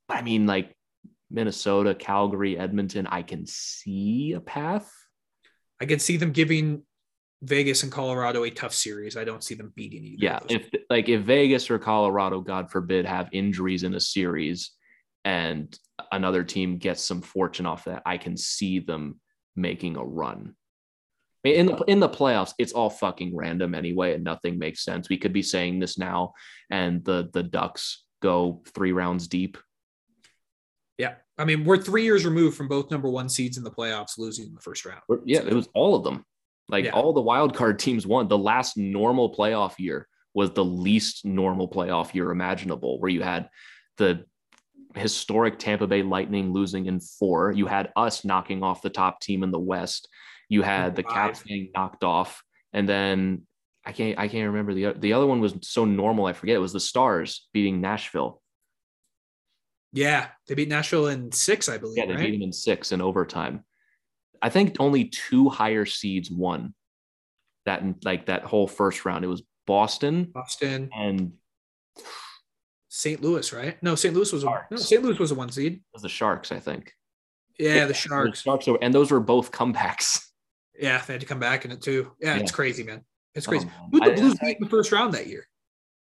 But 0.06 0.18
I 0.18 0.22
mean, 0.22 0.46
like 0.46 0.76
Minnesota, 1.30 1.94
Calgary, 1.94 2.58
Edmonton, 2.58 3.06
I 3.06 3.22
can 3.22 3.46
see 3.46 4.32
a 4.32 4.40
path. 4.40 4.90
I 5.80 5.86
can 5.86 5.98
see 5.98 6.16
them 6.16 6.32
giving 6.32 6.82
Vegas 7.42 7.84
and 7.84 7.92
Colorado 7.92 8.44
a 8.44 8.50
tough 8.50 8.74
series. 8.74 9.16
I 9.16 9.24
don't 9.24 9.44
see 9.44 9.54
them 9.54 9.72
beating 9.76 10.04
either. 10.04 10.24
Yeah, 10.24 10.40
if 10.48 10.68
like 10.90 11.08
if 11.08 11.22
Vegas 11.22 11.70
or 11.70 11.78
Colorado, 11.78 12.40
God 12.40 12.70
forbid, 12.70 13.06
have 13.06 13.28
injuries 13.32 13.84
in 13.84 13.94
a 13.94 14.00
series, 14.00 14.72
and 15.24 15.76
another 16.10 16.42
team 16.42 16.78
gets 16.78 17.04
some 17.04 17.22
fortune 17.22 17.66
off 17.66 17.84
that, 17.84 18.02
I 18.04 18.16
can 18.16 18.36
see 18.36 18.80
them 18.80 19.20
making 19.54 19.96
a 19.96 20.04
run. 20.04 20.54
In 21.44 21.66
the 21.66 21.76
in 21.86 22.00
the 22.00 22.08
playoffs, 22.08 22.52
it's 22.58 22.72
all 22.72 22.90
fucking 22.90 23.34
random 23.34 23.74
anyway, 23.74 24.14
and 24.14 24.24
nothing 24.24 24.58
makes 24.58 24.84
sense. 24.84 25.08
We 25.08 25.18
could 25.18 25.32
be 25.32 25.42
saying 25.42 25.78
this 25.78 25.96
now, 25.96 26.32
and 26.70 27.04
the 27.04 27.30
the 27.32 27.44
Ducks 27.44 28.04
go 28.20 28.62
three 28.74 28.92
rounds 28.92 29.28
deep. 29.28 29.56
yeah. 30.98 31.14
I 31.38 31.44
mean, 31.44 31.64
we're 31.64 31.78
three 31.78 32.02
years 32.02 32.24
removed 32.24 32.56
from 32.56 32.66
both 32.66 32.90
number 32.90 33.08
one 33.08 33.28
seeds 33.28 33.56
in 33.56 33.62
the 33.62 33.70
playoffs 33.70 34.18
losing 34.18 34.48
in 34.48 34.54
the 34.54 34.60
first 34.60 34.84
round. 34.84 35.02
Yeah, 35.24 35.42
it 35.42 35.54
was 35.54 35.68
all 35.72 35.94
of 35.94 36.02
them. 36.02 36.24
Like 36.68 36.84
Yeah. 36.86 36.90
all 36.90 37.12
the 37.12 37.20
wild 37.20 37.54
card 37.54 37.78
teams 37.78 38.06
won. 38.06 38.28
The 38.28 38.38
last 38.38 38.76
normal 38.76 39.34
playoff 39.34 39.78
year 39.78 40.06
was 40.34 40.50
the 40.50 40.64
least 40.64 41.24
normal 41.24 41.68
playoff 41.68 42.14
year 42.14 42.30
imaginable, 42.30 43.00
where 43.00 43.10
you 43.10 43.22
had 43.22 43.48
the 43.96 44.24
historic 44.94 45.58
Tampa 45.58 45.86
Bay 45.86 46.02
Lightning 46.02 46.52
losing 46.52 46.86
in 46.86 47.00
four. 47.00 47.52
You 47.52 47.66
had 47.66 47.92
us 47.96 48.24
knocking 48.24 48.62
off 48.62 48.82
the 48.82 48.90
top 48.90 49.20
team 49.20 49.42
in 49.42 49.50
the 49.50 49.58
West. 49.58 50.08
You 50.48 50.62
had 50.62 50.96
the 50.96 51.02
Caps 51.02 51.42
getting 51.42 51.70
knocked 51.74 52.04
off, 52.04 52.42
and 52.72 52.88
then 52.88 53.46
I 53.84 53.92
can't 53.92 54.18
I 54.18 54.28
can't 54.28 54.46
remember 54.48 54.74
the 54.74 54.92
the 54.98 55.12
other 55.14 55.26
one 55.26 55.40
was 55.40 55.54
so 55.62 55.84
normal 55.84 56.26
I 56.26 56.32
forget. 56.32 56.56
It 56.56 56.60
was 56.60 56.72
the 56.72 56.80
Stars 56.80 57.48
beating 57.52 57.80
Nashville. 57.80 58.42
Yeah, 59.92 60.28
they 60.46 60.54
beat 60.54 60.68
Nashville 60.68 61.08
in 61.08 61.32
six, 61.32 61.68
I 61.68 61.78
believe. 61.78 61.96
Yeah, 61.98 62.06
they 62.06 62.14
right? 62.14 62.26
beat 62.26 62.32
them 62.32 62.42
in 62.42 62.52
six 62.52 62.92
in 62.92 63.00
overtime. 63.00 63.64
I 64.42 64.48
think 64.50 64.76
only 64.80 65.04
two 65.06 65.48
higher 65.48 65.84
seeds 65.86 66.30
won 66.30 66.74
that 67.66 68.04
like 68.04 68.26
that 68.26 68.44
whole 68.44 68.66
first 68.68 69.04
round. 69.04 69.24
It 69.24 69.28
was 69.28 69.42
Boston 69.66 70.24
Boston, 70.32 70.90
and 70.96 71.32
St. 72.88 73.20
Louis, 73.22 73.52
right? 73.52 73.80
No, 73.82 73.94
St. 73.94 74.14
Louis 74.14 74.32
was 74.32 74.44
a, 74.44 74.66
no, 74.70 74.76
St. 74.76 75.02
Louis 75.02 75.18
was 75.18 75.30
a 75.30 75.34
one 75.34 75.50
seed. 75.50 75.74
it 75.74 75.80
was 75.92 76.02
the 76.02 76.08
Sharks, 76.08 76.50
I 76.52 76.58
think. 76.58 76.92
Yeah, 77.58 77.82
the 77.82 77.88
The 77.88 77.94
Sharks. 77.94 78.42
Sharks 78.42 78.66
were, 78.66 78.78
and 78.80 78.94
those 78.94 79.10
were 79.10 79.20
both 79.20 79.52
comebacks. 79.52 80.20
Yeah, 80.80 81.02
they 81.06 81.14
had 81.14 81.20
to 81.20 81.26
come 81.26 81.40
back 81.40 81.64
in 81.64 81.72
it 81.72 81.82
too. 81.82 82.12
Yeah, 82.20 82.36
it's 82.36 82.52
crazy, 82.52 82.84
man. 82.84 83.04
It's 83.34 83.46
crazy. 83.48 83.66
Um, 83.66 83.88
Who'd 83.90 84.04
the 84.04 84.12
I- 84.12 84.14
Blues 84.14 84.36
I- 84.40 84.46
beat 84.46 84.56
in 84.58 84.62
the 84.62 84.70
first 84.70 84.92
round 84.92 85.12
that 85.14 85.26
year? 85.26 85.44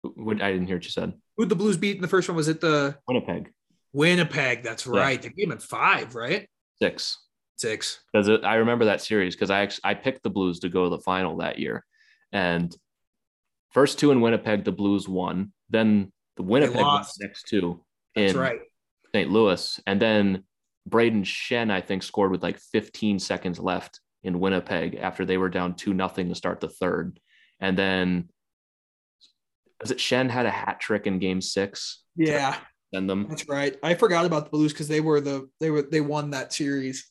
What, 0.02 0.40
I 0.40 0.52
didn't 0.52 0.68
hear 0.68 0.76
what 0.76 0.84
you 0.84 0.90
said. 0.90 1.12
Who'd 1.36 1.48
the 1.48 1.56
Blues 1.56 1.76
beat 1.76 1.96
in 1.96 2.02
the 2.02 2.06
first 2.08 2.28
one? 2.28 2.36
Was 2.36 2.46
it 2.48 2.60
the 2.60 2.96
Winnipeg 3.08 3.50
Winnipeg? 3.92 4.62
That's 4.62 4.86
Yeah. 4.86 5.00
right. 5.00 5.20
They 5.20 5.30
beat 5.30 5.44
them 5.44 5.52
in 5.52 5.58
five, 5.58 6.14
right? 6.14 6.48
six 6.80 7.18
Six. 7.62 8.00
because 8.12 8.28
I 8.44 8.56
remember 8.56 8.84
that 8.86 9.00
series 9.00 9.34
because 9.34 9.50
I 9.50 9.60
actually 9.60 9.82
I 9.84 9.94
picked 9.94 10.22
the 10.22 10.30
Blues 10.30 10.60
to 10.60 10.68
go 10.68 10.84
to 10.84 10.90
the 10.90 11.02
final 11.02 11.38
that 11.38 11.58
year, 11.58 11.84
and 12.32 12.74
first 13.70 13.98
two 13.98 14.10
in 14.10 14.20
Winnipeg 14.20 14.64
the 14.64 14.72
Blues 14.72 15.08
won. 15.08 15.52
Then 15.70 16.12
the 16.36 16.42
Winnipeg 16.42 16.84
next 17.20 17.48
two 17.48 17.82
That's 18.14 18.32
in 18.32 18.38
right. 18.38 18.60
St. 19.14 19.30
Louis. 19.30 19.80
And 19.86 20.00
then 20.00 20.44
Brayden 20.88 21.22
Schenn, 21.24 21.70
I 21.70 21.80
think, 21.80 22.02
scored 22.02 22.30
with 22.30 22.42
like 22.42 22.58
15 22.58 23.18
seconds 23.18 23.58
left 23.58 24.00
in 24.24 24.40
Winnipeg 24.40 24.96
after 24.96 25.24
they 25.24 25.36
were 25.36 25.48
down 25.48 25.74
2 25.74 25.94
nothing 25.94 26.28
to 26.28 26.34
start 26.34 26.60
the 26.60 26.68
third. 26.68 27.20
And 27.60 27.78
then 27.78 28.28
was 29.80 29.90
it 29.90 30.00
Shen 30.00 30.28
had 30.28 30.46
a 30.46 30.50
hat 30.50 30.80
trick 30.80 31.06
in 31.06 31.18
game 31.18 31.40
six? 31.40 32.02
Yeah, 32.16 32.56
Send 32.94 33.08
them. 33.08 33.26
that's 33.28 33.48
right. 33.48 33.76
I 33.82 33.94
forgot 33.94 34.26
about 34.26 34.44
the 34.44 34.50
Blues 34.50 34.72
because 34.72 34.88
they 34.88 35.00
were 35.00 35.20
the 35.20 35.48
they 35.60 35.70
were 35.70 35.82
they 35.82 36.00
won 36.00 36.30
that 36.30 36.52
series. 36.52 37.10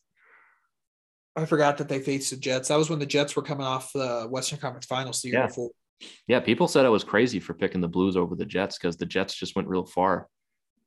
I 1.36 1.46
forgot 1.46 1.78
that 1.78 1.88
they 1.88 2.00
faced 2.00 2.32
the 2.32 2.38
Jets. 2.38 2.68
That 2.68 2.78
was 2.78 2.90
when 2.90 3.00
the 3.00 3.06
Jets 3.06 3.36
were 3.36 3.42
coming 3.42 3.66
off 3.66 3.94
the 3.94 4.28
Western 4.30 4.60
Conference 4.60 4.86
Finals 4.86 5.22
the 5.22 5.30
year 5.30 5.40
Yeah. 5.40 5.48
before. 5.48 5.70
Yeah, 6.28 6.40
people 6.40 6.68
said 6.68 6.86
I 6.86 6.90
was 6.90 7.04
crazy 7.04 7.40
for 7.40 7.54
picking 7.54 7.80
the 7.80 7.88
Blues 7.88 8.18
over 8.18 8.36
the 8.36 8.46
Jets 8.46 8.78
because 8.78 8.98
the 8.98 9.06
Jets 9.06 9.34
just 9.36 9.56
went 9.56 9.68
real 9.68 9.86
far. 9.86 10.28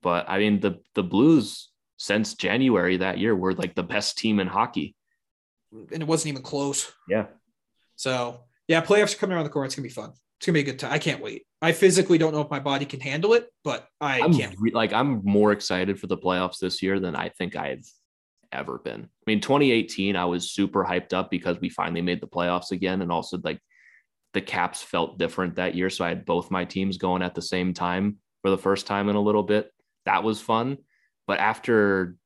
But 0.03 0.29
I 0.29 0.39
mean, 0.39 0.61
the 0.61 0.81
the 0.95 1.03
Blues 1.05 1.71
since 1.97 2.35
January 2.35 2.97
that 2.99 3.19
year 3.19 3.35
were 3.35 3.55
like 3.55 3.75
the 3.75 3.83
best 3.85 4.19
team 4.19 4.41
in 4.41 4.49
hockey. 4.49 4.95
and 5.73 6.03
it 6.03 6.07
wasn't 6.07 6.33
even 6.33 6.43
close. 6.43 6.93
Yeah. 7.09 7.27
So 7.97 8.41
yeah, 8.69 8.81
playoffs 8.83 9.15
are 9.15 9.19
coming 9.19 9.35
around 9.37 9.45
the 9.45 9.51
corner. 9.51 9.67
It's 9.67 9.75
gonna 9.77 9.87
be 9.89 9.93
fun. 9.95 10.13
It's 10.39 10.47
gonna 10.47 10.55
be 10.55 10.61
a 10.61 10.65
good 10.65 10.79
time. 10.79 10.93
I 10.93 10.99
can't 10.99 11.23
wait. 11.23 11.47
I 11.63 11.73
physically 11.73 12.19
don't 12.19 12.35
know 12.35 12.41
if 12.43 12.51
my 12.51 12.61
body 12.61 12.85
can 12.85 13.01
handle 13.01 13.33
it, 13.35 13.49
but 13.63 13.87
I 14.01 14.21
I'm 14.21 14.35
can't. 14.35 14.55
re- 14.59 14.73
like 14.73 14.93
I'm 14.93 15.23
more 15.25 15.53
excited 15.53 15.99
for 16.01 16.07
the 16.09 16.19
playoffs 16.19 16.59
this 16.59 16.83
year 16.83 16.99
than 17.01 17.15
I 17.17 17.29
think 17.31 17.57
I've 17.57 17.89
ever 18.55 18.79
been. 18.79 19.03
I 19.03 19.25
mean, 19.27 19.41
2018, 19.41 20.17
I 20.17 20.25
was 20.25 20.53
super 20.53 20.85
hyped 20.85 21.13
up 21.13 21.31
because 21.31 21.61
we 21.61 21.69
finally 21.69 22.03
made 22.03 22.21
the 22.21 22.27
playoffs 22.27 22.71
again, 22.71 23.03
and 23.03 23.13
also 23.13 23.39
like 23.43 23.61
the 24.33 24.41
Caps 24.41 24.83
felt 24.83 25.19
different 25.19 25.57
that 25.57 25.75
year, 25.75 25.91
so 25.91 26.05
I 26.05 26.09
had 26.09 26.25
both 26.25 26.51
my 26.51 26.65
teams 26.65 26.97
going 26.97 27.23
at 27.23 27.35
the 27.35 27.43
same 27.43 27.75
time 27.75 28.17
for 28.43 28.51
the 28.51 28.59
first 28.59 28.87
time 28.87 29.09
in 29.09 29.17
a 29.17 29.21
little 29.21 29.43
bit. 29.43 29.71
That 30.07 30.25
was 30.25 30.41
fun, 30.41 30.79
but 31.27 31.39
after 31.39 32.17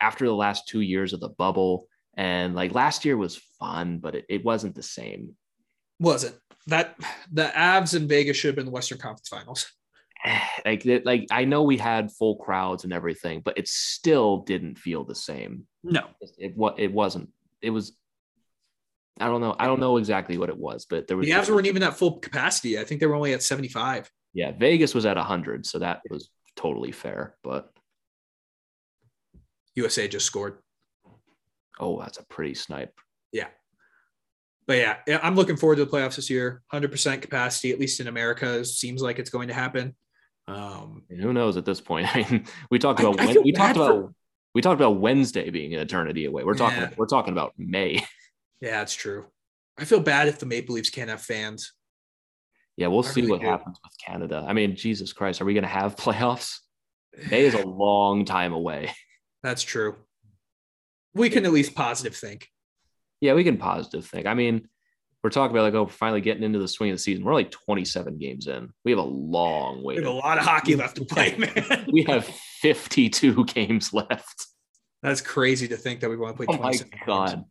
after 0.00 0.26
the 0.26 0.34
last 0.34 0.68
two 0.68 0.80
years 0.80 1.12
of 1.12 1.20
the 1.20 1.30
bubble 1.30 1.88
and 2.16 2.54
like 2.54 2.74
last 2.74 3.04
year 3.04 3.16
was 3.16 3.40
fun, 3.58 3.98
but 3.98 4.14
it, 4.14 4.26
it 4.28 4.44
wasn't 4.44 4.74
the 4.74 4.82
same. 4.82 5.34
Wasn't 5.98 6.34
that 6.66 6.96
the 7.32 7.50
Avs 7.54 7.96
in 7.96 8.08
Vegas 8.08 8.36
should 8.36 8.48
have 8.48 8.56
been 8.56 8.66
the 8.66 8.70
Western 8.70 8.98
Conference 8.98 9.28
Finals? 9.28 9.72
like 10.64 10.84
like 11.04 11.26
I 11.30 11.44
know 11.44 11.62
we 11.62 11.76
had 11.76 12.12
full 12.12 12.36
crowds 12.36 12.84
and 12.84 12.92
everything, 12.92 13.40
but 13.44 13.58
it 13.58 13.68
still 13.68 14.38
didn't 14.38 14.78
feel 14.78 15.04
the 15.04 15.14
same. 15.14 15.66
No, 15.82 16.06
It 16.38 16.56
what 16.56 16.78
it 16.78 16.92
wasn't. 16.92 17.30
It 17.60 17.70
was. 17.70 17.96
I 19.20 19.26
don't 19.26 19.40
know. 19.40 19.54
I 19.58 19.66
don't 19.66 19.78
know 19.80 19.96
exactly 19.96 20.38
what 20.38 20.48
it 20.48 20.56
was, 20.56 20.86
but 20.86 21.06
there 21.06 21.16
was. 21.16 21.26
the 21.26 21.32
Avs 21.32 21.48
weren't 21.48 21.66
even 21.66 21.82
at 21.84 21.96
full 21.96 22.18
capacity. 22.18 22.78
I 22.78 22.84
think 22.84 23.00
they 23.00 23.06
were 23.06 23.14
only 23.14 23.32
at 23.32 23.42
seventy-five. 23.42 24.10
yeah, 24.32 24.52
Vegas 24.58 24.94
was 24.94 25.06
at 25.06 25.16
hundred, 25.16 25.66
so 25.66 25.78
that 25.78 26.00
was 26.10 26.30
totally 26.56 26.90
fair. 26.90 27.36
But 27.44 27.70
USA 29.74 30.08
just 30.08 30.26
scored. 30.26 30.58
oh, 31.78 32.00
that's 32.00 32.18
a 32.18 32.24
pretty 32.26 32.54
snipe. 32.54 32.98
Yeah. 33.32 33.48
But 34.66 34.78
yeah, 34.78 34.96
yeah, 35.06 35.20
I'm 35.22 35.34
looking 35.34 35.56
forward 35.56 35.76
to 35.76 35.84
the 35.84 35.90
playoffs 35.90 36.16
this 36.16 36.30
year. 36.30 36.62
Hundred 36.68 36.90
percent 36.90 37.20
capacity, 37.22 37.70
at 37.70 37.78
least 37.78 38.00
in 38.00 38.08
America, 38.08 38.64
seems 38.64 39.02
like 39.02 39.18
it's 39.18 39.30
going 39.30 39.48
to 39.48 39.54
happen. 39.54 39.94
Um, 40.46 41.04
And 41.10 41.20
who 41.20 41.32
knows 41.32 41.56
at 41.56 41.64
this 41.64 41.80
point? 41.80 42.06
I 42.16 42.26
mean, 42.30 42.44
we 42.70 42.78
talked 42.78 43.00
about 43.00 43.18
I 43.20 43.32
feel 43.32 43.42
we 43.42 43.52
talked 43.52 43.76
for- 43.76 43.90
about 44.00 44.14
we 44.54 44.60
talked 44.62 44.80
about 44.80 45.00
Wednesday 45.00 45.50
being 45.50 45.74
an 45.74 45.80
eternity 45.80 46.26
away. 46.26 46.44
We're 46.44 46.54
talking 46.54 46.78
Yeah. 46.82 46.90
we're 46.96 47.06
talking 47.06 47.32
about 47.32 47.52
May. 47.58 48.04
yeah, 48.60 48.82
it's 48.82 48.94
true. 48.94 49.26
I 49.78 49.84
feel 49.84 50.00
bad 50.00 50.28
if 50.28 50.38
the 50.38 50.46
Maple 50.46 50.74
Leafs 50.76 50.90
can't 50.90 51.10
have 51.10 51.20
fans. 51.22 51.72
Yeah, 52.76 52.88
we'll 52.88 53.04
I 53.04 53.08
see 53.08 53.20
really 53.22 53.32
what 53.32 53.40
do. 53.40 53.46
happens 53.48 53.78
with 53.82 53.92
Canada. 53.98 54.44
I 54.46 54.52
mean, 54.52 54.76
Jesus 54.76 55.12
Christ, 55.12 55.40
are 55.40 55.44
we 55.44 55.54
going 55.54 55.62
to 55.62 55.68
have 55.68 55.96
playoffs? 56.04 56.58
May 57.30 57.42
is 57.46 57.54
a 57.54 57.66
long 57.66 58.24
time 58.24 58.52
away. 58.52 58.92
That's 59.42 59.62
true. 59.62 59.96
We 61.14 61.30
can 61.30 61.44
at 61.46 61.52
least 61.52 61.74
positive 61.74 62.14
think. 62.16 62.48
Yeah, 63.20 63.34
we 63.34 63.44
can 63.44 63.56
positive 63.56 64.04
think. 64.06 64.26
I 64.26 64.34
mean, 64.34 64.68
we're 65.24 65.30
talking 65.30 65.56
about 65.56 65.62
like 65.64 65.74
oh 65.74 65.86
finally 65.86 66.20
getting 66.20 66.42
into 66.42 66.58
the 66.58 66.68
swing 66.68 66.90
of 66.90 66.94
the 66.96 67.02
season. 67.02 67.24
We're 67.24 67.32
like 67.34 67.50
27 67.50 68.18
games 68.18 68.46
in. 68.46 68.68
We 68.84 68.92
have 68.92 68.98
a 68.98 69.02
long 69.02 69.82
way. 69.82 69.94
We 69.94 70.02
have 70.02 70.04
to 70.04 70.10
a 70.10 70.12
lot 70.12 70.38
of 70.38 70.44
hockey 70.44 70.76
left 70.76 70.96
to 70.96 71.04
play, 71.06 71.34
man. 71.38 71.86
we 71.90 72.02
have 72.04 72.26
52 72.60 73.44
games 73.46 73.92
left. 73.94 74.46
That's 75.02 75.20
crazy 75.22 75.66
to 75.68 75.76
think 75.76 76.00
that 76.00 76.10
we 76.10 76.16
want 76.18 76.36
to 76.38 76.44
play. 76.44 76.54
Oh 76.54 76.58
my 76.60 76.76
27 76.76 76.90
games. 76.90 77.02
god! 77.06 77.44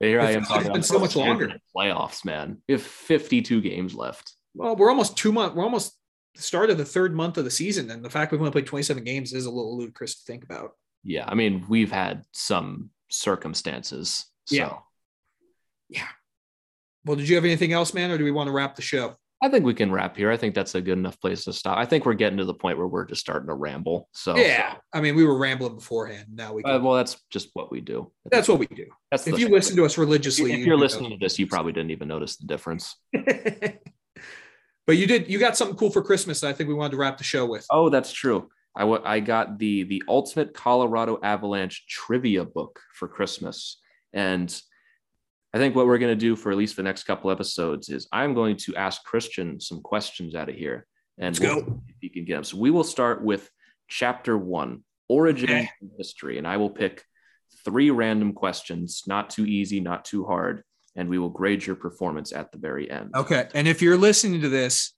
Here 0.00 0.20
I 0.20 0.30
am 0.32 0.38
It's 0.40 0.48
talking 0.48 0.62
been 0.64 0.70
about 0.72 0.84
so 0.84 0.98
much 1.00 1.16
longer. 1.16 1.52
playoffs, 1.76 2.24
man. 2.24 2.58
We 2.68 2.72
have 2.74 2.82
52 2.82 3.60
games 3.60 3.94
left. 3.94 4.32
Well, 4.54 4.76
we're 4.76 4.88
almost 4.90 5.16
two 5.16 5.32
months. 5.32 5.56
We're 5.56 5.64
almost 5.64 5.98
the 6.36 6.42
start 6.42 6.70
of 6.70 6.78
the 6.78 6.84
third 6.84 7.14
month 7.14 7.38
of 7.38 7.44
the 7.44 7.50
season, 7.50 7.90
and 7.90 8.04
the 8.04 8.10
fact 8.10 8.30
we've 8.32 8.40
only 8.40 8.50
played 8.52 8.66
27 8.66 9.02
games 9.02 9.32
is 9.32 9.46
a 9.46 9.50
little 9.50 9.76
ludicrous 9.76 10.14
to 10.16 10.24
think 10.24 10.44
about. 10.44 10.72
Yeah, 11.02 11.24
I 11.26 11.34
mean 11.34 11.64
we've 11.68 11.90
had 11.92 12.24
some 12.32 12.90
circumstances. 13.10 14.26
So 14.46 14.78
Yeah. 15.88 16.06
Well, 17.04 17.16
did 17.16 17.28
you 17.28 17.34
have 17.36 17.44
anything 17.44 17.72
else, 17.72 17.92
man, 17.94 18.10
or 18.10 18.18
do 18.18 18.24
we 18.24 18.30
want 18.30 18.48
to 18.48 18.52
wrap 18.52 18.76
the 18.76 18.82
show? 18.82 19.16
I 19.42 19.48
think 19.50 19.66
we 19.66 19.74
can 19.74 19.92
wrap 19.92 20.16
here. 20.16 20.30
I 20.30 20.38
think 20.38 20.54
that's 20.54 20.74
a 20.74 20.80
good 20.80 20.96
enough 20.96 21.20
place 21.20 21.44
to 21.44 21.52
stop. 21.52 21.76
I 21.76 21.84
think 21.84 22.06
we're 22.06 22.14
getting 22.14 22.38
to 22.38 22.46
the 22.46 22.54
point 22.54 22.78
where 22.78 22.86
we're 22.86 23.04
just 23.04 23.20
starting 23.20 23.48
to 23.48 23.54
ramble. 23.54 24.08
So 24.12 24.36
yeah, 24.36 24.76
I 24.90 25.02
mean, 25.02 25.16
we 25.16 25.24
were 25.24 25.36
rambling 25.36 25.74
beforehand. 25.74 26.28
Now 26.32 26.54
we. 26.54 26.62
Uh, 26.62 26.78
well, 26.80 26.94
that's 26.94 27.20
just 27.30 27.50
what 27.52 27.70
we 27.70 27.82
do. 27.82 28.10
that's 28.30 28.48
what 28.48 28.58
we 28.58 28.66
do. 28.66 28.86
That's 29.10 29.26
If 29.26 29.38
you 29.38 29.46
thing. 29.46 29.54
listen 29.54 29.76
to 29.76 29.84
us 29.84 29.98
religiously, 29.98 30.52
if 30.52 30.60
you 30.60 30.64
you're 30.64 30.76
know. 30.76 30.82
listening 30.82 31.10
to 31.10 31.18
this, 31.18 31.38
you 31.38 31.46
probably 31.46 31.72
didn't 31.72 31.90
even 31.90 32.08
notice 32.08 32.36
the 32.36 32.46
difference. 32.46 32.96
but 33.12 34.96
you 34.96 35.06
did. 35.06 35.28
You 35.28 35.38
got 35.38 35.58
something 35.58 35.76
cool 35.76 35.90
for 35.90 36.02
Christmas. 36.02 36.40
That 36.40 36.48
I 36.48 36.52
think 36.54 36.68
we 36.68 36.74
wanted 36.74 36.92
to 36.92 36.96
wrap 36.96 37.18
the 37.18 37.24
show 37.24 37.44
with. 37.44 37.66
Oh, 37.70 37.90
that's 37.90 38.12
true. 38.12 38.48
I 38.74 38.84
I 38.84 39.20
got 39.20 39.58
the 39.58 39.82
the 39.82 40.02
Ultimate 40.08 40.54
Colorado 40.54 41.18
Avalanche 41.22 41.86
trivia 41.86 42.46
book 42.46 42.80
for 42.94 43.08
Christmas, 43.08 43.78
and 44.14 44.58
I 45.54 45.58
think 45.58 45.76
what 45.76 45.86
we're 45.86 45.98
going 45.98 46.10
to 46.12 46.16
do 46.20 46.34
for 46.34 46.50
at 46.50 46.58
least 46.58 46.74
the 46.74 46.82
next 46.82 47.04
couple 47.04 47.30
episodes 47.30 47.88
is 47.88 48.08
I'm 48.10 48.34
going 48.34 48.56
to 48.56 48.74
ask 48.74 49.04
Christian 49.04 49.60
some 49.60 49.80
questions 49.80 50.34
out 50.34 50.48
of 50.48 50.56
here, 50.56 50.84
and 51.16 51.38
Let's 51.38 51.40
we'll 51.40 51.60
go. 51.62 51.66
see 51.86 51.90
if 51.90 51.96
he 52.00 52.08
can 52.08 52.24
get 52.24 52.34
them. 52.34 52.44
So 52.44 52.56
we 52.56 52.72
will 52.72 52.82
start 52.82 53.22
with 53.22 53.48
Chapter 53.86 54.36
One, 54.36 54.82
Origin 55.08 55.48
Okay. 55.48 55.70
and 55.80 55.90
History, 55.96 56.38
and 56.38 56.46
I 56.46 56.56
will 56.56 56.70
pick 56.70 57.04
three 57.64 57.90
random 57.90 58.32
questions, 58.32 59.04
not 59.06 59.30
too 59.30 59.46
easy, 59.46 59.78
not 59.78 60.04
too 60.04 60.24
hard, 60.24 60.64
and 60.96 61.08
we 61.08 61.18
will 61.20 61.28
grade 61.30 61.64
your 61.64 61.76
performance 61.76 62.32
at 62.32 62.50
the 62.50 62.58
very 62.58 62.90
end. 62.90 63.12
Okay. 63.14 63.46
And 63.54 63.68
if 63.68 63.80
you're 63.80 63.96
listening 63.96 64.40
to 64.40 64.48
this, 64.48 64.92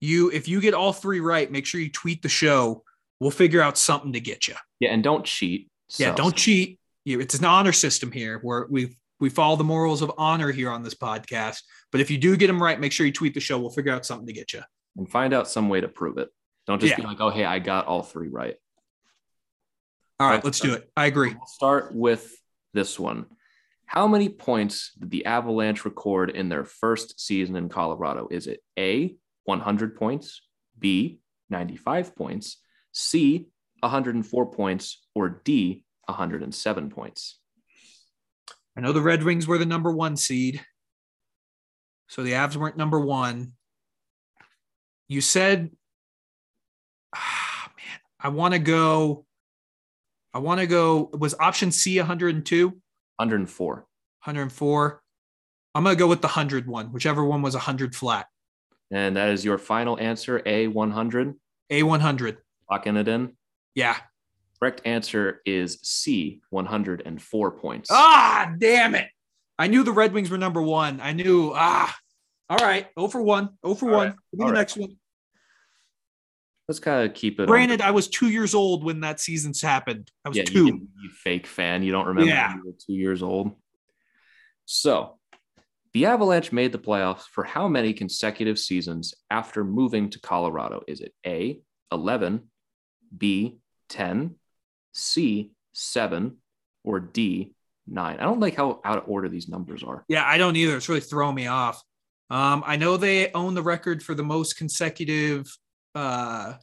you 0.00 0.28
if 0.32 0.48
you 0.48 0.60
get 0.60 0.74
all 0.74 0.92
three 0.92 1.20
right, 1.20 1.48
make 1.52 1.66
sure 1.66 1.80
you 1.80 1.90
tweet 1.90 2.22
the 2.22 2.28
show. 2.28 2.82
We'll 3.20 3.30
figure 3.30 3.60
out 3.60 3.78
something 3.78 4.14
to 4.14 4.20
get 4.20 4.48
you. 4.48 4.54
Yeah, 4.80 4.90
and 4.92 5.04
don't 5.04 5.24
cheat. 5.24 5.68
Yeah, 5.98 6.14
don't 6.14 6.34
cheat. 6.34 6.80
It's 7.04 7.38
an 7.38 7.44
honor 7.44 7.72
system 7.72 8.10
here 8.10 8.40
where 8.42 8.66
we 8.70 8.96
we 9.20 9.28
follow 9.28 9.56
the 9.56 9.64
morals 9.64 10.02
of 10.02 10.10
honor 10.18 10.50
here 10.50 10.70
on 10.70 10.82
this 10.82 10.94
podcast. 10.94 11.62
But 11.92 12.00
if 12.00 12.10
you 12.10 12.18
do 12.18 12.36
get 12.36 12.46
them 12.46 12.62
right, 12.62 12.80
make 12.80 12.92
sure 12.92 13.06
you 13.06 13.12
tweet 13.12 13.34
the 13.34 13.40
show. 13.40 13.58
We'll 13.60 13.70
figure 13.70 13.92
out 13.92 14.06
something 14.06 14.26
to 14.26 14.32
get 14.32 14.52
you. 14.52 14.62
and 14.96 15.08
find 15.08 15.32
out 15.32 15.48
some 15.48 15.68
way 15.68 15.80
to 15.80 15.88
prove 15.88 16.18
it. 16.18 16.30
Don't 16.66 16.80
just 16.80 16.96
be 16.96 17.02
like, 17.02 17.20
oh, 17.20 17.30
hey, 17.30 17.44
I 17.44 17.58
got 17.58 17.86
all 17.86 18.02
three 18.02 18.28
right. 18.28 18.56
All 20.18 20.28
right, 20.28 20.44
let's 20.44 20.60
do 20.60 20.74
it. 20.74 20.90
I 20.96 21.06
agree. 21.06 21.30
We'll 21.30 21.46
start 21.46 21.94
with 21.94 22.30
this 22.74 22.98
one. 22.98 23.26
How 23.86 24.06
many 24.06 24.28
points 24.28 24.92
did 24.98 25.10
the 25.10 25.26
Avalanche 25.26 25.84
record 25.84 26.30
in 26.30 26.48
their 26.48 26.64
first 26.64 27.18
season 27.18 27.56
in 27.56 27.68
Colorado? 27.68 28.28
Is 28.30 28.46
it 28.46 28.60
A, 28.78 29.16
100 29.44 29.96
points, 29.96 30.42
B, 30.78 31.20
95 31.48 32.14
points, 32.14 32.58
C, 32.92 33.48
104 33.80 34.50
points, 34.52 35.04
or 35.14 35.40
D, 35.42 35.84
107 36.04 36.90
points? 36.90 37.39
I 38.80 38.82
know 38.82 38.92
the 38.94 39.02
Red 39.02 39.22
Wings 39.22 39.46
were 39.46 39.58
the 39.58 39.66
number 39.66 39.92
one 39.92 40.16
seed. 40.16 40.64
So 42.08 42.22
the 42.22 42.32
Avs 42.32 42.56
weren't 42.56 42.78
number 42.78 42.98
one. 42.98 43.52
You 45.06 45.20
said, 45.20 45.70
ah, 47.14 47.70
man, 47.76 48.00
I 48.18 48.28
want 48.30 48.54
to 48.54 48.58
go. 48.58 49.26
I 50.32 50.38
want 50.38 50.60
to 50.60 50.66
go. 50.66 51.10
Was 51.12 51.34
option 51.38 51.72
C 51.72 51.98
102, 51.98 52.68
104. 52.68 53.74
104? 53.74 55.02
I'm 55.74 55.84
going 55.84 55.94
to 55.94 55.98
go 55.98 56.06
with 56.06 56.22
the 56.22 56.28
100 56.28 56.66
one, 56.66 56.86
whichever 56.86 57.22
one 57.22 57.42
was 57.42 57.52
100 57.52 57.94
flat. 57.94 58.28
And 58.90 59.14
that 59.16 59.28
is 59.28 59.44
your 59.44 59.58
final 59.58 60.00
answer, 60.00 60.40
A, 60.46 60.68
100. 60.68 61.34
A100. 61.70 62.36
Locking 62.70 62.96
it 62.96 63.08
in. 63.08 63.36
Yeah. 63.74 63.98
Correct 64.60 64.82
answer 64.84 65.40
is 65.46 65.78
C, 65.82 66.42
104 66.50 67.50
points. 67.52 67.88
Ah, 67.90 68.52
damn 68.58 68.94
it. 68.94 69.08
I 69.58 69.68
knew 69.68 69.82
the 69.82 69.92
Red 69.92 70.12
Wings 70.12 70.30
were 70.30 70.38
number 70.38 70.60
one. 70.62 71.00
I 71.00 71.12
knew. 71.12 71.52
Ah, 71.54 71.94
all 72.50 72.58
right. 72.58 72.86
0 72.98 73.08
for 73.08 73.22
1. 73.22 73.48
0 73.64 73.74
for 73.74 73.90
All 73.90 73.96
1. 73.96 74.06
right. 74.08 74.14
Give 74.32 74.40
me 74.40 74.46
the 74.46 74.52
right. 74.52 74.58
next 74.58 74.76
one. 74.76 74.96
Let's 76.68 76.78
kind 76.78 77.08
of 77.08 77.14
keep 77.14 77.40
it. 77.40 77.44
on- 77.44 77.48
Granted, 77.48 77.80
I 77.80 77.90
was 77.90 78.06
two 78.08 78.28
years 78.28 78.54
old 78.54 78.84
when 78.84 79.00
that 79.00 79.18
season's 79.18 79.60
happened. 79.62 80.10
I 80.24 80.28
was 80.28 80.38
yeah, 80.38 80.44
two. 80.44 80.66
You, 80.66 80.88
you 81.02 81.10
fake 81.10 81.46
fan. 81.46 81.82
You 81.82 81.90
don't 81.92 82.06
remember 82.06 82.28
Yeah. 82.30 82.48
when 82.54 82.58
you 82.58 82.70
were 82.70 82.76
two 82.86 82.92
years 82.94 83.22
old. 83.22 83.52
So, 84.66 85.18
the 85.94 86.06
Avalanche 86.06 86.52
made 86.52 86.70
the 86.70 86.78
playoffs 86.78 87.22
for 87.24 87.42
how 87.44 87.66
many 87.66 87.92
consecutive 87.92 88.58
seasons 88.58 89.14
after 89.30 89.64
moving 89.64 90.10
to 90.10 90.20
Colorado? 90.20 90.82
Is 90.86 91.00
it 91.00 91.12
A, 91.26 91.60
11, 91.90 92.48
B, 93.16 93.58
10, 93.88 94.36
C, 94.92 95.52
7, 95.72 96.36
or 96.84 97.00
D, 97.00 97.54
9? 97.86 98.16
I 98.18 98.22
don't 98.22 98.40
like 98.40 98.56
how 98.56 98.80
out 98.84 98.98
of 98.98 99.04
order 99.08 99.28
these 99.28 99.48
numbers 99.48 99.82
are. 99.82 100.04
Yeah, 100.08 100.24
I 100.24 100.38
don't 100.38 100.56
either. 100.56 100.76
It's 100.76 100.88
really 100.88 101.00
throwing 101.00 101.34
me 101.34 101.46
off. 101.46 101.82
Um, 102.30 102.62
I 102.64 102.76
know 102.76 102.96
they 102.96 103.32
own 103.32 103.54
the 103.54 103.62
record 103.62 104.02
for 104.02 104.14
the 104.14 104.22
most 104.22 104.56
consecutive 104.56 105.46
uh, 105.94 106.54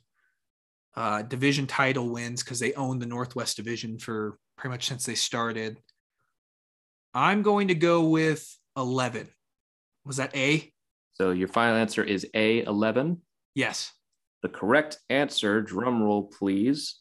uh, 0.95 1.21
division 1.23 1.67
title 1.67 2.09
wins 2.09 2.43
because 2.43 2.59
they 2.59 2.73
own 2.73 2.99
the 2.99 3.05
Northwest 3.05 3.57
Division 3.57 3.99
for 3.99 4.37
pretty 4.57 4.71
much 4.71 4.87
since 4.87 5.05
they 5.05 5.15
started. 5.15 5.77
I'm 7.13 7.41
going 7.41 7.67
to 7.67 7.75
go 7.75 8.07
with 8.09 8.47
11. 8.77 9.27
Was 10.05 10.17
that 10.17 10.35
A? 10.35 10.71
So, 11.13 11.31
your 11.31 11.47
final 11.47 11.77
answer 11.77 12.03
is 12.03 12.25
A, 12.33 12.63
11. 12.63 13.21
Yes. 13.55 13.91
The 14.43 14.49
correct 14.49 14.99
answer, 15.09 15.61
drum 15.61 16.01
roll 16.01 16.23
please, 16.23 16.99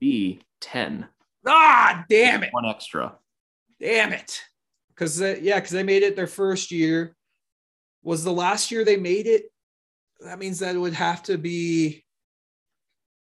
B, 0.00 0.40
10. 0.60 1.06
Ah, 1.46 2.04
damn 2.08 2.42
it. 2.42 2.52
One 2.52 2.66
extra. 2.66 3.14
Damn 3.80 4.12
it. 4.12 4.42
Because, 4.88 5.20
uh, 5.20 5.36
yeah, 5.40 5.56
because 5.56 5.70
they 5.72 5.82
made 5.82 6.02
it 6.02 6.16
their 6.16 6.26
first 6.26 6.70
year. 6.72 7.14
Was 8.02 8.24
the 8.24 8.32
last 8.32 8.70
year 8.70 8.84
they 8.84 8.96
made 8.96 9.26
it? 9.26 9.44
That 10.20 10.38
means 10.38 10.60
that 10.60 10.74
it 10.74 10.78
would 10.78 10.94
have 10.94 11.22
to 11.24 11.36
be 11.36 12.04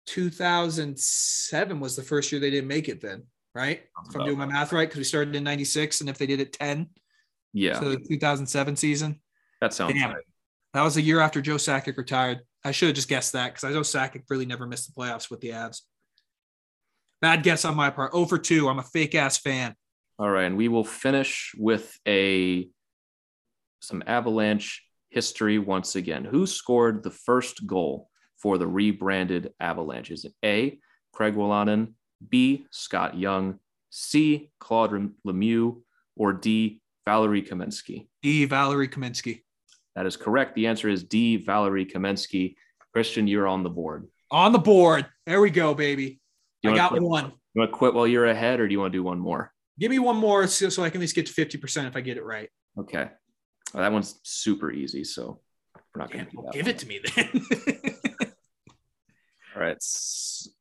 2007 0.08 1.80
was 1.80 1.96
the 1.96 2.04
first 2.04 2.32
year 2.32 2.42
they 2.42 2.50
didn't 2.50 2.68
make 2.68 2.90
it 2.90 3.02
then, 3.02 3.24
right? 3.56 3.82
If 4.10 4.16
I'm 4.16 4.26
doing 4.26 4.38
my 4.38 4.46
math 4.46 4.74
right, 4.74 4.88
because 4.88 4.98
we 5.00 5.04
started 5.04 5.36
in 5.36 5.44
96. 5.44 6.02
And 6.02 6.10
if 6.10 6.18
they 6.18 6.26
did 6.26 6.40
it 6.40 6.54
10, 6.54 6.90
Yeah, 7.54 7.80
so 7.80 7.90
the 7.90 7.98
2007 7.98 8.76
season, 8.76 9.20
that 9.62 9.74
sounds 9.74 9.94
Damn. 9.94 10.12
right. 10.12 10.24
that 10.74 10.82
was 10.82 10.96
the 10.96 11.02
year 11.02 11.20
after 11.20 11.42
Joe 11.42 11.56
Sakic 11.56 11.98
retired. 11.98 12.40
I 12.64 12.72
should 12.72 12.88
have 12.88 12.96
just 12.96 13.10
guessed 13.10 13.34
that 13.34 13.54
because 13.54 13.64
I 13.64 13.72
know 13.72 13.82
Sakic 13.82 14.24
really 14.30 14.46
never 14.46 14.66
missed 14.68 14.94
the 14.94 15.00
playoffs 15.00 15.30
with 15.30 15.42
the 15.42 15.50
Avs. 15.50 15.82
Bad 17.24 17.42
guess 17.42 17.64
on 17.64 17.78
my 17.78 17.90
part. 17.90 18.12
0 18.12 18.26
for 18.26 18.38
2. 18.38 18.68
I'm 18.68 18.80
a 18.80 18.84
fake 18.84 19.16
ass 19.16 19.38
fan. 19.38 19.76
All 20.20 20.30
right, 20.30 20.44
and 20.44 20.58
we 20.58 20.68
will 20.68 20.84
finish 20.84 21.54
with 21.58 21.98
a 22.06 22.68
some 23.80 24.04
Avalanche 24.06 24.84
history 25.10 25.58
once 25.58 25.96
again. 25.96 26.26
Who 26.26 26.46
scored 26.46 27.02
the 27.02 27.12
first 27.12 27.66
goal 27.66 28.10
for 28.36 28.58
the 28.58 28.68
rebranded 28.68 29.54
Avalanche? 29.62 30.12
Is 30.12 30.26
it 30.26 30.34
A. 30.44 30.78
Craig 31.14 31.36
Wolanin, 31.36 31.94
B. 32.28 32.66
Scott 32.72 33.18
Young, 33.18 33.58
C. 33.90 34.52
Claude 34.60 35.14
Lemieux, 35.26 35.82
or 36.18 36.34
D. 36.34 36.82
Valeri 37.06 37.42
Kamensky? 37.42 38.10
D. 38.22 38.44
Valeri 38.44 38.90
Kamensky. 38.90 39.44
That 39.96 40.06
is 40.06 40.18
correct. 40.18 40.56
The 40.56 40.68
answer 40.68 40.90
is 40.90 41.06
D. 41.06 41.38
Valeri 41.38 41.86
Kamensky. 41.86 42.56
Christian, 42.92 43.28
you're 43.28 43.48
on 43.48 43.64
the 43.64 43.70
board. 43.70 44.10
On 44.30 44.52
the 44.52 44.60
board. 44.60 45.06
There 45.26 45.40
we 45.40 45.52
go, 45.52 45.74
baby. 45.74 46.20
You 46.64 46.72
I 46.72 46.76
got 46.76 46.90
quit- 46.90 47.02
one. 47.04 47.32
You 47.54 47.60
want 47.60 47.72
to 47.72 47.78
quit 47.78 47.94
while 47.94 48.08
you're 48.08 48.26
ahead, 48.26 48.60
or 48.60 48.68
do 48.68 48.72
you 48.74 48.80
want 48.80 48.92
to 48.94 48.98
do 48.98 49.04
one 49.04 49.20
more? 49.20 49.52
Give 49.80 49.92
me 49.92 50.00
one 50.00 50.16
more 50.18 50.48
so, 50.48 50.70
so 50.70 50.84
I 50.84 50.90
can 50.90 51.00
at 51.00 51.02
least 51.02 51.16
get 51.16 51.26
to 51.28 51.34
50% 51.34 51.88
if 51.88 51.96
I 51.96 52.02
get 52.02 52.18
it 52.18 52.24
right. 52.24 52.50
Okay. 52.80 53.10
Well, 53.74 53.84
that 53.84 53.92
one's 53.92 54.20
super 54.24 54.72
easy, 54.72 55.04
so 55.04 55.42
we're 55.96 56.02
not 56.02 56.12
going 56.12 56.26
to 56.26 56.32
well, 56.36 56.52
give 56.54 56.66
one. 56.66 56.70
it 56.76 56.78
to 56.80 56.88
me 56.88 57.00
then. 57.16 57.30
All 59.56 59.62
right. 59.62 59.78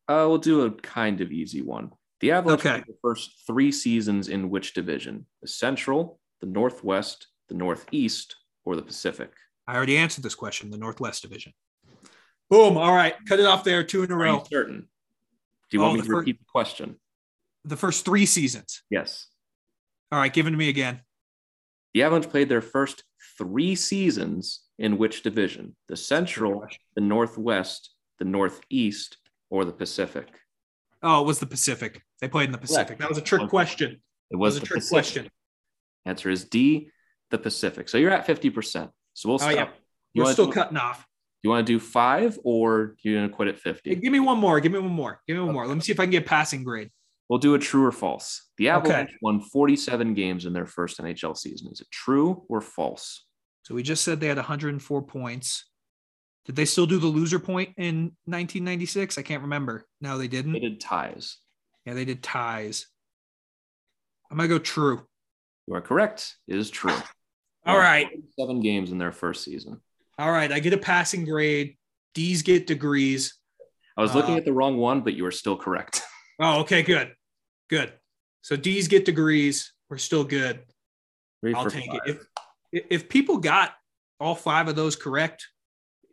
Uh, 0.07 0.25
we'll 0.29 0.37
do 0.37 0.61
a 0.63 0.71
kind 0.71 1.21
of 1.21 1.31
easy 1.31 1.61
one. 1.61 1.91
The 2.19 2.31
Avalanche 2.31 2.65
Okay. 2.65 2.83
the 2.87 2.95
first 3.01 3.43
three 3.47 3.71
seasons 3.71 4.29
in 4.29 4.49
which 4.49 4.73
division? 4.73 5.25
The 5.41 5.47
Central, 5.47 6.19
the 6.41 6.47
Northwest, 6.47 7.27
the 7.49 7.55
Northeast, 7.55 8.35
or 8.65 8.75
the 8.75 8.81
Pacific? 8.83 9.31
I 9.67 9.75
already 9.75 9.97
answered 9.97 10.23
this 10.23 10.35
question, 10.35 10.69
the 10.69 10.77
Northwest 10.77 11.21
Division. 11.21 11.53
Boom. 12.49 12.77
All 12.77 12.93
right. 12.93 13.15
Cut 13.27 13.39
it 13.39 13.45
off 13.45 13.63
there. 13.63 13.83
Two 13.83 14.03
in 14.03 14.11
a 14.11 14.15
row. 14.15 14.43
certain? 14.49 14.87
Do 15.73 15.79
you 15.79 15.83
Oh, 15.83 15.87
want 15.87 15.95
me 15.95 16.01
to 16.01 16.07
fir- 16.07 16.17
repeat 16.19 16.37
the 16.37 16.45
question? 16.45 16.97
The 17.65 17.75
first 17.75 18.05
three 18.05 18.27
seasons. 18.27 18.83
Yes. 18.91 19.25
All 20.11 20.19
right. 20.19 20.31
Give 20.31 20.45
it 20.45 20.51
to 20.51 20.55
me 20.57 20.69
again. 20.69 21.01
The 21.95 22.03
Avalanche 22.03 22.29
played 22.29 22.47
their 22.47 22.61
first 22.61 23.03
three 23.39 23.73
seasons 23.73 24.61
in 24.77 24.99
which 24.99 25.23
division? 25.23 25.75
The 25.89 25.95
Central, 25.97 26.63
the 26.93 27.01
Northwest, 27.01 27.89
the 28.19 28.25
Northeast, 28.25 29.17
or 29.49 29.65
the 29.65 29.71
Pacific? 29.71 30.27
Oh, 31.01 31.21
it 31.21 31.25
was 31.25 31.39
the 31.39 31.47
Pacific. 31.47 32.03
They 32.21 32.27
played 32.27 32.45
in 32.45 32.51
the 32.51 32.59
Pacific. 32.59 32.99
That 32.99 33.09
was 33.09 33.17
a 33.17 33.21
trick 33.21 33.49
question. 33.49 33.99
It 34.29 34.35
was, 34.35 34.53
That 34.53 34.61
was 34.61 34.63
a 34.63 34.65
trick 34.67 34.77
Pacific. 34.81 34.93
question. 34.93 35.29
Answer 36.05 36.29
is 36.29 36.43
D, 36.45 36.91
the 37.31 37.39
Pacific. 37.39 37.89
So 37.89 37.97
you're 37.97 38.11
at 38.11 38.27
50%. 38.27 38.91
So 39.15 39.27
we'll 39.29 39.39
stop. 39.39 39.49
Oh, 39.51 39.55
yeah. 39.55 39.69
You 40.13 40.19
We're 40.21 40.23
wanna 40.25 40.33
still 40.33 40.45
do- 40.45 40.51
cutting 40.51 40.77
off. 40.77 41.03
You 41.43 41.49
want 41.49 41.67
to 41.67 41.73
do 41.73 41.79
five 41.79 42.39
or 42.45 42.95
you're 43.03 43.15
going 43.19 43.29
to 43.29 43.35
quit 43.35 43.49
at 43.49 43.59
50? 43.59 43.89
Hey, 43.89 43.95
give 43.97 44.13
me 44.13 44.21
one 44.21 44.37
more. 44.39 44.59
Give 44.61 44.71
me 44.71 44.79
one 44.79 44.91
more. 44.91 45.19
Give 45.27 45.35
me 45.37 45.43
one 45.43 45.53
more. 45.53 45.67
Let 45.67 45.75
me 45.75 45.81
see 45.81 45.91
if 45.91 45.99
I 45.99 46.05
can 46.05 46.11
get 46.11 46.25
passing 46.25 46.63
grade. 46.63 46.89
We'll 47.29 47.39
do 47.39 47.53
a 47.55 47.59
true 47.59 47.85
or 47.85 47.91
false. 47.91 48.49
The 48.57 48.71
Okay. 48.71 48.89
Avalanche 48.89 49.11
won 49.21 49.41
47 49.41 50.13
games 50.13 50.45
in 50.45 50.53
their 50.53 50.65
first 50.65 50.99
NHL 50.99 51.35
season. 51.37 51.69
Is 51.71 51.81
it 51.81 51.91
true 51.91 52.45
or 52.47 52.61
false? 52.61 53.25
So 53.63 53.75
we 53.75 53.83
just 53.83 54.03
said 54.03 54.19
they 54.21 54.27
had 54.27 54.37
104 54.37 55.01
points. 55.03 55.65
Did 56.45 56.55
they 56.55 56.65
still 56.65 56.85
do 56.85 56.97
the 56.97 57.07
loser 57.07 57.39
point 57.39 57.69
in 57.77 58.15
1996? 58.25 59.17
I 59.17 59.21
can't 59.21 59.41
remember. 59.43 59.85
No, 60.01 60.17
they 60.17 60.27
didn't. 60.27 60.53
They 60.53 60.59
did 60.59 60.79
ties. 60.79 61.37
Yeah, 61.85 61.93
they 61.93 62.05
did 62.05 62.23
ties. 62.23 62.87
I'm 64.31 64.37
gonna 64.37 64.49
go 64.49 64.59
true. 64.59 65.05
You 65.67 65.75
are 65.75 65.81
correct. 65.81 66.35
It 66.47 66.57
is 66.57 66.69
true. 66.69 66.95
All 67.65 67.77
right. 67.77 68.07
Seven 68.37 68.59
games 68.59 68.91
in 68.91 68.97
their 68.97 69.13
first 69.13 69.43
season. 69.45 69.79
All 70.19 70.31
right. 70.31 70.51
I 70.51 70.59
get 70.59 70.73
a 70.73 70.77
passing 70.77 71.25
grade. 71.25 71.77
D's 72.13 72.41
get 72.43 72.67
degrees. 72.67 73.35
I 73.97 74.01
was 74.01 74.13
looking 74.15 74.35
Uh, 74.35 74.37
at 74.37 74.45
the 74.45 74.53
wrong 74.53 74.77
one, 74.77 75.01
but 75.01 75.13
you 75.13 75.25
are 75.25 75.31
still 75.31 75.57
correct. 75.57 76.01
Oh, 76.39 76.61
okay, 76.61 76.81
good. 76.81 77.13
Good. 77.69 77.93
So 78.41 78.55
D's 78.55 78.87
get 78.87 79.05
degrees. 79.05 79.71
We're 79.87 79.99
still 79.99 80.23
good. 80.23 80.63
Three 81.41 81.53
I'll 81.53 81.69
take 81.69 81.85
five. 81.85 81.99
it. 82.07 82.19
If 82.71 82.83
if 82.89 83.07
people 83.07 83.37
got 83.37 83.73
all 84.19 84.33
five 84.33 84.67
of 84.67 84.75
those 84.75 84.95
correct, 84.95 85.47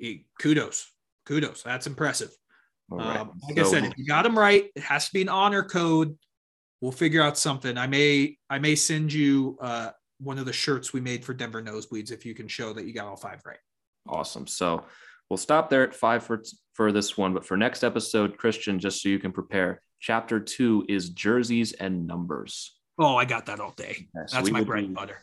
eh, 0.00 0.18
kudos. 0.38 0.92
Kudos. 1.24 1.62
That's 1.62 1.86
impressive. 1.86 2.30
All 2.92 2.98
right. 2.98 3.20
Um, 3.20 3.32
like 3.48 3.58
I 3.60 3.62
said, 3.62 3.84
if 3.84 3.96
you 3.96 4.04
got 4.06 4.24
them 4.24 4.38
right, 4.38 4.66
it 4.76 4.82
has 4.82 5.06
to 5.06 5.12
be 5.14 5.22
an 5.22 5.30
honor 5.30 5.62
code. 5.62 6.18
We'll 6.82 6.92
figure 6.92 7.22
out 7.22 7.38
something. 7.38 7.78
I 7.78 7.86
may 7.86 8.36
I 8.50 8.58
may 8.58 8.74
send 8.76 9.14
you 9.14 9.56
uh, 9.60 9.90
one 10.18 10.38
of 10.38 10.44
the 10.44 10.52
shirts 10.52 10.92
we 10.92 11.00
made 11.00 11.24
for 11.24 11.32
Denver 11.32 11.62
Nosebleeds 11.62 12.12
if 12.12 12.26
you 12.26 12.34
can 12.34 12.46
show 12.46 12.74
that 12.74 12.84
you 12.84 12.92
got 12.92 13.06
all 13.06 13.16
five 13.16 13.40
right. 13.46 13.58
Awesome. 14.08 14.46
So 14.46 14.84
we'll 15.28 15.36
stop 15.36 15.70
there 15.70 15.82
at 15.82 15.94
five 15.94 16.22
for 16.22 16.42
for 16.74 16.92
this 16.92 17.16
one. 17.16 17.34
But 17.34 17.44
for 17.44 17.56
next 17.56 17.84
episode, 17.84 18.38
Christian, 18.38 18.78
just 18.78 19.02
so 19.02 19.08
you 19.08 19.18
can 19.18 19.32
prepare, 19.32 19.82
chapter 20.00 20.40
two 20.40 20.84
is 20.88 21.10
jerseys 21.10 21.72
and 21.72 22.06
numbers. 22.06 22.76
Oh, 22.98 23.16
I 23.16 23.24
got 23.24 23.46
that 23.46 23.60
all 23.60 23.72
day. 23.72 24.08
So 24.26 24.36
That's 24.36 24.50
my 24.50 24.62
bread 24.62 24.84
and 24.84 24.94
butter. 24.94 25.18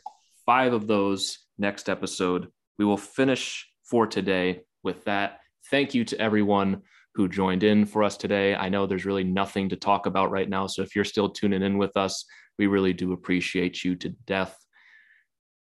Five 0.45 0.73
of 0.73 0.87
those 0.87 1.39
next 1.57 1.89
episode. 1.89 2.47
We 2.79 2.85
will 2.85 2.97
finish 2.97 3.67
for 3.83 4.07
today 4.07 4.61
with 4.83 5.03
that. 5.05 5.39
Thank 5.69 5.93
you 5.93 6.05
to 6.05 6.19
everyone 6.19 6.83
who 7.15 7.27
joined 7.27 7.63
in 7.63 7.85
for 7.85 8.03
us 8.03 8.15
today. 8.15 8.55
I 8.55 8.69
know 8.69 8.85
there's 8.85 9.05
really 9.05 9.23
nothing 9.23 9.69
to 9.69 9.75
talk 9.75 10.05
about 10.05 10.31
right 10.31 10.47
now. 10.47 10.67
So 10.67 10.83
if 10.83 10.95
you're 10.95 11.03
still 11.03 11.29
tuning 11.29 11.63
in 11.63 11.77
with 11.77 11.97
us, 11.97 12.25
we 12.59 12.67
really 12.67 12.93
do 12.93 13.13
appreciate 13.13 13.83
you 13.83 13.95
to 13.95 14.09
death. 14.25 14.55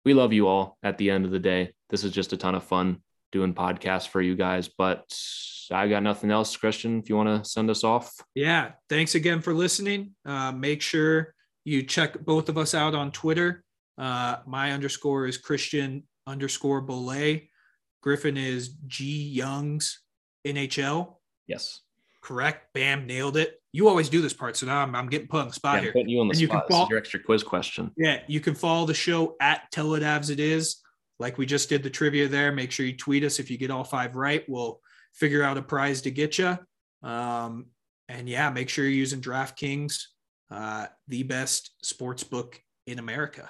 We 0.04 0.14
love 0.14 0.32
you 0.32 0.46
all 0.48 0.78
at 0.82 0.98
the 0.98 1.10
end 1.10 1.24
of 1.24 1.30
the 1.30 1.38
day. 1.38 1.72
This 1.90 2.04
is 2.04 2.12
just 2.12 2.32
a 2.32 2.36
ton 2.36 2.54
of 2.54 2.64
fun 2.64 3.02
doing 3.32 3.54
podcasts 3.54 4.08
for 4.08 4.20
you 4.20 4.34
guys. 4.34 4.68
But 4.68 5.04
I 5.70 5.88
got 5.88 6.02
nothing 6.02 6.30
else. 6.30 6.56
Christian, 6.56 6.98
if 6.98 7.08
you 7.08 7.16
want 7.16 7.44
to 7.44 7.48
send 7.48 7.70
us 7.70 7.84
off. 7.84 8.14
Yeah. 8.34 8.72
Thanks 8.88 9.14
again 9.14 9.40
for 9.40 9.52
listening. 9.52 10.14
Uh, 10.24 10.52
make 10.52 10.82
sure 10.82 11.34
you 11.64 11.82
check 11.82 12.24
both 12.24 12.48
of 12.48 12.56
us 12.56 12.74
out 12.74 12.94
on 12.94 13.12
Twitter. 13.12 13.64
Uh, 13.98 14.36
my 14.46 14.72
underscore 14.72 15.26
is 15.26 15.36
Christian 15.36 16.04
underscore 16.26 16.82
Bolay. 16.82 17.48
Griffin 18.00 18.36
is 18.36 18.70
G 18.86 19.22
Youngs 19.28 20.00
NHL. 20.46 21.16
Yes. 21.46 21.80
Correct. 22.22 22.72
Bam, 22.74 23.06
nailed 23.06 23.36
it. 23.36 23.60
You 23.78 23.86
always 23.86 24.08
do 24.08 24.20
this 24.20 24.32
part, 24.32 24.56
so 24.56 24.66
now 24.66 24.82
I'm, 24.82 24.92
I'm 24.96 25.08
getting 25.08 25.28
put 25.28 25.40
on 25.40 25.46
the 25.46 25.54
spot 25.54 25.74
Yeah, 25.74 25.78
I'm 25.78 25.84
here. 25.84 25.92
putting 25.92 26.08
you 26.08 26.20
on 26.20 26.26
the 26.26 26.32
And 26.32 26.40
you 26.40 26.48
can 26.48 26.56
spot. 26.58 26.64
Is 26.68 26.74
follow- 26.76 26.88
your 26.88 26.98
extra 26.98 27.20
quiz 27.20 27.44
question. 27.44 27.92
Yeah, 27.96 28.22
you 28.26 28.40
can 28.40 28.56
follow 28.56 28.86
the 28.86 28.94
show 28.94 29.36
at 29.40 29.70
Tell 29.70 29.94
It 29.94 30.02
Avs 30.02 30.30
It 30.30 30.40
Is. 30.40 30.78
Like 31.20 31.38
we 31.38 31.46
just 31.46 31.68
did 31.68 31.84
the 31.84 31.90
trivia 31.90 32.26
there. 32.26 32.50
Make 32.50 32.72
sure 32.72 32.84
you 32.86 32.96
tweet 32.96 33.22
us 33.22 33.38
if 33.38 33.52
you 33.52 33.56
get 33.56 33.70
all 33.70 33.84
five 33.84 34.16
right. 34.16 34.44
We'll 34.48 34.80
figure 35.14 35.44
out 35.44 35.58
a 35.58 35.62
prize 35.62 36.02
to 36.02 36.10
get 36.10 36.38
you. 36.38 36.58
Um, 37.04 37.66
and 38.08 38.28
yeah, 38.28 38.50
make 38.50 38.68
sure 38.68 38.84
you're 38.84 38.94
using 38.94 39.20
DraftKings, 39.20 40.02
uh, 40.50 40.86
the 41.06 41.22
best 41.22 41.70
sports 41.86 42.24
book 42.24 42.60
in 42.88 42.98
America. 42.98 43.48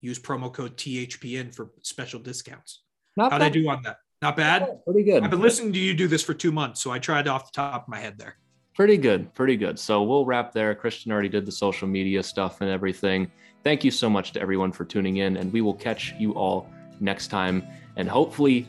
Use 0.00 0.18
promo 0.18 0.52
code 0.52 0.76
THPN 0.76 1.54
for 1.54 1.70
special 1.82 2.18
discounts. 2.18 2.82
Not 3.16 3.30
How'd 3.30 3.42
I 3.42 3.48
do 3.48 3.68
on 3.68 3.82
that? 3.84 3.98
Not 4.22 4.36
bad. 4.36 4.80
Pretty 4.84 5.04
good. 5.04 5.22
I've 5.22 5.30
been 5.30 5.40
listening 5.40 5.72
to 5.74 5.78
you 5.78 5.94
do 5.94 6.08
this 6.08 6.24
for 6.24 6.34
two 6.34 6.50
months, 6.50 6.80
so 6.82 6.90
I 6.90 6.98
tried 6.98 7.28
off 7.28 7.52
the 7.52 7.54
top 7.62 7.82
of 7.84 7.88
my 7.88 8.00
head 8.00 8.18
there. 8.18 8.38
Pretty 8.78 8.96
good, 8.96 9.34
pretty 9.34 9.56
good. 9.56 9.76
So 9.76 10.04
we'll 10.04 10.24
wrap 10.24 10.52
there. 10.52 10.72
Christian 10.72 11.10
already 11.10 11.28
did 11.28 11.44
the 11.44 11.50
social 11.50 11.88
media 11.88 12.22
stuff 12.22 12.60
and 12.60 12.70
everything. 12.70 13.28
Thank 13.64 13.82
you 13.82 13.90
so 13.90 14.08
much 14.08 14.30
to 14.34 14.40
everyone 14.40 14.70
for 14.70 14.84
tuning 14.84 15.16
in, 15.16 15.36
and 15.36 15.52
we 15.52 15.62
will 15.62 15.74
catch 15.74 16.14
you 16.16 16.30
all 16.34 16.70
next 17.00 17.26
time. 17.26 17.66
And 17.96 18.08
hopefully, 18.08 18.68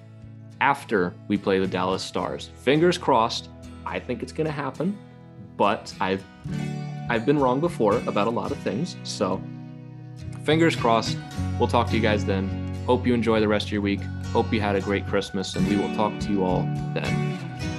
after 0.62 1.14
we 1.28 1.38
play 1.38 1.60
the 1.60 1.68
Dallas 1.68 2.02
Stars, 2.02 2.50
fingers 2.56 2.98
crossed. 2.98 3.50
I 3.86 4.00
think 4.00 4.24
it's 4.24 4.32
going 4.32 4.48
to 4.48 4.52
happen, 4.52 4.98
but 5.58 5.94
I've 6.02 6.24
I've 7.08 7.24
been 7.24 7.38
wrong 7.38 7.60
before 7.60 7.98
about 8.08 8.26
a 8.26 8.32
lot 8.32 8.50
of 8.50 8.58
things. 8.58 8.98
So 9.04 9.40
fingers 10.44 10.76
crossed. 10.76 11.20
We'll 11.60 11.68
talk 11.68 11.88
to 11.90 11.96
you 11.96 12.02
guys 12.02 12.26
then. 12.26 12.74
Hope 12.88 13.06
you 13.06 13.14
enjoy 13.14 13.42
the 13.42 13.48
rest 13.48 13.68
of 13.68 13.74
your 13.74 13.82
week. 13.82 14.02
Hope 14.34 14.52
you 14.52 14.60
had 14.60 14.76
a 14.76 14.82
great 14.82 15.06
Christmas, 15.06 15.56
and 15.56 15.68
we 15.68 15.76
will 15.76 15.96
talk 15.96 16.20
to 16.22 16.32
you 16.32 16.44
all 16.44 16.64
then. 16.96 17.79